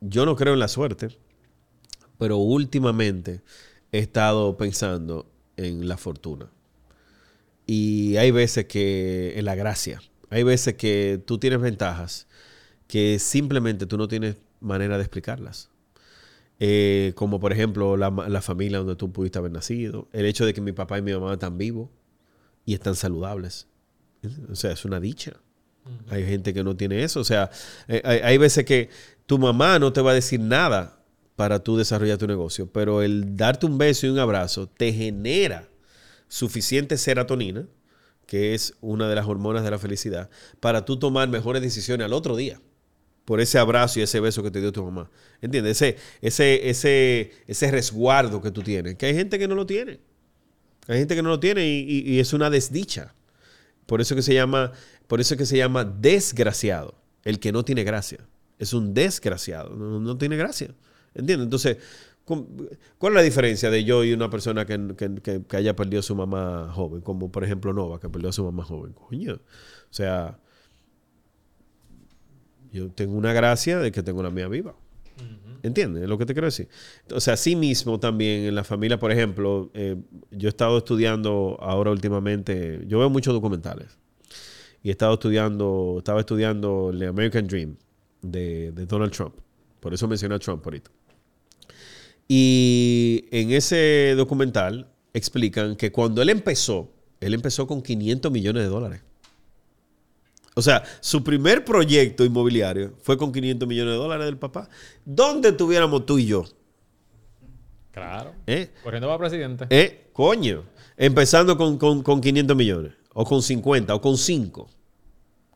yo 0.00 0.24
no 0.26 0.36
creo 0.36 0.54
en 0.54 0.60
la 0.60 0.68
suerte, 0.68 1.08
pero 2.18 2.36
últimamente 2.38 3.42
he 3.92 3.98
estado 3.98 4.56
pensando 4.56 5.26
en 5.56 5.88
la 5.88 5.96
fortuna. 5.96 6.50
Y 7.66 8.16
hay 8.16 8.30
veces 8.30 8.66
que 8.66 9.34
en 9.38 9.44
la 9.44 9.54
gracia, 9.54 10.00
hay 10.30 10.42
veces 10.42 10.74
que 10.74 11.22
tú 11.24 11.38
tienes 11.38 11.60
ventajas 11.60 12.26
que 12.90 13.20
simplemente 13.20 13.86
tú 13.86 13.96
no 13.96 14.08
tienes 14.08 14.36
manera 14.58 14.96
de 14.96 15.04
explicarlas. 15.04 15.70
Eh, 16.58 17.12
como 17.14 17.38
por 17.38 17.52
ejemplo 17.52 17.96
la, 17.96 18.10
la 18.10 18.42
familia 18.42 18.78
donde 18.78 18.96
tú 18.96 19.12
pudiste 19.12 19.38
haber 19.38 19.52
nacido, 19.52 20.08
el 20.12 20.26
hecho 20.26 20.44
de 20.44 20.52
que 20.52 20.60
mi 20.60 20.72
papá 20.72 20.98
y 20.98 21.02
mi 21.02 21.12
mamá 21.12 21.32
están 21.32 21.56
vivos 21.56 21.88
y 22.66 22.74
están 22.74 22.96
saludables. 22.96 23.68
O 24.50 24.56
sea, 24.56 24.72
es 24.72 24.84
una 24.84 24.98
dicha. 24.98 25.34
Hay 26.08 26.26
gente 26.26 26.52
que 26.52 26.64
no 26.64 26.76
tiene 26.76 27.04
eso. 27.04 27.20
O 27.20 27.24
sea, 27.24 27.50
eh, 27.86 28.02
hay, 28.04 28.18
hay 28.18 28.38
veces 28.38 28.64
que 28.64 28.90
tu 29.24 29.38
mamá 29.38 29.78
no 29.78 29.92
te 29.92 30.02
va 30.02 30.10
a 30.10 30.14
decir 30.14 30.40
nada 30.40 31.00
para 31.36 31.60
tú 31.60 31.76
desarrollar 31.76 32.18
tu 32.18 32.26
negocio, 32.26 32.70
pero 32.72 33.02
el 33.02 33.36
darte 33.36 33.66
un 33.66 33.78
beso 33.78 34.08
y 34.08 34.10
un 34.10 34.18
abrazo 34.18 34.66
te 34.66 34.92
genera 34.92 35.68
suficiente 36.26 36.98
serotonina, 36.98 37.66
que 38.26 38.54
es 38.54 38.74
una 38.80 39.08
de 39.08 39.14
las 39.14 39.26
hormonas 39.26 39.62
de 39.62 39.70
la 39.70 39.78
felicidad, 39.78 40.28
para 40.58 40.84
tú 40.84 40.98
tomar 40.98 41.28
mejores 41.28 41.62
decisiones 41.62 42.04
al 42.04 42.12
otro 42.12 42.34
día 42.34 42.60
por 43.24 43.40
ese 43.40 43.58
abrazo 43.58 44.00
y 44.00 44.02
ese 44.02 44.18
beso 44.20 44.42
que 44.42 44.50
te 44.50 44.60
dio 44.60 44.72
tu 44.72 44.82
mamá. 44.84 45.10
¿Entiendes? 45.40 45.80
Ese, 45.80 45.96
ese, 46.20 46.68
ese, 46.70 47.30
ese 47.46 47.70
resguardo 47.70 48.40
que 48.40 48.50
tú 48.50 48.62
tienes. 48.62 48.96
Que 48.96 49.06
hay 49.06 49.14
gente 49.14 49.38
que 49.38 49.46
no 49.48 49.54
lo 49.54 49.66
tiene. 49.66 50.00
Hay 50.88 50.98
gente 50.98 51.14
que 51.14 51.22
no 51.22 51.28
lo 51.28 51.38
tiene 51.40 51.66
y, 51.68 52.18
es 52.18 52.32
una 52.32 52.50
desdicha. 52.50 53.14
Por 53.86 54.00
eso 54.00 54.14
que 54.16 54.22
se 54.22 54.34
llama, 54.34 54.72
por 55.06 55.20
eso 55.20 55.36
que 55.36 55.46
se 55.46 55.56
llama 55.56 55.84
desgraciado. 55.84 56.94
El 57.24 57.38
que 57.38 57.52
no 57.52 57.64
tiene 57.64 57.84
gracia. 57.84 58.18
Es 58.58 58.72
un 58.72 58.94
desgraciado. 58.94 59.76
No, 59.76 60.00
no 60.00 60.18
tiene 60.18 60.36
gracia. 60.36 60.74
¿Entiendes? 61.14 61.44
Entonces, 61.44 61.76
¿cu- 62.24 62.68
¿cuál 62.98 63.12
es 63.12 63.16
la 63.16 63.22
diferencia 63.22 63.70
de 63.70 63.84
yo 63.84 64.02
y 64.04 64.12
una 64.12 64.30
persona 64.30 64.64
que- 64.66 64.94
que- 65.22 65.42
que 65.46 65.56
haya 65.56 65.76
perdido 65.76 66.00
a 66.00 66.02
su 66.02 66.14
mamá 66.16 66.70
joven? 66.72 67.00
Como 67.02 67.30
por 67.30 67.44
ejemplo 67.44 67.72
Nova, 67.72 68.00
que 68.00 68.08
perdió 68.08 68.30
a 68.30 68.32
su 68.32 68.44
mamá 68.44 68.64
joven. 68.64 68.92
Coño. 68.92 69.34
O 69.34 69.92
sea, 69.94 70.38
yo 72.72 72.90
tengo 72.90 73.16
una 73.16 73.32
gracia 73.32 73.78
de 73.78 73.92
que 73.92 74.02
tengo 74.02 74.22
la 74.22 74.30
mía 74.30 74.48
viva. 74.48 74.74
¿Entiendes 75.62 76.08
lo 76.08 76.16
que 76.16 76.24
te 76.24 76.32
quiero 76.32 76.46
decir? 76.46 76.68
O 77.12 77.20
sea, 77.20 77.34
así 77.34 77.54
mismo 77.54 78.00
también 78.00 78.44
en 78.44 78.54
la 78.54 78.64
familia, 78.64 78.98
por 78.98 79.12
ejemplo, 79.12 79.70
eh, 79.74 79.96
yo 80.30 80.48
he 80.48 80.50
estado 80.50 80.78
estudiando 80.78 81.58
ahora 81.60 81.90
últimamente, 81.90 82.82
yo 82.86 82.98
veo 82.98 83.10
muchos 83.10 83.34
documentales 83.34 83.98
y 84.82 84.88
he 84.88 84.92
estado 84.92 85.14
estudiando, 85.14 85.96
estaba 85.98 86.20
estudiando 86.20 86.90
el 86.90 87.02
American 87.02 87.46
Dream 87.46 87.76
de, 88.22 88.72
de 88.72 88.86
Donald 88.86 89.12
Trump. 89.12 89.34
Por 89.80 89.92
eso 89.92 90.08
mencioné 90.08 90.36
a 90.36 90.38
Trump 90.38 90.64
ahorita. 90.64 90.90
Y 92.26 93.26
en 93.30 93.50
ese 93.50 94.14
documental 94.16 94.88
explican 95.12 95.76
que 95.76 95.92
cuando 95.92 96.22
él 96.22 96.30
empezó, 96.30 96.90
él 97.20 97.34
empezó 97.34 97.66
con 97.66 97.82
500 97.82 98.30
millones 98.30 98.62
de 98.62 98.68
dólares. 98.68 99.02
O 100.60 100.62
sea, 100.62 100.82
su 101.00 101.24
primer 101.24 101.64
proyecto 101.64 102.24
inmobiliario 102.24 102.94
fue 103.02 103.16
con 103.16 103.32
500 103.32 103.66
millones 103.66 103.94
de 103.94 103.98
dólares 103.98 104.26
del 104.26 104.36
papá. 104.36 104.68
¿Dónde 105.04 105.48
estuviéramos 105.48 106.04
tú 106.04 106.18
y 106.18 106.26
yo? 106.26 106.44
Claro. 107.92 108.34
¿Eh? 108.46 108.70
Corriendo 108.82 109.08
para 109.08 109.18
presidente. 109.18 109.66
¿Eh? 109.70 110.10
Coño. 110.12 110.64
Empezando 110.96 111.56
con, 111.56 111.78
con- 111.78 112.02
con 112.02 112.20
500 112.20 112.56
millones. 112.56 112.92
O 113.14 113.24
con 113.24 113.42
50. 113.42 113.94
O 113.94 114.00
con 114.00 114.16
5. 114.18 114.68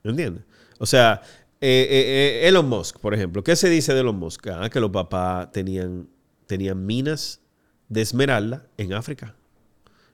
¿Entiendes? 0.03 0.43
O 0.79 0.87
sea, 0.87 1.21
eh, 1.61 1.87
eh, 1.91 2.41
eh, 2.45 2.49
Elon 2.49 2.69
Musk, 2.69 2.99
por 2.99 3.15
ejemplo. 3.15 3.45
¿Qué 3.45 3.57
se 3.57 3.69
dice 3.69 3.95
de 3.95 4.01
Elon 4.01 4.19
Musk? 4.19 4.47
Ah, 4.49 4.69
que 4.71 4.81
los 4.81 4.91
papás 4.91 5.53
tenían, 5.53 6.09
tenían 6.47 6.85
minas 6.85 7.41
de 7.89 8.01
esmeralda 8.01 8.67
en 8.79 8.95
África. 8.95 9.35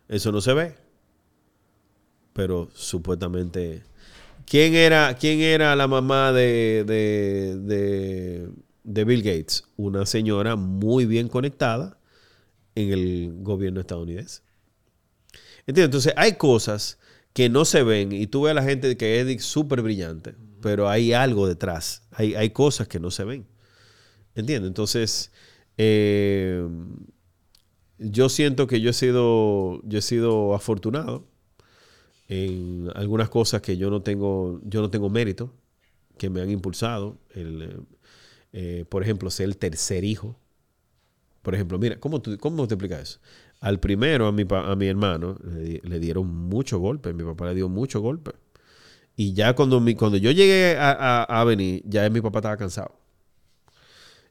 Eso 0.08 0.32
no 0.32 0.40
se 0.40 0.52
ve. 0.52 0.74
Pero 2.32 2.68
supuestamente... 2.74 3.82
¿Quién 4.50 4.74
era, 4.74 5.16
quién 5.16 5.38
era 5.40 5.76
la 5.76 5.86
mamá 5.86 6.32
de, 6.32 6.82
de, 6.84 8.48
de- 8.82 9.04
Bill 9.04 9.22
Gates? 9.22 9.62
Una 9.76 10.06
señora 10.06 10.56
muy 10.56 11.06
bien 11.06 11.28
conectada 11.28 12.00
en 12.74 12.92
el 12.92 13.34
gobierno 13.42 13.80
estadounidense. 13.80 14.42
¿Entiendes? 15.66 15.84
Entonces 15.84 16.14
hay 16.16 16.32
cosas 16.34 16.98
que 17.32 17.48
no 17.48 17.64
se 17.64 17.84
ven 17.84 18.10
y 18.12 18.26
tú 18.26 18.42
ves 18.42 18.50
a 18.52 18.54
la 18.54 18.64
gente 18.64 18.96
que 18.96 19.20
es 19.20 19.44
súper 19.44 19.82
brillante, 19.82 20.34
pero 20.60 20.88
hay 20.88 21.12
algo 21.12 21.46
detrás. 21.46 22.02
Hay, 22.10 22.34
hay 22.34 22.50
cosas 22.50 22.88
que 22.88 22.98
no 22.98 23.12
se 23.12 23.22
ven. 23.24 23.46
¿Entiendes? 24.34 24.68
Entonces, 24.68 25.32
eh, 25.78 26.66
yo 27.98 28.28
siento 28.28 28.66
que 28.66 28.80
yo 28.80 28.90
he 28.90 28.94
sido, 28.94 29.80
yo 29.84 29.98
he 29.98 30.02
sido 30.02 30.54
afortunado 30.54 31.26
en 32.30 32.90
algunas 32.96 33.28
cosas 33.30 33.62
que 33.62 33.76
yo 33.76 33.90
no 33.90 34.02
tengo, 34.02 34.60
yo 34.64 34.82
no 34.82 34.90
tengo 34.90 35.10
mérito, 35.10 35.52
que 36.18 36.30
me 36.30 36.40
han 36.42 36.50
impulsado. 36.50 37.18
El, 37.34 37.62
eh, 37.62 37.76
eh, 38.54 38.86
por 38.88 39.02
ejemplo, 39.04 39.30
ser 39.30 39.46
el 39.46 39.58
tercer 39.58 40.04
hijo. 40.04 40.36
Por 41.42 41.54
ejemplo, 41.54 41.78
mira, 41.78 41.98
¿cómo, 41.98 42.20
tú- 42.20 42.36
cómo 42.38 42.66
te 42.68 42.74
explicas 42.74 43.00
eso? 43.02 43.18
Al 43.60 43.80
primero, 43.80 44.26
a 44.26 44.32
mi, 44.32 44.44
a 44.50 44.76
mi 44.76 44.86
hermano, 44.86 45.36
le, 45.42 45.80
le 45.82 46.00
dieron 46.00 46.26
mucho 46.26 46.78
golpe. 46.78 47.12
Mi 47.12 47.24
papá 47.24 47.46
le 47.48 47.54
dio 47.54 47.68
mucho 47.68 48.00
golpe. 48.00 48.32
Y 49.16 49.34
ya 49.34 49.54
cuando, 49.54 49.80
mi, 49.80 49.94
cuando 49.96 50.18
yo 50.18 50.30
llegué 50.32 50.76
a, 50.78 51.24
a, 51.24 51.44
venir, 51.44 51.82
ya 51.86 52.08
mi 52.10 52.20
papá 52.22 52.40
estaba 52.40 52.56
cansado. 52.58 52.94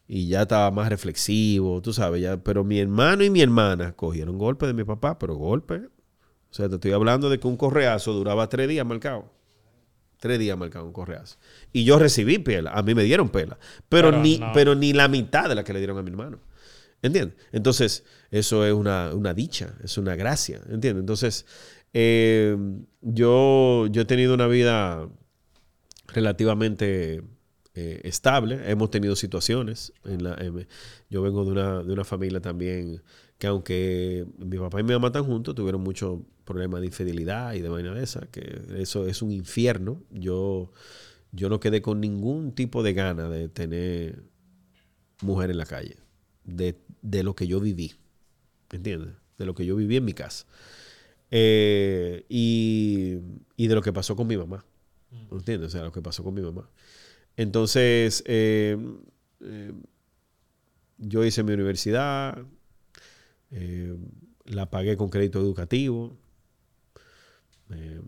Y 0.08 0.26
ya 0.28 0.42
estaba 0.42 0.70
más 0.70 0.88
reflexivo, 0.88 1.80
tú 1.82 1.92
sabes. 1.92 2.20
Ya, 2.22 2.36
pero 2.42 2.64
mi 2.64 2.80
hermano 2.80 3.22
y 3.24 3.30
mi 3.30 3.40
hermana 3.42 3.92
cogieron 3.92 4.38
golpe 4.38 4.66
de 4.66 4.74
mi 4.74 4.84
papá, 4.84 5.18
pero 5.18 5.34
golpe. 5.36 5.82
O 6.50 6.54
sea, 6.54 6.68
te 6.68 6.74
estoy 6.76 6.92
hablando 6.92 7.30
de 7.30 7.38
que 7.38 7.46
un 7.46 7.56
correazo 7.56 8.12
duraba 8.12 8.48
tres 8.48 8.68
días 8.68 8.84
marcado. 8.86 9.30
Tres 10.18 10.38
días 10.38 10.58
marcado 10.58 10.84
un 10.84 10.92
correazo. 10.92 11.38
Y 11.72 11.84
yo 11.84 11.98
recibí 11.98 12.38
pela. 12.38 12.72
A 12.72 12.82
mí 12.82 12.94
me 12.94 13.04
dieron 13.04 13.28
pela. 13.30 13.58
Pero, 13.88 14.10
Pero 14.10 14.22
ni, 14.22 14.38
no. 14.38 14.50
pero 14.52 14.74
ni 14.74 14.92
la 14.92 15.08
mitad 15.08 15.48
de 15.48 15.54
la 15.54 15.64
que 15.64 15.72
le 15.72 15.78
dieron 15.78 15.96
a 15.98 16.02
mi 16.02 16.10
hermano. 16.10 16.40
¿Entiendes? 17.02 17.36
Entonces, 17.52 18.04
eso 18.30 18.66
es 18.66 18.74
una, 18.74 19.14
una 19.14 19.32
dicha, 19.32 19.74
es 19.82 19.96
una 19.96 20.16
gracia. 20.16 20.60
¿Entiendes? 20.68 21.00
Entonces, 21.00 21.46
eh, 21.94 22.54
yo, 23.00 23.86
yo 23.90 24.02
he 24.02 24.04
tenido 24.04 24.34
una 24.34 24.46
vida 24.46 25.08
relativamente 26.08 27.22
eh, 27.74 28.00
estable. 28.04 28.70
Hemos 28.70 28.90
tenido 28.90 29.16
situaciones. 29.16 29.92
En 30.04 30.24
la, 30.24 30.34
en- 30.34 30.66
yo 31.08 31.22
vengo 31.22 31.44
de 31.44 31.52
una, 31.52 31.82
de 31.82 31.92
una 31.92 32.04
familia 32.04 32.40
también 32.40 33.02
que 33.38 33.46
aunque 33.46 34.26
mi 34.38 34.58
papá 34.58 34.80
y 34.80 34.82
mi 34.84 34.92
mamá 34.92 35.06
están 35.08 35.24
juntos, 35.24 35.54
tuvieron 35.54 35.80
muchos 35.80 36.18
problemas 36.50 36.80
de 36.80 36.88
infidelidad 36.88 37.54
y 37.54 37.60
de 37.60 37.68
vaina 37.68 37.94
de 37.94 38.02
esa, 38.02 38.26
que 38.26 38.62
eso 38.76 39.06
es 39.06 39.22
un 39.22 39.30
infierno. 39.30 40.02
Yo, 40.10 40.72
yo 41.32 41.48
no 41.48 41.60
quedé 41.60 41.80
con 41.80 42.00
ningún 42.00 42.52
tipo 42.52 42.82
de 42.82 42.92
gana 42.92 43.28
de 43.28 43.48
tener 43.48 44.24
mujer 45.22 45.50
en 45.50 45.58
la 45.58 45.66
calle, 45.66 45.96
de, 46.44 46.76
de 47.02 47.22
lo 47.22 47.34
que 47.34 47.46
yo 47.46 47.60
viví, 47.60 47.92
¿entiendes? 48.70 49.14
De 49.38 49.46
lo 49.46 49.54
que 49.54 49.64
yo 49.64 49.76
viví 49.76 49.96
en 49.96 50.04
mi 50.04 50.12
casa. 50.12 50.46
Eh, 51.30 52.24
y, 52.28 53.18
y 53.56 53.68
de 53.68 53.74
lo 53.74 53.82
que 53.82 53.92
pasó 53.92 54.16
con 54.16 54.26
mi 54.26 54.36
mamá. 54.36 54.64
¿Entiendes? 55.30 55.68
O 55.68 55.70
sea, 55.70 55.82
lo 55.82 55.92
que 55.92 56.02
pasó 56.02 56.24
con 56.24 56.34
mi 56.34 56.42
mamá. 56.42 56.68
Entonces, 57.36 58.22
eh, 58.26 58.76
eh, 59.40 59.72
yo 60.98 61.24
hice 61.24 61.42
mi 61.42 61.52
universidad, 61.52 62.38
eh, 63.50 63.96
la 64.44 64.70
pagué 64.70 64.96
con 64.96 65.08
crédito 65.08 65.40
educativo. 65.40 66.16
Eh, 67.72 68.00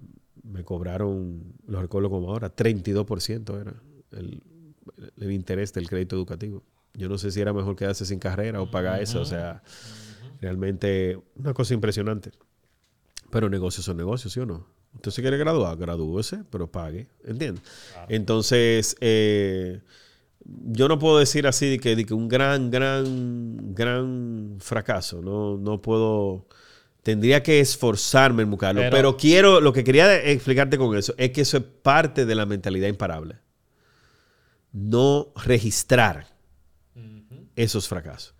me 0.42 0.64
cobraron, 0.64 1.54
lo 1.66 1.80
recuerdo 1.80 2.10
como 2.10 2.30
ahora, 2.30 2.54
32% 2.54 3.60
era 3.60 3.74
el, 4.10 4.42
el 5.16 5.32
interés 5.32 5.72
del 5.72 5.88
crédito 5.88 6.16
educativo. 6.16 6.62
Yo 6.94 7.08
no 7.08 7.18
sé 7.18 7.30
si 7.30 7.40
era 7.40 7.52
mejor 7.52 7.76
quedarse 7.76 8.04
sin 8.04 8.18
carrera 8.18 8.60
o 8.60 8.70
pagar 8.70 9.00
eso. 9.00 9.20
O 9.20 9.24
sea, 9.24 9.62
realmente 10.40 11.18
una 11.36 11.54
cosa 11.54 11.74
impresionante. 11.74 12.32
Pero 13.30 13.48
negocios 13.48 13.86
son 13.86 13.96
negocios, 13.96 14.32
¿sí 14.32 14.40
o 14.40 14.46
no? 14.46 14.66
Usted 14.94 15.10
se 15.10 15.22
quiere 15.22 15.38
graduar, 15.38 15.78
gradúese, 15.78 16.44
pero 16.50 16.70
pague. 16.70 17.08
¿Entiendes? 17.24 17.64
Entonces, 18.08 18.94
eh, 19.00 19.80
yo 20.44 20.86
no 20.88 20.98
puedo 20.98 21.18
decir 21.18 21.46
así 21.46 21.70
de 21.70 21.78
que, 21.78 21.96
de 21.96 22.04
que 22.04 22.12
un 22.12 22.28
gran, 22.28 22.70
gran, 22.70 23.74
gran 23.74 24.56
fracaso. 24.58 25.22
No, 25.22 25.56
no 25.56 25.80
puedo. 25.80 26.46
Tendría 27.03 27.42
que 27.42 27.61
esforzarme 27.61 28.42
en 28.44 28.50
buscarlo. 28.50 28.80
Pero- 28.82 28.96
Pero, 28.96 29.16
quiero, 29.16 29.61
lo 29.61 29.72
que 29.72 29.82
quería 29.84 30.22
explicarte 30.24 30.78
con 30.78 30.96
eso 30.96 31.14
es 31.18 31.30
que 31.30 31.40
eso 31.40 31.57
es 31.57 31.64
parte 31.64 32.26
de 32.26 32.34
la 32.34 32.46
mentalidad 32.46 32.88
imparable. 32.88 33.38
No 34.72 35.32
registrar 35.44 36.28
esos 37.57 37.88
fracasos. 37.88 38.34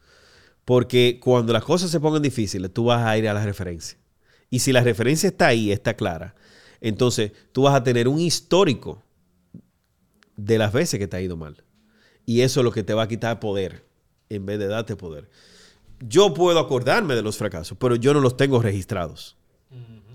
Porque 0.65 1.19
cuando 1.21 1.53
las 1.53 1.65
cosas 1.65 1.91
se 1.91 2.01
pongan 2.01 2.23
difíciles, 2.23 2.73
tú 2.73 2.85
vas 2.85 3.05
a 3.05 3.19
ir 3.19 3.29
a 3.29 3.35
la 3.35 3.45
referencia. 3.45 3.99
Y 4.49 4.61
si 4.61 4.73
la 4.73 4.83
referencia 4.83 5.29
está 5.29 5.49
ahí, 5.49 5.73
está 5.73 5.95
clara, 5.95 6.35
entonces 6.81 7.33
tú 7.53 7.63
vas 7.63 7.75
a 7.75 7.83
tener 7.83 8.07
un 8.09 8.21
histórico 8.21 9.03
de 10.37 10.59
las 10.59 10.73
veces 10.73 10.99
que 10.99 11.07
te 11.09 11.17
ha 11.17 11.21
ido 11.21 11.37
mal. 11.37 11.63
Y 12.27 12.43
eso 12.43 12.61
es 12.61 12.65
lo 12.65 12.71
que 12.73 12.83
te 12.85 12.95
va 12.95 13.03
a 13.05 13.09
quitar 13.09 13.41
poder 13.41 13.85
en 14.29 14.47
vez 14.47 14.59
de 14.59 14.69
darte 14.69 14.95
poder. 14.97 15.29
Yo 16.09 16.35
puedo 16.35 16.59
acordarme 16.59 17.15
de 17.15 17.23
los 17.23 17.37
fracasos, 17.37 17.77
pero 17.79 17.97
yo 17.97 18.13
no 18.15 18.21
los 18.21 18.37
tengo 18.37 18.61
registrados. 18.63 19.37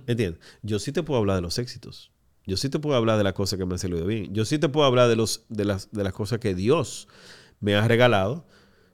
¿Entiendes? 0.05 0.39
Yo 0.61 0.79
sí 0.79 0.91
te 0.91 1.03
puedo 1.03 1.19
hablar 1.19 1.35
de 1.37 1.41
los 1.41 1.57
éxitos. 1.59 2.11
Yo 2.45 2.55
sí 2.57 2.69
te 2.69 2.79
puedo 2.79 2.95
hablar 2.95 3.17
de 3.17 3.23
las 3.25 3.33
cosas 3.33 3.59
que 3.59 3.65
me 3.65 3.73
han 3.73 3.79
salido 3.79 4.05
bien. 4.05 4.33
Yo 4.33 4.45
sí 4.45 4.57
te 4.57 4.69
puedo 4.69 4.85
hablar 4.85 5.09
de, 5.09 5.15
los, 5.17 5.43
de, 5.49 5.65
las, 5.65 5.91
de 5.91 6.03
las 6.03 6.13
cosas 6.13 6.39
que 6.39 6.55
Dios 6.55 7.07
me 7.59 7.75
ha 7.75 7.85
regalado. 7.87 8.45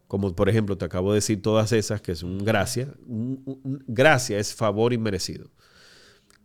Como 0.08 0.36
por 0.36 0.50
ejemplo, 0.50 0.78
te 0.78 0.86
acabo 0.86 1.12
de 1.12 1.18
decir 1.18 1.42
todas 1.42 1.72
esas 1.72 2.02
que 2.02 2.16
son 2.16 2.40
gracia. 2.40 2.94
Un- 3.08 3.42
un- 3.46 3.84
Gracia 3.88 4.40
es 4.40 4.54
favor 4.56 4.92
inmerecido. 4.94 5.50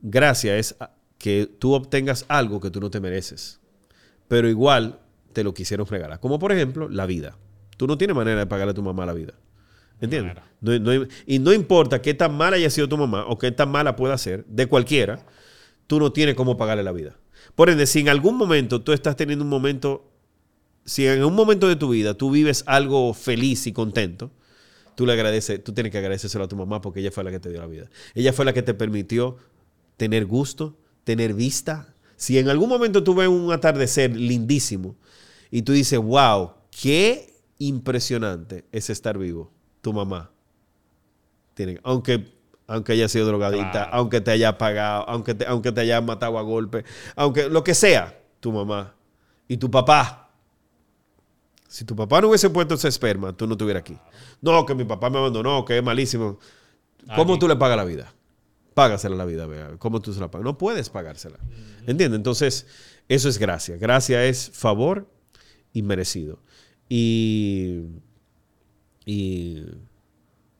Gracia 0.01 0.57
es 0.59 0.76
que 1.18 1.46
tú 1.59 1.72
obtengas 1.74 2.24
algo 2.28 2.61
que 2.61 2.70
tú 2.70 2.80
no 2.80 2.90
te 2.90 3.01
mereces. 3.01 3.61
Pero 4.28 4.49
igual 4.49 5.01
te 5.32 5.42
lo 5.44 5.55
quisieron 5.55 5.86
regalar. 5.86 6.20
Como 6.20 6.38
por 6.38 6.53
ejemplo, 6.53 6.88
la 6.88 7.07
vida. 7.07 7.36
Tú 7.76 7.86
no 7.86 7.96
tienes 7.96 8.14
manera 8.16 8.38
de 8.40 8.46
pagarle 8.46 8.72
a 8.72 8.74
tu 8.74 8.82
mamá 8.82 9.07
la 9.07 9.14
vida. 9.14 9.34
¿Entiendes? 10.01 10.36
No- 10.61 11.07
y 11.26 11.38
no 11.38 11.53
importa 11.53 12.01
qué 12.03 12.14
tan 12.14 12.36
mala 12.36 12.57
haya 12.57 12.70
sido 12.70 12.88
tu 12.88 12.96
mamá 12.96 13.24
o 13.26 13.38
qué 13.38 13.51
tan 13.53 13.70
mala 13.70 13.96
pueda 13.96 14.16
ser, 14.18 14.44
de 14.46 14.66
cualquiera, 14.66 15.24
tú 15.86 15.99
no 15.99 16.12
tienes 16.12 16.34
cómo 16.34 16.57
pagarle 16.57 16.82
la 16.84 16.92
vida. 16.92 17.16
Por 17.55 17.70
ende, 17.70 17.86
si 17.86 18.01
en 18.01 18.09
algún 18.09 18.36
momento 18.36 18.82
tú 18.82 18.92
estás 18.92 19.16
teniendo 19.16 19.44
un 19.44 19.49
momento, 19.51 20.11
si 20.84 21.07
en 21.07 21.24
un 21.24 21.34
momento 21.34 21.68
de 21.68 21.76
tu 21.76 21.90
vida 21.90 22.14
tú 22.14 22.30
vives 22.30 22.62
algo 22.66 23.14
feliz 23.14 23.66
y 23.66 23.72
contento, 23.72 24.30
tú 24.94 25.07
le 25.07 25.12
agradeces, 25.12 25.62
tú 25.62 25.72
tienes 25.72 25.92
que 25.92 25.99
agradecérselo 25.99 26.44
a 26.44 26.49
tu 26.49 26.57
mamá 26.57 26.80
porque 26.80 27.01
ella 27.01 27.11
fue 27.11 27.24
la 27.24 27.30
que 27.30 27.40
te 27.40 27.51
dio 27.51 27.61
la 27.61 27.66
vida. 27.66 27.88
Ella 28.14 28.32
fue 28.32 28.44
la 28.44 28.53
que 28.53 28.62
te 28.62 28.74
permitió 28.74 29.36
tener 29.96 30.26
gusto, 30.26 30.76
tener 31.05 31.34
vista. 31.34 31.94
Si 32.16 32.38
en 32.38 32.49
algún 32.49 32.68
momento 32.68 33.05
tú 33.05 33.14
ves 33.14 33.28
un 33.28 33.53
atardecer 33.53 34.16
lindísimo 34.16 34.96
y 35.51 35.62
tú 35.62 35.72
dices, 35.72 35.99
wow, 35.99 36.53
qué 36.70 37.32
impresionante 37.59 38.64
es 38.72 38.90
estar 38.90 39.18
vivo, 39.18 39.53
tu 39.81 39.93
mamá. 39.93 40.31
Tiene, 41.55 41.81
aunque, 41.83 42.33
aunque 42.66 42.93
haya 42.93 43.09
sido 43.09 43.26
drogadita, 43.26 43.70
Claro. 43.70 43.91
aunque 43.95 44.20
te 44.20 44.31
haya 44.31 44.59
pagado, 44.59 45.09
aunque 45.09 45.35
te, 45.35 45.47
aunque 45.47 45.72
te 45.72 45.81
haya 45.81 46.01
matado 46.01 46.39
a 46.39 46.43
golpe, 46.43 46.85
aunque 47.16 47.49
lo 47.49 47.64
que 47.64 47.74
sea, 47.74 48.20
tu 48.41 48.53
mamá 48.53 48.95
y 49.49 49.57
tu 49.57 49.70
papá. 49.70 50.31
Si 51.66 51.85
tu 51.85 51.95
papá 51.95 52.20
no 52.20 52.29
hubiese 52.29 52.49
puesto 52.49 52.74
ese 52.74 52.89
esperma, 52.89 53.37
tú 53.37 53.47
no 53.47 53.53
estuvieras 53.53 53.83
aquí. 53.83 53.97
No, 54.41 54.64
que 54.64 54.74
mi 54.74 54.85
papá 54.85 55.11
me 55.11 55.18
abandonó, 55.18 55.64
que 55.64 55.76
es 55.79 55.85
malísimo. 55.85 56.39
¿Cómo 57.14 57.39
tú 57.39 57.47
le 57.47 57.57
pagas 57.57 57.76
la 57.76 57.85
vida? 57.85 58.12
Págasela 58.74 59.16
la 59.16 59.24
vida, 59.24 59.47
vea. 59.47 59.72
¿Cómo 59.79 60.01
tú 60.01 60.12
se 60.14 60.20
la 60.20 60.31
pagas? 60.31 60.45
No 60.45 60.57
puedes 60.57 60.89
pagársela. 60.89 61.39
¿Entiendes? 61.87 62.16
Entonces, 62.16 62.66
eso 63.09 63.29
es 63.29 63.39
gracia. 63.39 63.76
Gracia 63.76 64.24
es 64.24 64.51
favor 64.55 65.09
inmerecido. 65.74 66.39
Y, 66.89 67.81
y 69.11 69.62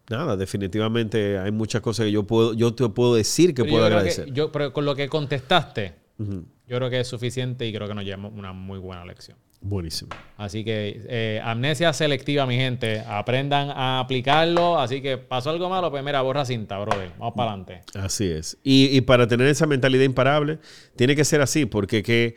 nada, 0.09 0.36
definitivamente 0.36 1.38
hay 1.38 1.53
muchas 1.53 1.82
cosas 1.82 2.07
que 2.07 2.12
yo 2.12 2.22
puedo, 2.26 2.55
yo 2.55 2.74
te 2.74 2.88
puedo 2.88 3.14
decir 3.14 3.55
que 3.55 3.62
Pero 3.62 3.72
puedo 3.72 3.82
yo 3.82 3.86
agradecer. 3.94 4.24
que- 4.26 4.32
yo, 4.32 4.51
pero 4.51 4.72
con 4.72 4.84
lo 4.84 4.94
que 4.94 5.09
contestaste, 5.09 5.94
yo 6.18 6.76
creo 6.76 6.88
que 6.90 7.01
es 7.01 7.07
suficiente 7.09 7.66
y 7.66 7.72
creo 7.72 7.86
que 7.86 7.94
nos 7.94 8.05
llevamos 8.05 8.32
una 8.34 8.53
muy 8.53 8.78
buena 8.78 9.05
lección. 9.05 9.36
Buenísimo. 9.61 10.11
Así 10.36 10.64
que 10.64 11.03
eh, 11.09 11.40
amnesia 11.44 11.92
selectiva, 11.92 12.46
mi 12.46 12.55
gente. 12.57 13.01
Aprendan 13.01 13.70
a 13.70 13.99
aplicarlo. 13.99 14.78
Así 14.78 15.03
que 15.03 15.18
pasó 15.18 15.51
algo 15.51 15.68
malo, 15.68 15.90
pues 15.90 16.05
mira, 16.05 16.22
borra 16.22 16.44
cinta, 16.44 16.78
brother. 16.78 17.11
Vamos 17.18 17.34
para 17.36 17.51
adelante. 17.51 17.80
Así 17.94 18.30
es. 18.30 18.57
Y, 18.62 18.96
y 18.96 19.01
para 19.01 19.26
tener 19.26 19.49
esa 19.49 19.66
mentalidad 19.66 20.05
imparable, 20.05 20.61
tiene 20.94 21.16
que 21.16 21.24
ser 21.24 21.40
así, 21.40 21.66
porque 21.66 22.05
que 22.05 22.36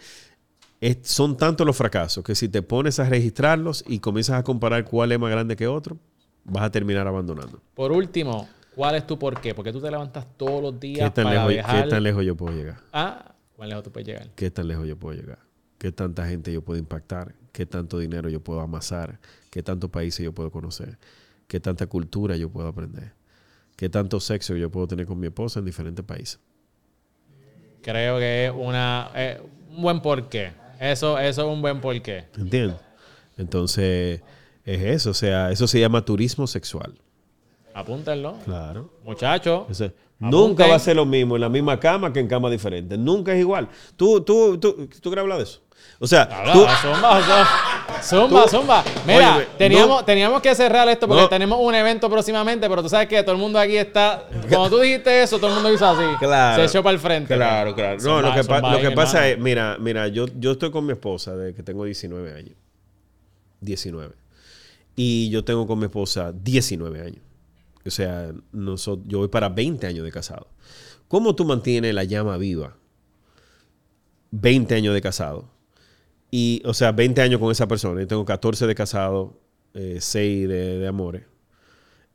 es- 0.81 0.97
son 1.03 1.37
tantos 1.37 1.65
los 1.65 1.77
fracasos 1.77 2.23
que 2.23 2.35
si 2.35 2.49
te 2.49 2.61
pones 2.61 2.99
a 2.99 3.07
registrarlos 3.07 3.83
y 3.87 3.99
comienzas 3.99 4.37
a 4.39 4.43
comparar 4.43 4.83
cuál 4.83 5.11
es 5.11 5.19
más 5.19 5.31
grande 5.31 5.55
que 5.55 5.67
otro, 5.67 5.97
vas 6.43 6.63
a 6.63 6.71
terminar 6.71 7.07
abandonando. 7.07 7.61
Por 7.75 7.91
último, 7.91 8.49
¿cuál 8.75 8.95
es 8.95 9.05
tu 9.07 9.17
por 9.17 9.39
qué? 9.39 9.53
Porque 9.53 9.71
tú 9.71 9.79
te 9.79 9.89
levantas 9.91 10.25
todos 10.37 10.61
los 10.61 10.73
¿Qué 10.73 10.87
días 10.87 11.13
tan, 11.13 11.25
para 11.25 11.35
lejos, 11.35 11.49
viajar. 11.49 11.83
¿Qué 11.83 11.89
tan 11.89 12.03
lejos 12.03 12.25
yo 12.25 12.35
puedo 12.35 12.57
llegar? 12.57 12.79
Ah, 12.91 13.33
¿cuán 13.55 13.69
lejos 13.69 13.83
tú 13.83 13.91
puedes 13.91 14.07
llegar? 14.07 14.27
¿Qué 14.35 14.51
tan 14.51 14.67
lejos 14.67 14.87
yo 14.87 14.97
puedo 14.97 15.15
llegar? 15.17 15.39
¿Qué 15.77 15.91
tanta 15.91 16.27
gente 16.27 16.51
yo 16.51 16.61
puedo 16.63 16.79
impactar? 16.79 17.35
¿Qué 17.51 17.65
tanto 17.65 17.99
dinero 17.99 18.29
yo 18.29 18.39
puedo 18.41 18.61
amasar? 18.61 19.19
¿Qué 19.49 19.61
tantos 19.61 19.89
países 19.89 20.23
yo 20.23 20.33
puedo 20.33 20.51
conocer? 20.51 20.97
¿Qué 21.47 21.59
tanta 21.59 21.85
cultura 21.87 22.35
yo 22.37 22.49
puedo 22.49 22.67
aprender? 22.67 23.13
¿Qué 23.75 23.89
tanto 23.89 24.19
sexo 24.19 24.55
yo 24.55 24.69
puedo 24.71 24.87
tener 24.87 25.05
con 25.05 25.19
mi 25.19 25.27
esposa 25.27 25.59
en 25.59 25.65
diferentes 25.65 26.03
países? 26.05 26.39
Creo 27.81 28.19
que 28.19 28.45
es 28.45 28.51
una, 28.55 29.09
eh, 29.15 29.41
un 29.71 29.81
buen 29.81 30.01
porqué. 30.01 30.53
Eso, 30.81 31.19
eso 31.19 31.41
es 31.43 31.47
un 31.47 31.61
buen 31.61 31.79
porqué. 31.79 32.25
¿Entiendes? 32.35 32.77
Entonces, 33.37 34.21
es 34.65 34.81
eso. 34.81 35.11
O 35.11 35.13
sea, 35.13 35.51
eso 35.51 35.67
se 35.67 35.79
llama 35.79 36.03
turismo 36.03 36.47
sexual. 36.47 36.95
Apúntenlo. 37.71 38.37
Claro. 38.45 38.89
Muchachos. 39.03 39.65
Nunca 40.17 40.65
va 40.65 40.75
a 40.75 40.79
ser 40.79 40.95
lo 40.95 41.05
mismo 41.05 41.35
en 41.35 41.41
la 41.41 41.49
misma 41.49 41.79
cama 41.79 42.11
que 42.11 42.19
en 42.19 42.27
cama 42.27 42.49
diferente. 42.49 42.97
Nunca 42.97 43.31
es 43.31 43.39
igual. 43.39 43.69
¿Tú, 43.95 44.21
tú, 44.21 44.57
tú, 44.57 44.87
¿tú 44.87 45.09
quieres 45.09 45.21
hablar 45.21 45.37
de 45.37 45.43
eso? 45.43 45.61
O 46.03 46.07
sea, 46.07 46.23
Habla, 46.23 46.53
tú, 46.53 46.59
zumba, 46.81 47.21
zumba, 48.01 48.47
zumba. 48.47 48.83
Mira, 49.05 49.45
teníamos, 49.57 49.99
no- 49.99 50.03
teníamos 50.05 50.41
que 50.41 50.55
cerrar 50.55 50.89
esto 50.89 51.07
porque 51.07 51.21
No. 51.23 51.29
tenemos 51.29 51.59
un 51.61 51.75
evento 51.75 52.09
próximamente, 52.09 52.67
pero 52.67 52.81
tú 52.81 52.89
sabes 52.89 53.07
que 53.07 53.21
todo 53.21 53.33
el 53.33 53.37
mundo 53.37 53.59
aquí 53.59 53.77
está. 53.77 54.25
Cuando 54.49 54.69
tú 54.69 54.79
dijiste 54.79 55.21
eso, 55.21 55.37
todo 55.37 55.49
el 55.49 55.53
mundo 55.55 55.71
hizo 55.71 55.85
así. 55.85 56.03
Claro. 56.17 56.63
Se 56.63 56.67
echó 56.69 56.81
para 56.81 56.93
el 56.95 56.99
frente. 56.99 57.35
Claro, 57.35 57.75
claro. 57.75 57.97
No, 57.97 58.01
Zumba, 58.01 58.21
lo 58.21 58.33
que, 58.33 58.43
pa- 58.43 58.55
zumba 58.55 58.71
lo 58.71 58.77
ahí, 58.77 58.83
que 58.83 58.91
pasa 58.91 59.17
hermano. 59.27 59.33
es, 59.37 59.43
mira, 59.43 59.77
mira, 59.79 60.07
yo, 60.07 60.25
yo 60.39 60.51
estoy 60.53 60.71
con 60.71 60.85
mi 60.87 60.93
esposa 60.93 61.35
desde 61.35 61.53
que 61.53 61.61
tengo 61.61 61.85
19 61.85 62.33
años. 62.33 62.55
19. 63.59 64.15
Y 64.95 65.29
yo 65.29 65.43
tengo 65.45 65.67
con 65.67 65.77
mi 65.77 65.85
esposa 65.85 66.31
19 66.33 66.99
años. 66.99 67.19
O 67.85 67.91
sea, 67.91 68.31
nosotros, 68.51 69.05
yo 69.07 69.19
voy 69.19 69.27
para 69.27 69.49
20 69.49 69.85
años 69.85 70.03
de 70.03 70.11
casado. 70.11 70.47
¿Cómo 71.07 71.35
tú 71.35 71.45
mantienes 71.45 71.93
la 71.93 72.03
llama 72.05 72.37
viva 72.37 72.73
20 74.31 74.75
años 74.75 74.93
de 74.93 75.01
casado. 75.01 75.45
Y, 76.31 76.61
o 76.65 76.73
sea, 76.73 76.93
20 76.93 77.21
años 77.21 77.39
con 77.39 77.51
esa 77.51 77.67
persona. 77.67 77.99
Yo 78.01 78.07
tengo 78.07 78.25
14 78.25 78.65
de 78.65 78.73
casado, 78.73 79.37
eh, 79.73 79.97
6 79.99 80.47
de, 80.47 80.79
de 80.79 80.87
amores. 80.87 81.23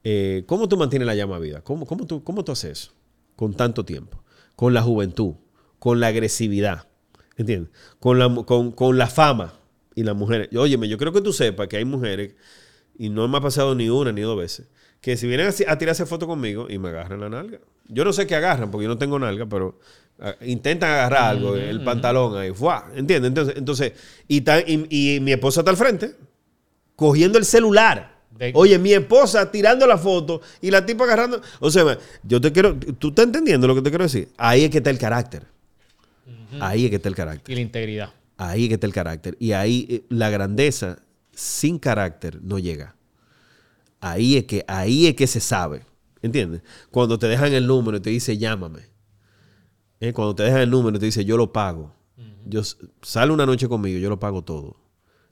Eh, 0.02 0.44
¿Cómo 0.46 0.68
tú 0.68 0.76
mantienes 0.76 1.06
la 1.06 1.14
llama 1.14 1.38
vida? 1.38 1.60
¿Cómo, 1.60 1.86
cómo, 1.86 2.06
tú, 2.06 2.24
¿Cómo 2.24 2.42
tú 2.42 2.52
haces 2.52 2.78
eso? 2.78 2.92
Con 3.36 3.54
tanto 3.54 3.84
tiempo. 3.84 4.22
Con 4.54 4.72
la 4.72 4.82
juventud. 4.82 5.34
Con 5.78 6.00
la 6.00 6.06
agresividad. 6.06 6.86
¿Entiendes? 7.36 7.70
Con 8.00 8.18
la, 8.18 8.34
con, 8.46 8.72
con 8.72 8.96
la 8.96 9.06
fama. 9.06 9.52
Y 9.94 10.02
las 10.02 10.16
mujeres. 10.16 10.48
Óyeme, 10.56 10.88
yo 10.88 10.98
creo 10.98 11.12
que 11.12 11.20
tú 11.20 11.32
sepas 11.32 11.68
que 11.68 11.76
hay 11.76 11.84
mujeres, 11.84 12.34
y 12.98 13.08
no 13.08 13.26
me 13.28 13.38
ha 13.38 13.40
pasado 13.40 13.74
ni 13.74 13.88
una 13.88 14.12
ni 14.12 14.20
dos 14.20 14.36
veces, 14.38 14.68
que 15.00 15.16
si 15.16 15.26
vienen 15.26 15.48
a, 15.48 15.72
a 15.72 15.78
tirarse 15.78 16.04
foto 16.06 16.26
conmigo 16.26 16.66
y 16.68 16.78
me 16.78 16.90
agarran 16.90 17.20
la 17.20 17.28
nalga. 17.28 17.60
Yo 17.88 18.04
no 18.04 18.12
sé 18.12 18.26
qué 18.26 18.34
agarran, 18.34 18.70
porque 18.70 18.84
yo 18.84 18.88
no 18.88 18.98
tengo 18.98 19.18
nalga, 19.18 19.46
pero 19.46 19.78
intentan 20.42 20.90
agarrar 20.90 21.22
algo, 21.30 21.56
el 21.56 21.82
pantalón 21.84 22.36
ahí. 22.38 22.52
¡fua! 22.52 22.90
¿Entiendes? 22.94 23.28
Entonces, 23.28 23.54
entonces 23.56 23.92
y, 24.28 24.40
tan- 24.40 24.64
y, 24.66 25.16
y 25.16 25.20
mi 25.20 25.32
esposa 25.32 25.60
está 25.60 25.70
al 25.70 25.76
frente, 25.76 26.14
cogiendo 26.94 27.38
el 27.38 27.44
celular. 27.44 28.16
De- 28.30 28.52
Oye, 28.54 28.78
mi 28.78 28.92
esposa 28.92 29.50
tirando 29.50 29.86
la 29.86 29.96
foto 29.98 30.40
y 30.60 30.70
la 30.70 30.84
tipa 30.84 31.04
agarrando. 31.04 31.40
O 31.60 31.70
sea, 31.70 31.98
yo 32.22 32.40
te 32.40 32.52
quiero. 32.52 32.76
¿Tú 32.76 33.08
estás 33.08 33.24
entendiendo 33.26 33.66
lo 33.66 33.74
que 33.74 33.82
te 33.82 33.90
quiero 33.90 34.04
decir? 34.04 34.28
Ahí 34.36 34.64
es 34.64 34.70
que 34.70 34.78
está 34.78 34.90
el 34.90 34.98
carácter. 34.98 35.44
Ahí 36.60 36.84
es 36.84 36.90
que 36.90 36.96
está 36.96 37.08
el 37.08 37.14
carácter. 37.14 37.52
Y 37.52 37.54
la 37.54 37.60
integridad. 37.60 38.10
Ahí 38.38 38.64
es 38.64 38.68
que 38.68 38.74
está 38.74 38.86
el 38.86 38.92
carácter. 38.92 39.36
Y 39.40 39.52
ahí 39.52 39.86
eh, 39.88 40.02
la 40.10 40.28
grandeza 40.30 40.98
sin 41.32 41.78
carácter 41.78 42.38
no 42.42 42.58
llega. 42.58 42.94
Ahí 44.00 44.36
es 44.36 44.44
que, 44.44 44.64
ahí 44.68 45.06
es 45.06 45.14
que 45.14 45.26
se 45.26 45.40
sabe. 45.40 45.82
¿Entiendes? 46.22 46.62
Cuando 46.90 47.18
te 47.18 47.26
dejan 47.28 47.52
el 47.52 47.66
número 47.66 47.96
y 47.98 48.00
te 48.00 48.10
dice 48.10 48.36
llámame. 48.36 48.80
Eh, 50.00 50.12
Cuando 50.12 50.34
te 50.34 50.42
dejan 50.44 50.60
el 50.60 50.70
número 50.70 50.96
y 50.96 51.00
te 51.00 51.06
dice 51.06 51.24
yo 51.24 51.36
lo 51.36 51.52
pago. 51.52 51.92
yo, 52.48 52.60
s- 52.60 52.76
sale 53.02 53.32
una 53.32 53.44
noche 53.46 53.68
conmigo, 53.68 53.98
yo 53.98 54.08
lo 54.08 54.18
pago 54.20 54.42
todo. 54.42 54.76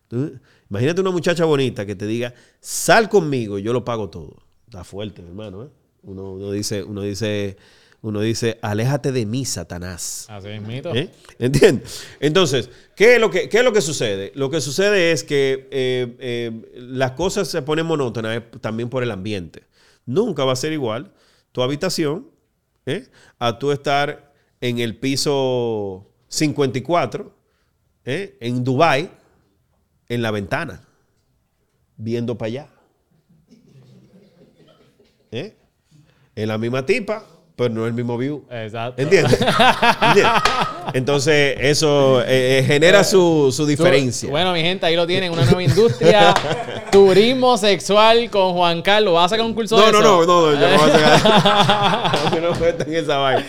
Tú- 0.08 0.38
imagínate 0.68 1.00
una 1.00 1.10
muchacha 1.10 1.44
bonita 1.44 1.86
que 1.86 1.94
te 1.94 2.06
diga 2.06 2.34
sal 2.60 3.08
conmigo, 3.08 3.58
yo 3.58 3.72
lo 3.72 3.84
pago 3.84 4.10
todo. 4.10 4.36
Está 4.66 4.82
fuerte, 4.84 5.22
hermano. 5.22 5.64
¿eh? 5.64 5.68
Uno, 6.02 6.32
uno 6.32 6.50
dice, 6.50 6.82
uno 6.82 7.02
dice, 7.02 7.56
uno 8.02 8.20
dice, 8.20 8.58
aléjate 8.62 9.12
de 9.12 9.24
mí, 9.26 9.44
Satanás. 9.44 10.26
Así 10.28 10.48
mismito. 10.48 10.92
¿Eh? 10.94 11.10
¿Entiendes? 11.38 12.02
Entonces, 12.20 12.68
¿qué 12.96 13.14
es, 13.14 13.20
lo 13.20 13.30
que, 13.30 13.48
¿qué 13.48 13.58
es 13.58 13.64
lo 13.64 13.72
que 13.72 13.80
sucede? 13.80 14.32
Lo 14.34 14.50
que 14.50 14.60
sucede 14.60 15.12
es 15.12 15.22
que 15.24 15.68
eh, 15.70 16.62
las 16.74 17.12
cosas 17.12 17.48
se 17.48 17.62
ponen 17.62 17.86
monótonas 17.86 18.42
también 18.60 18.88
por 18.90 19.02
el 19.02 19.10
ambiente. 19.12 19.62
Nunca 20.04 20.44
va 20.44 20.52
a 20.52 20.56
ser 20.56 20.72
igual 20.72 21.12
tu 21.52 21.62
habitación 21.62 22.28
a 23.38 23.58
tú 23.58 23.70
estar 23.72 24.33
en 24.64 24.78
el 24.78 24.96
piso 24.96 26.06
54 26.28 27.30
¿eh? 28.06 28.38
en 28.40 28.64
Dubai 28.64 29.10
en 30.08 30.22
la 30.22 30.30
ventana 30.30 30.80
viendo 31.98 32.38
para 32.38 32.46
allá. 32.46 32.68
¿Eh? 35.30 35.54
En 36.34 36.48
la 36.48 36.56
misma 36.56 36.86
tipa, 36.86 37.26
pero 37.56 37.74
no 37.74 37.86
el 37.86 37.92
mismo 37.92 38.16
view. 38.16 38.46
Exacto. 38.50 39.02
¿Entiendes? 39.02 39.38
¿Entiendes? 40.02 40.32
Entonces, 40.94 41.56
eso 41.60 42.22
eh, 42.22 42.60
eh, 42.60 42.64
genera 42.66 43.04
su, 43.04 43.52
su 43.54 43.66
diferencia. 43.66 44.30
Bueno, 44.30 44.54
mi 44.54 44.62
gente, 44.62 44.86
ahí 44.86 44.96
lo 44.96 45.06
tienen, 45.06 45.30
una 45.30 45.44
nueva 45.44 45.62
industria. 45.62 46.32
turismo 46.94 47.58
sexual 47.58 48.30
con 48.30 48.52
Juan 48.52 48.80
Carlos. 48.80 49.14
¿Vas 49.14 49.26
a 49.26 49.28
sacar 49.30 49.44
un 49.44 49.54
curso 49.54 49.76
no, 49.76 49.86
de 49.86 49.92
no, 49.92 49.98
eso? 49.98 50.26
no, 50.26 50.26
no, 50.26 50.52
no, 50.52 50.60
yo 50.60 50.68
no 50.70 50.78
voy 50.78 50.90
a 50.90 51.18
sacar. 51.18 52.32
no, 52.40 52.50
no 52.50 52.60
metan 52.60 52.94
esa 52.94 53.16
vaina. 53.18 53.44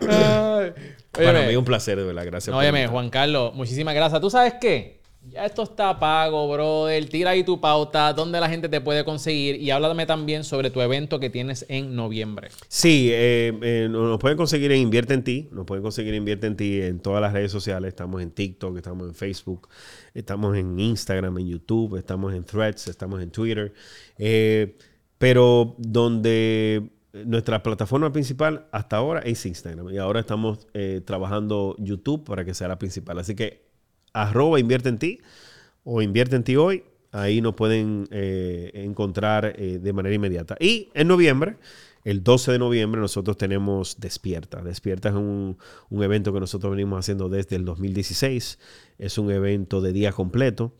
Para 1.12 1.42
mí 1.42 1.50
es 1.50 1.56
un 1.56 1.64
placer, 1.64 1.96
de 1.96 2.04
verdad. 2.04 2.24
Gracias. 2.26 2.48
no, 2.48 2.56
por 2.56 2.62
óyeme. 2.62 2.88
Juan 2.88 3.10
Carlos, 3.10 3.54
muchísimas 3.54 3.94
gracias. 3.94 4.20
¿Tú 4.20 4.30
sabes 4.30 4.54
qué? 4.60 4.97
Ya 5.30 5.44
esto 5.44 5.62
está 5.62 5.98
pago, 5.98 6.50
brother. 6.50 7.06
Tira 7.08 7.30
ahí 7.30 7.44
tu 7.44 7.60
pauta, 7.60 8.12
dónde 8.14 8.40
la 8.40 8.48
gente 8.48 8.68
te 8.68 8.80
puede 8.80 9.04
conseguir 9.04 9.56
y 9.56 9.70
háblame 9.70 10.06
también 10.06 10.42
sobre 10.42 10.70
tu 10.70 10.80
evento 10.80 11.20
que 11.20 11.28
tienes 11.28 11.66
en 11.68 11.94
noviembre. 11.94 12.48
Sí, 12.68 13.10
eh, 13.12 13.52
eh, 13.62 13.88
nos 13.90 14.18
pueden 14.18 14.38
conseguir 14.38 14.72
en 14.72 14.80
Invierte 14.80 15.14
en 15.14 15.24
Ti. 15.24 15.48
Nos 15.52 15.66
pueden 15.66 15.82
conseguir 15.82 16.14
en 16.14 16.18
Invierte 16.18 16.46
en 16.46 16.56
Ti 16.56 16.80
en 16.80 17.00
todas 17.00 17.20
las 17.20 17.32
redes 17.32 17.52
sociales. 17.52 17.88
Estamos 17.88 18.22
en 18.22 18.30
TikTok, 18.30 18.76
estamos 18.76 19.06
en 19.06 19.14
Facebook, 19.14 19.68
estamos 20.14 20.56
en 20.56 20.78
Instagram, 20.78 21.36
en 21.38 21.48
YouTube, 21.48 21.96
estamos 21.96 22.32
en 22.32 22.44
Threads, 22.44 22.88
estamos 22.88 23.20
en 23.20 23.30
Twitter. 23.30 23.74
Eh, 24.16 24.78
pero 25.18 25.74
donde 25.78 26.90
nuestra 27.12 27.62
plataforma 27.62 28.12
principal 28.12 28.66
hasta 28.72 28.96
ahora 28.96 29.20
es 29.20 29.44
Instagram. 29.44 29.90
Y 29.90 29.98
ahora 29.98 30.20
estamos 30.20 30.66
trabajando 31.04 31.76
YouTube 31.78 32.24
para 32.24 32.44
que 32.44 32.54
sea 32.54 32.68
la 32.68 32.78
principal. 32.78 33.18
Así 33.18 33.34
que 33.34 33.67
arroba 34.22 34.60
invierte 34.60 34.88
en 34.88 34.98
ti 34.98 35.20
o 35.84 36.02
invierte 36.02 36.36
en 36.36 36.44
ti 36.44 36.56
hoy. 36.56 36.84
Ahí 37.10 37.40
nos 37.40 37.54
pueden 37.54 38.06
eh, 38.10 38.70
encontrar 38.74 39.54
eh, 39.56 39.78
de 39.82 39.92
manera 39.92 40.14
inmediata. 40.14 40.56
Y 40.60 40.90
en 40.92 41.08
noviembre, 41.08 41.56
el 42.04 42.22
12 42.22 42.52
de 42.52 42.58
noviembre, 42.58 43.00
nosotros 43.00 43.36
tenemos 43.36 43.98
Despierta. 43.98 44.62
Despierta 44.62 45.08
es 45.08 45.14
un, 45.14 45.56
un 45.88 46.02
evento 46.02 46.32
que 46.32 46.40
nosotros 46.40 46.70
venimos 46.70 46.98
haciendo 46.98 47.28
desde 47.28 47.56
el 47.56 47.64
2016. 47.64 48.58
Es 48.98 49.16
un 49.16 49.30
evento 49.30 49.80
de 49.80 49.92
día 49.92 50.12
completo. 50.12 50.74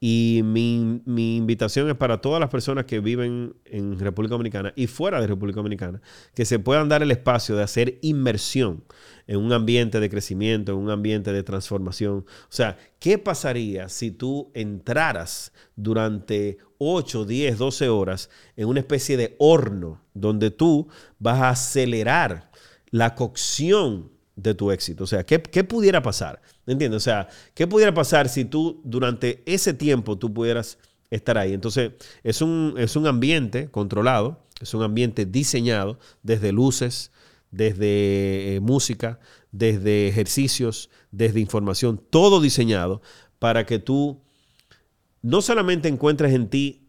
Y 0.00 0.42
mi, 0.44 1.00
invitación 1.36 1.88
es 1.88 1.96
para 1.96 2.20
todas 2.20 2.40
las 2.40 2.50
personas 2.50 2.84
que 2.84 3.00
viven 3.00 3.54
en 3.64 3.98
República 3.98 4.32
Dominicana 4.32 4.72
y 4.76 4.86
fuera 4.86 5.20
de 5.20 5.26
República 5.26 5.56
Dominicana, 5.56 6.02
que 6.34 6.44
se 6.44 6.58
puedan 6.58 6.88
dar 6.88 7.02
el 7.02 7.10
espacio 7.10 7.56
de 7.56 7.62
hacer 7.62 7.98
inmersión 8.02 8.84
en 9.26 9.38
un 9.38 9.52
ambiente 9.52 10.00
de 10.00 10.10
crecimiento, 10.10 10.72
en 10.72 10.78
un 10.78 10.90
ambiente 10.90 11.32
de 11.32 11.42
transformación. 11.42 12.18
O 12.18 12.52
sea, 12.52 12.76
¿qué 12.98 13.18
pasaría 13.18 13.88
si 13.88 14.10
tú 14.10 14.50
entraras 14.54 15.52
durante 15.76 16.58
8, 16.78 17.24
10, 17.24 17.58
12 17.58 17.88
horas 17.88 18.30
en 18.56 18.68
una 18.68 18.80
especie 18.80 19.16
de 19.16 19.36
horno 19.38 20.02
donde 20.12 20.50
tú 20.50 20.88
vas 21.18 21.40
a 21.40 21.50
acelerar 21.50 22.50
la 22.90 23.14
cocción 23.14 24.13
de 24.36 24.54
tu 24.54 24.70
éxito. 24.70 25.04
O 25.04 25.06
sea, 25.06 25.24
¿qué, 25.24 25.40
qué 25.40 25.64
pudiera 25.64 26.02
pasar? 26.02 26.40
¿Entiendes? 26.66 26.96
O 26.98 27.04
sea, 27.04 27.28
¿qué 27.54 27.66
pudiera 27.66 27.94
pasar 27.94 28.28
si 28.28 28.44
tú 28.44 28.80
durante 28.84 29.42
ese 29.46 29.74
tiempo 29.74 30.18
tú 30.18 30.32
pudieras 30.32 30.78
estar 31.10 31.38
ahí? 31.38 31.52
Entonces, 31.52 31.92
es 32.22 32.42
un, 32.42 32.74
es 32.76 32.96
un 32.96 33.06
ambiente 33.06 33.70
controlado, 33.70 34.40
es 34.60 34.74
un 34.74 34.82
ambiente 34.82 35.26
diseñado 35.26 35.98
desde 36.22 36.52
luces, 36.52 37.10
desde 37.50 38.56
eh, 38.56 38.60
música, 38.60 39.20
desde 39.52 40.08
ejercicios, 40.08 40.90
desde 41.12 41.40
información, 41.40 42.00
todo 42.10 42.40
diseñado 42.40 43.00
para 43.38 43.66
que 43.66 43.78
tú 43.78 44.20
no 45.22 45.40
solamente 45.40 45.88
encuentres 45.88 46.34
en 46.34 46.48
ti 46.48 46.83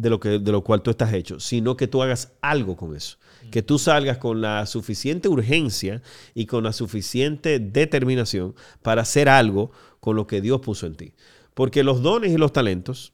de 0.00 0.10
lo, 0.10 0.20
que, 0.20 0.38
de 0.38 0.52
lo 0.52 0.62
cual 0.62 0.82
tú 0.82 0.90
estás 0.90 1.12
hecho, 1.12 1.40
sino 1.40 1.76
que 1.76 1.88
tú 1.88 2.02
hagas 2.02 2.32
algo 2.40 2.76
con 2.76 2.94
eso. 2.94 3.18
Que 3.50 3.62
tú 3.62 3.78
salgas 3.78 4.18
con 4.18 4.40
la 4.40 4.66
suficiente 4.66 5.28
urgencia 5.28 6.02
y 6.34 6.46
con 6.46 6.64
la 6.64 6.72
suficiente 6.72 7.58
determinación 7.58 8.54
para 8.82 9.02
hacer 9.02 9.28
algo 9.28 9.70
con 10.00 10.16
lo 10.16 10.26
que 10.26 10.40
Dios 10.40 10.60
puso 10.60 10.86
en 10.86 10.94
ti. 10.94 11.14
Porque 11.54 11.82
los 11.82 12.02
dones 12.02 12.32
y 12.32 12.36
los 12.36 12.52
talentos 12.52 13.12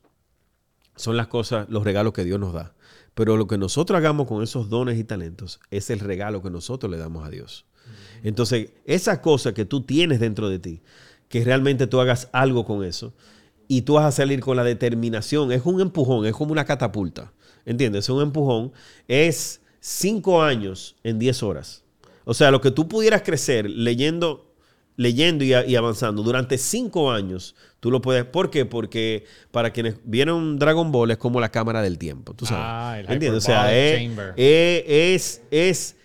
son 0.96 1.16
las 1.16 1.28
cosas, 1.28 1.68
los 1.70 1.84
regalos 1.84 2.12
que 2.12 2.24
Dios 2.24 2.38
nos 2.38 2.52
da. 2.52 2.74
Pero 3.14 3.36
lo 3.36 3.46
que 3.46 3.58
nosotros 3.58 3.96
hagamos 3.96 4.26
con 4.26 4.42
esos 4.42 4.68
dones 4.68 4.98
y 4.98 5.04
talentos 5.04 5.60
es 5.70 5.88
el 5.90 6.00
regalo 6.00 6.42
que 6.42 6.50
nosotros 6.50 6.90
le 6.90 6.98
damos 6.98 7.24
a 7.24 7.30
Dios. 7.30 7.64
Entonces, 8.22 8.70
esa 8.84 9.22
cosa 9.22 9.54
que 9.54 9.64
tú 9.64 9.82
tienes 9.82 10.20
dentro 10.20 10.48
de 10.48 10.58
ti, 10.58 10.82
que 11.28 11.44
realmente 11.44 11.86
tú 11.86 12.00
hagas 12.00 12.28
algo 12.32 12.64
con 12.64 12.84
eso, 12.84 13.14
y 13.68 13.82
tú 13.82 13.94
vas 13.94 14.04
a 14.04 14.12
salir 14.12 14.40
con 14.40 14.56
la 14.56 14.64
determinación. 14.64 15.52
Es 15.52 15.62
un 15.64 15.80
empujón, 15.80 16.26
es 16.26 16.32
como 16.32 16.52
una 16.52 16.64
catapulta. 16.64 17.32
¿Entiendes? 17.64 18.04
Es 18.04 18.08
un 18.10 18.22
empujón. 18.22 18.72
Es 19.08 19.60
cinco 19.80 20.42
años 20.42 20.96
en 21.02 21.18
diez 21.18 21.42
horas. 21.42 21.82
O 22.24 22.34
sea, 22.34 22.50
lo 22.50 22.60
que 22.60 22.70
tú 22.70 22.88
pudieras 22.88 23.22
crecer 23.22 23.68
leyendo, 23.68 24.54
leyendo 24.96 25.44
y, 25.44 25.52
avanzando 25.76 26.22
durante 26.22 26.58
cinco 26.58 27.10
años, 27.10 27.54
tú 27.80 27.90
lo 27.90 28.00
puedes. 28.00 28.24
¿Por 28.24 28.50
qué? 28.50 28.64
Porque 28.64 29.24
para 29.50 29.72
quienes 29.72 29.96
vieron 30.04 30.58
Dragon 30.58 30.90
Ball 30.92 31.10
es 31.10 31.18
como 31.18 31.40
la 31.40 31.50
cámara 31.50 31.82
del 31.82 31.98
tiempo. 31.98 32.34
¿Tú 32.34 32.46
sabes? 32.46 32.64
Ah, 32.66 32.96
el 33.00 33.10
¿Entiendes? 33.10 33.44
O 33.44 33.46
sea, 33.46 33.74
es, 33.76 34.10
es, 34.36 34.84
es, 34.88 35.42
es- 35.50 35.96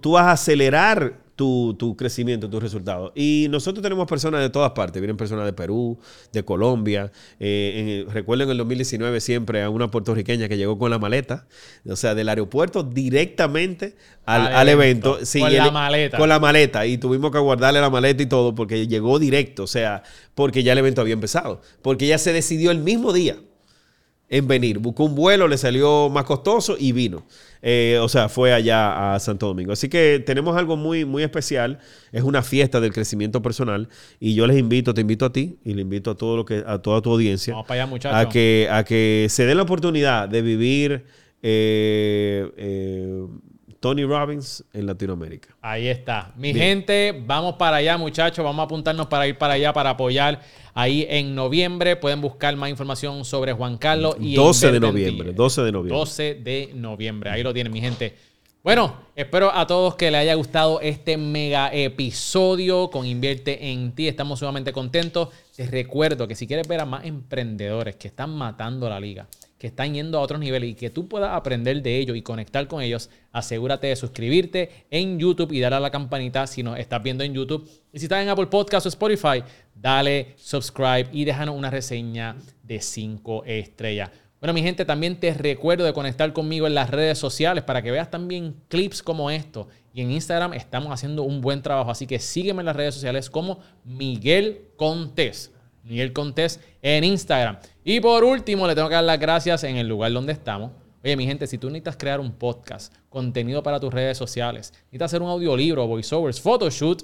tú 0.00 0.12
vas 0.12 0.24
a 0.26 0.32
acelerar 0.32 1.21
tu, 1.36 1.74
tu 1.78 1.96
crecimiento, 1.96 2.48
tus 2.50 2.62
resultados. 2.62 3.12
Y 3.14 3.46
nosotros 3.50 3.82
tenemos 3.82 4.06
personas 4.06 4.40
de 4.40 4.50
todas 4.50 4.72
partes. 4.72 5.00
Vienen 5.00 5.16
personas 5.16 5.44
de 5.46 5.52
Perú, 5.52 5.98
de 6.32 6.44
Colombia. 6.44 7.10
Eh, 7.40 8.04
en- 8.06 8.12
recuerdo 8.14 8.44
en 8.44 8.50
el 8.50 8.58
2019 8.58 9.20
siempre 9.20 9.62
a 9.62 9.70
una 9.70 9.90
puertorriqueña 9.90 10.48
que 10.48 10.56
llegó 10.56 10.78
con 10.78 10.90
la 10.90 10.98
maleta, 10.98 11.46
o 11.88 11.96
sea, 11.96 12.14
del 12.14 12.28
aeropuerto 12.28 12.82
directamente 12.82 13.96
al, 14.24 14.46
Al 14.48 14.54
al 14.54 14.68
evento. 14.68 15.10
evento. 15.14 15.26
Sí, 15.26 15.40
Con 15.40 15.54
la 15.54 15.70
maleta. 15.70 16.18
Con 16.18 16.28
la 16.28 16.38
maleta. 16.38 16.86
Y 16.86 16.98
tuvimos 16.98 17.30
que 17.30 17.38
guardarle 17.38 17.80
la 17.80 17.90
maleta 17.90 18.22
y 18.22 18.26
todo 18.26 18.54
porque 18.54 18.86
llegó 18.86 19.18
directo. 19.18 19.62
O 19.64 19.66
sea, 19.66 20.02
porque 20.34 20.62
ya 20.62 20.72
el 20.72 20.78
evento 20.78 21.00
había 21.00 21.14
empezado. 21.14 21.60
Porque 21.82 22.04
ella 22.06 22.18
se 22.18 22.32
decidió 22.32 22.70
el 22.70 22.78
mismo 22.78 23.12
día 23.12 23.36
en 24.32 24.48
venir. 24.48 24.78
Buscó 24.78 25.04
un 25.04 25.14
vuelo, 25.14 25.46
le 25.46 25.58
salió 25.58 26.08
más 26.08 26.24
costoso 26.24 26.76
y 26.78 26.92
vino. 26.92 27.22
Eh, 27.60 27.98
o 28.00 28.08
sea, 28.08 28.30
fue 28.30 28.54
allá 28.54 29.14
a 29.14 29.20
Santo 29.20 29.46
Domingo. 29.46 29.72
Así 29.72 29.90
que 29.90 30.22
tenemos 30.24 30.56
algo 30.56 30.74
muy, 30.78 31.04
muy 31.04 31.22
especial. 31.22 31.78
Es 32.12 32.22
una 32.22 32.42
fiesta 32.42 32.80
del 32.80 32.94
crecimiento 32.94 33.42
personal. 33.42 33.90
Y 34.18 34.34
yo 34.34 34.46
les 34.46 34.58
invito, 34.58 34.94
te 34.94 35.02
invito 35.02 35.26
a 35.26 35.32
ti 35.32 35.58
y 35.64 35.74
le 35.74 35.82
invito 35.82 36.10
a 36.10 36.14
todo 36.16 36.38
lo 36.38 36.46
que, 36.46 36.64
a 36.66 36.78
toda 36.78 37.02
tu 37.02 37.10
audiencia. 37.10 37.52
Vamos 37.52 37.68
para 37.68 37.82
allá, 37.82 37.90
muchachos. 37.90 38.18
A 38.18 38.28
que, 38.30 38.68
a 38.70 38.84
que 38.84 39.26
se 39.28 39.44
den 39.44 39.58
la 39.58 39.64
oportunidad 39.64 40.30
de 40.30 40.40
vivir 40.40 41.04
eh, 41.42 42.50
eh, 42.56 43.26
Tony 43.82 44.04
Robbins 44.04 44.64
en 44.72 44.86
Latinoamérica. 44.86 45.56
Ahí 45.60 45.88
está. 45.88 46.32
Mi 46.36 46.54
gente, 46.54 47.20
vamos 47.26 47.56
para 47.56 47.78
allá, 47.78 47.98
muchachos. 47.98 48.44
Vamos 48.44 48.60
a 48.60 48.66
apuntarnos 48.66 49.08
para 49.08 49.26
ir 49.26 49.36
para 49.36 49.54
allá 49.54 49.72
para 49.72 49.90
apoyar 49.90 50.40
ahí 50.72 51.04
en 51.10 51.34
noviembre. 51.34 51.96
Pueden 51.96 52.20
buscar 52.20 52.54
más 52.54 52.70
información 52.70 53.24
sobre 53.24 53.52
Juan 53.52 53.78
Carlos. 53.78 54.14
Y 54.20 54.36
12 54.36 54.70
de 54.70 54.78
noviembre. 54.78 55.32
12 55.32 55.62
de 55.62 55.72
noviembre. 55.72 55.98
12 55.98 56.34
de 56.36 56.70
noviembre. 56.76 57.30
Ahí 57.30 57.42
lo 57.42 57.52
tienen, 57.52 57.72
mi 57.72 57.80
gente. 57.80 58.14
Bueno, 58.62 58.94
espero 59.16 59.52
a 59.52 59.66
todos 59.66 59.96
que 59.96 60.12
les 60.12 60.20
haya 60.20 60.34
gustado 60.34 60.80
este 60.80 61.16
mega 61.16 61.74
episodio 61.74 62.88
con 62.88 63.04
Invierte 63.04 63.72
en 63.72 63.90
ti. 63.96 64.06
Estamos 64.06 64.38
sumamente 64.38 64.72
contentos. 64.72 65.30
Te 65.56 65.66
recuerdo 65.66 66.28
que 66.28 66.36
si 66.36 66.46
quieres 66.46 66.68
ver 66.68 66.78
a 66.78 66.86
más 66.86 67.04
emprendedores 67.04 67.96
que 67.96 68.06
están 68.06 68.30
matando 68.30 68.88
la 68.88 69.00
liga, 69.00 69.26
que 69.62 69.68
están 69.68 69.94
yendo 69.94 70.18
a 70.18 70.22
otros 70.22 70.40
niveles 70.40 70.70
y 70.70 70.74
que 70.74 70.90
tú 70.90 71.06
puedas 71.06 71.30
aprender 71.30 71.80
de 71.82 71.96
ellos 71.96 72.16
y 72.16 72.22
conectar 72.22 72.66
con 72.66 72.82
ellos, 72.82 73.10
asegúrate 73.30 73.86
de 73.86 73.94
suscribirte 73.94 74.86
en 74.90 75.20
YouTube 75.20 75.52
y 75.52 75.60
darle 75.60 75.76
a 75.76 75.80
la 75.80 75.92
campanita 75.92 76.48
si 76.48 76.64
nos 76.64 76.80
estás 76.80 77.00
viendo 77.00 77.22
en 77.22 77.32
YouTube. 77.32 77.70
Y 77.92 78.00
si 78.00 78.06
estás 78.06 78.24
en 78.24 78.28
Apple 78.28 78.48
Podcast 78.48 78.86
o 78.86 78.88
Spotify, 78.88 79.44
dale 79.72 80.34
subscribe 80.36 81.10
y 81.12 81.24
déjanos 81.24 81.56
una 81.56 81.70
reseña 81.70 82.34
de 82.64 82.80
5 82.80 83.44
estrellas. 83.44 84.10
Bueno, 84.40 84.52
mi 84.52 84.62
gente, 84.62 84.84
también 84.84 85.20
te 85.20 85.32
recuerdo 85.32 85.84
de 85.84 85.92
conectar 85.92 86.32
conmigo 86.32 86.66
en 86.66 86.74
las 86.74 86.90
redes 86.90 87.16
sociales 87.18 87.62
para 87.62 87.82
que 87.82 87.92
veas 87.92 88.10
también 88.10 88.56
clips 88.66 89.00
como 89.00 89.30
estos. 89.30 89.68
Y 89.94 90.00
en 90.00 90.10
Instagram 90.10 90.54
estamos 90.54 90.92
haciendo 90.92 91.22
un 91.22 91.40
buen 91.40 91.62
trabajo, 91.62 91.92
así 91.92 92.08
que 92.08 92.18
sígueme 92.18 92.62
en 92.62 92.66
las 92.66 92.74
redes 92.74 92.94
sociales 92.94 93.30
como 93.30 93.60
Miguel 93.84 94.70
Contés. 94.74 95.51
Miguel 95.84 96.12
Contés 96.12 96.60
en 96.80 97.04
Instagram. 97.04 97.58
Y 97.84 98.00
por 98.00 98.24
último, 98.24 98.66
le 98.66 98.74
tengo 98.74 98.88
que 98.88 98.94
dar 98.94 99.04
las 99.04 99.18
gracias 99.18 99.64
en 99.64 99.76
el 99.76 99.88
lugar 99.88 100.12
donde 100.12 100.32
estamos. 100.32 100.72
Oye, 101.04 101.16
mi 101.16 101.26
gente, 101.26 101.46
si 101.48 101.58
tú 101.58 101.68
necesitas 101.68 101.96
crear 101.96 102.20
un 102.20 102.32
podcast, 102.32 102.94
contenido 103.08 103.62
para 103.62 103.80
tus 103.80 103.92
redes 103.92 104.16
sociales, 104.16 104.72
necesitas 104.84 105.06
hacer 105.06 105.22
un 105.22 105.30
audiolibro, 105.30 105.86
voiceovers, 105.88 106.40
photoshoot, 106.40 107.02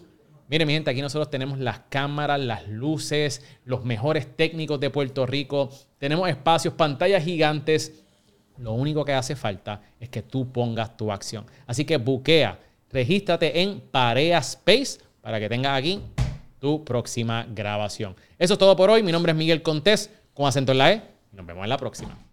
mire, 0.49 0.65
mi 0.65 0.73
gente, 0.73 0.91
aquí 0.91 1.03
nosotros 1.03 1.29
tenemos 1.31 1.59
las 1.59 1.81
cámaras, 1.89 2.39
las 2.39 2.69
luces, 2.69 3.45
los 3.65 3.85
mejores 3.85 4.37
técnicos 4.37 4.79
de 4.79 4.91
Puerto 4.91 5.27
Rico, 5.27 5.71
tenemos 5.99 6.29
espacios, 6.29 6.75
pantallas 6.75 7.25
gigantes. 7.25 8.05
Lo 8.57 8.73
único 8.73 9.05
que 9.05 9.15
hace 9.15 9.35
falta 9.35 9.83
es 9.99 10.09
que 10.09 10.23
tú 10.23 10.53
pongas 10.53 10.97
tu 10.97 11.11
acción. 11.11 11.45
Así 11.67 11.85
que 11.85 11.97
buquea, 11.97 12.59
regístrate 12.91 13.63
en 13.63 13.81
Parea 13.81 14.39
Space 14.39 14.99
para 15.21 15.41
que 15.41 15.49
tengas 15.49 15.77
aquí 15.77 16.01
tu 16.59 16.85
próxima 16.85 17.47
grabación. 17.49 18.17
Eso 18.39 18.55
es 18.55 18.59
todo 18.59 18.77
por 18.77 18.91
hoy. 18.91 19.03
Mi 19.03 19.13
nombre 19.13 19.33
es 19.33 19.39
Miguel 19.39 19.63
Contés 19.63 20.11
con 20.35 20.47
acento 20.47 20.73
en 20.73 20.79
la 20.79 20.93
E. 20.93 21.03
Nos 21.33 21.47
vemos 21.47 21.65
en 21.65 21.71
la 21.71 21.77
próxima. 21.77 22.28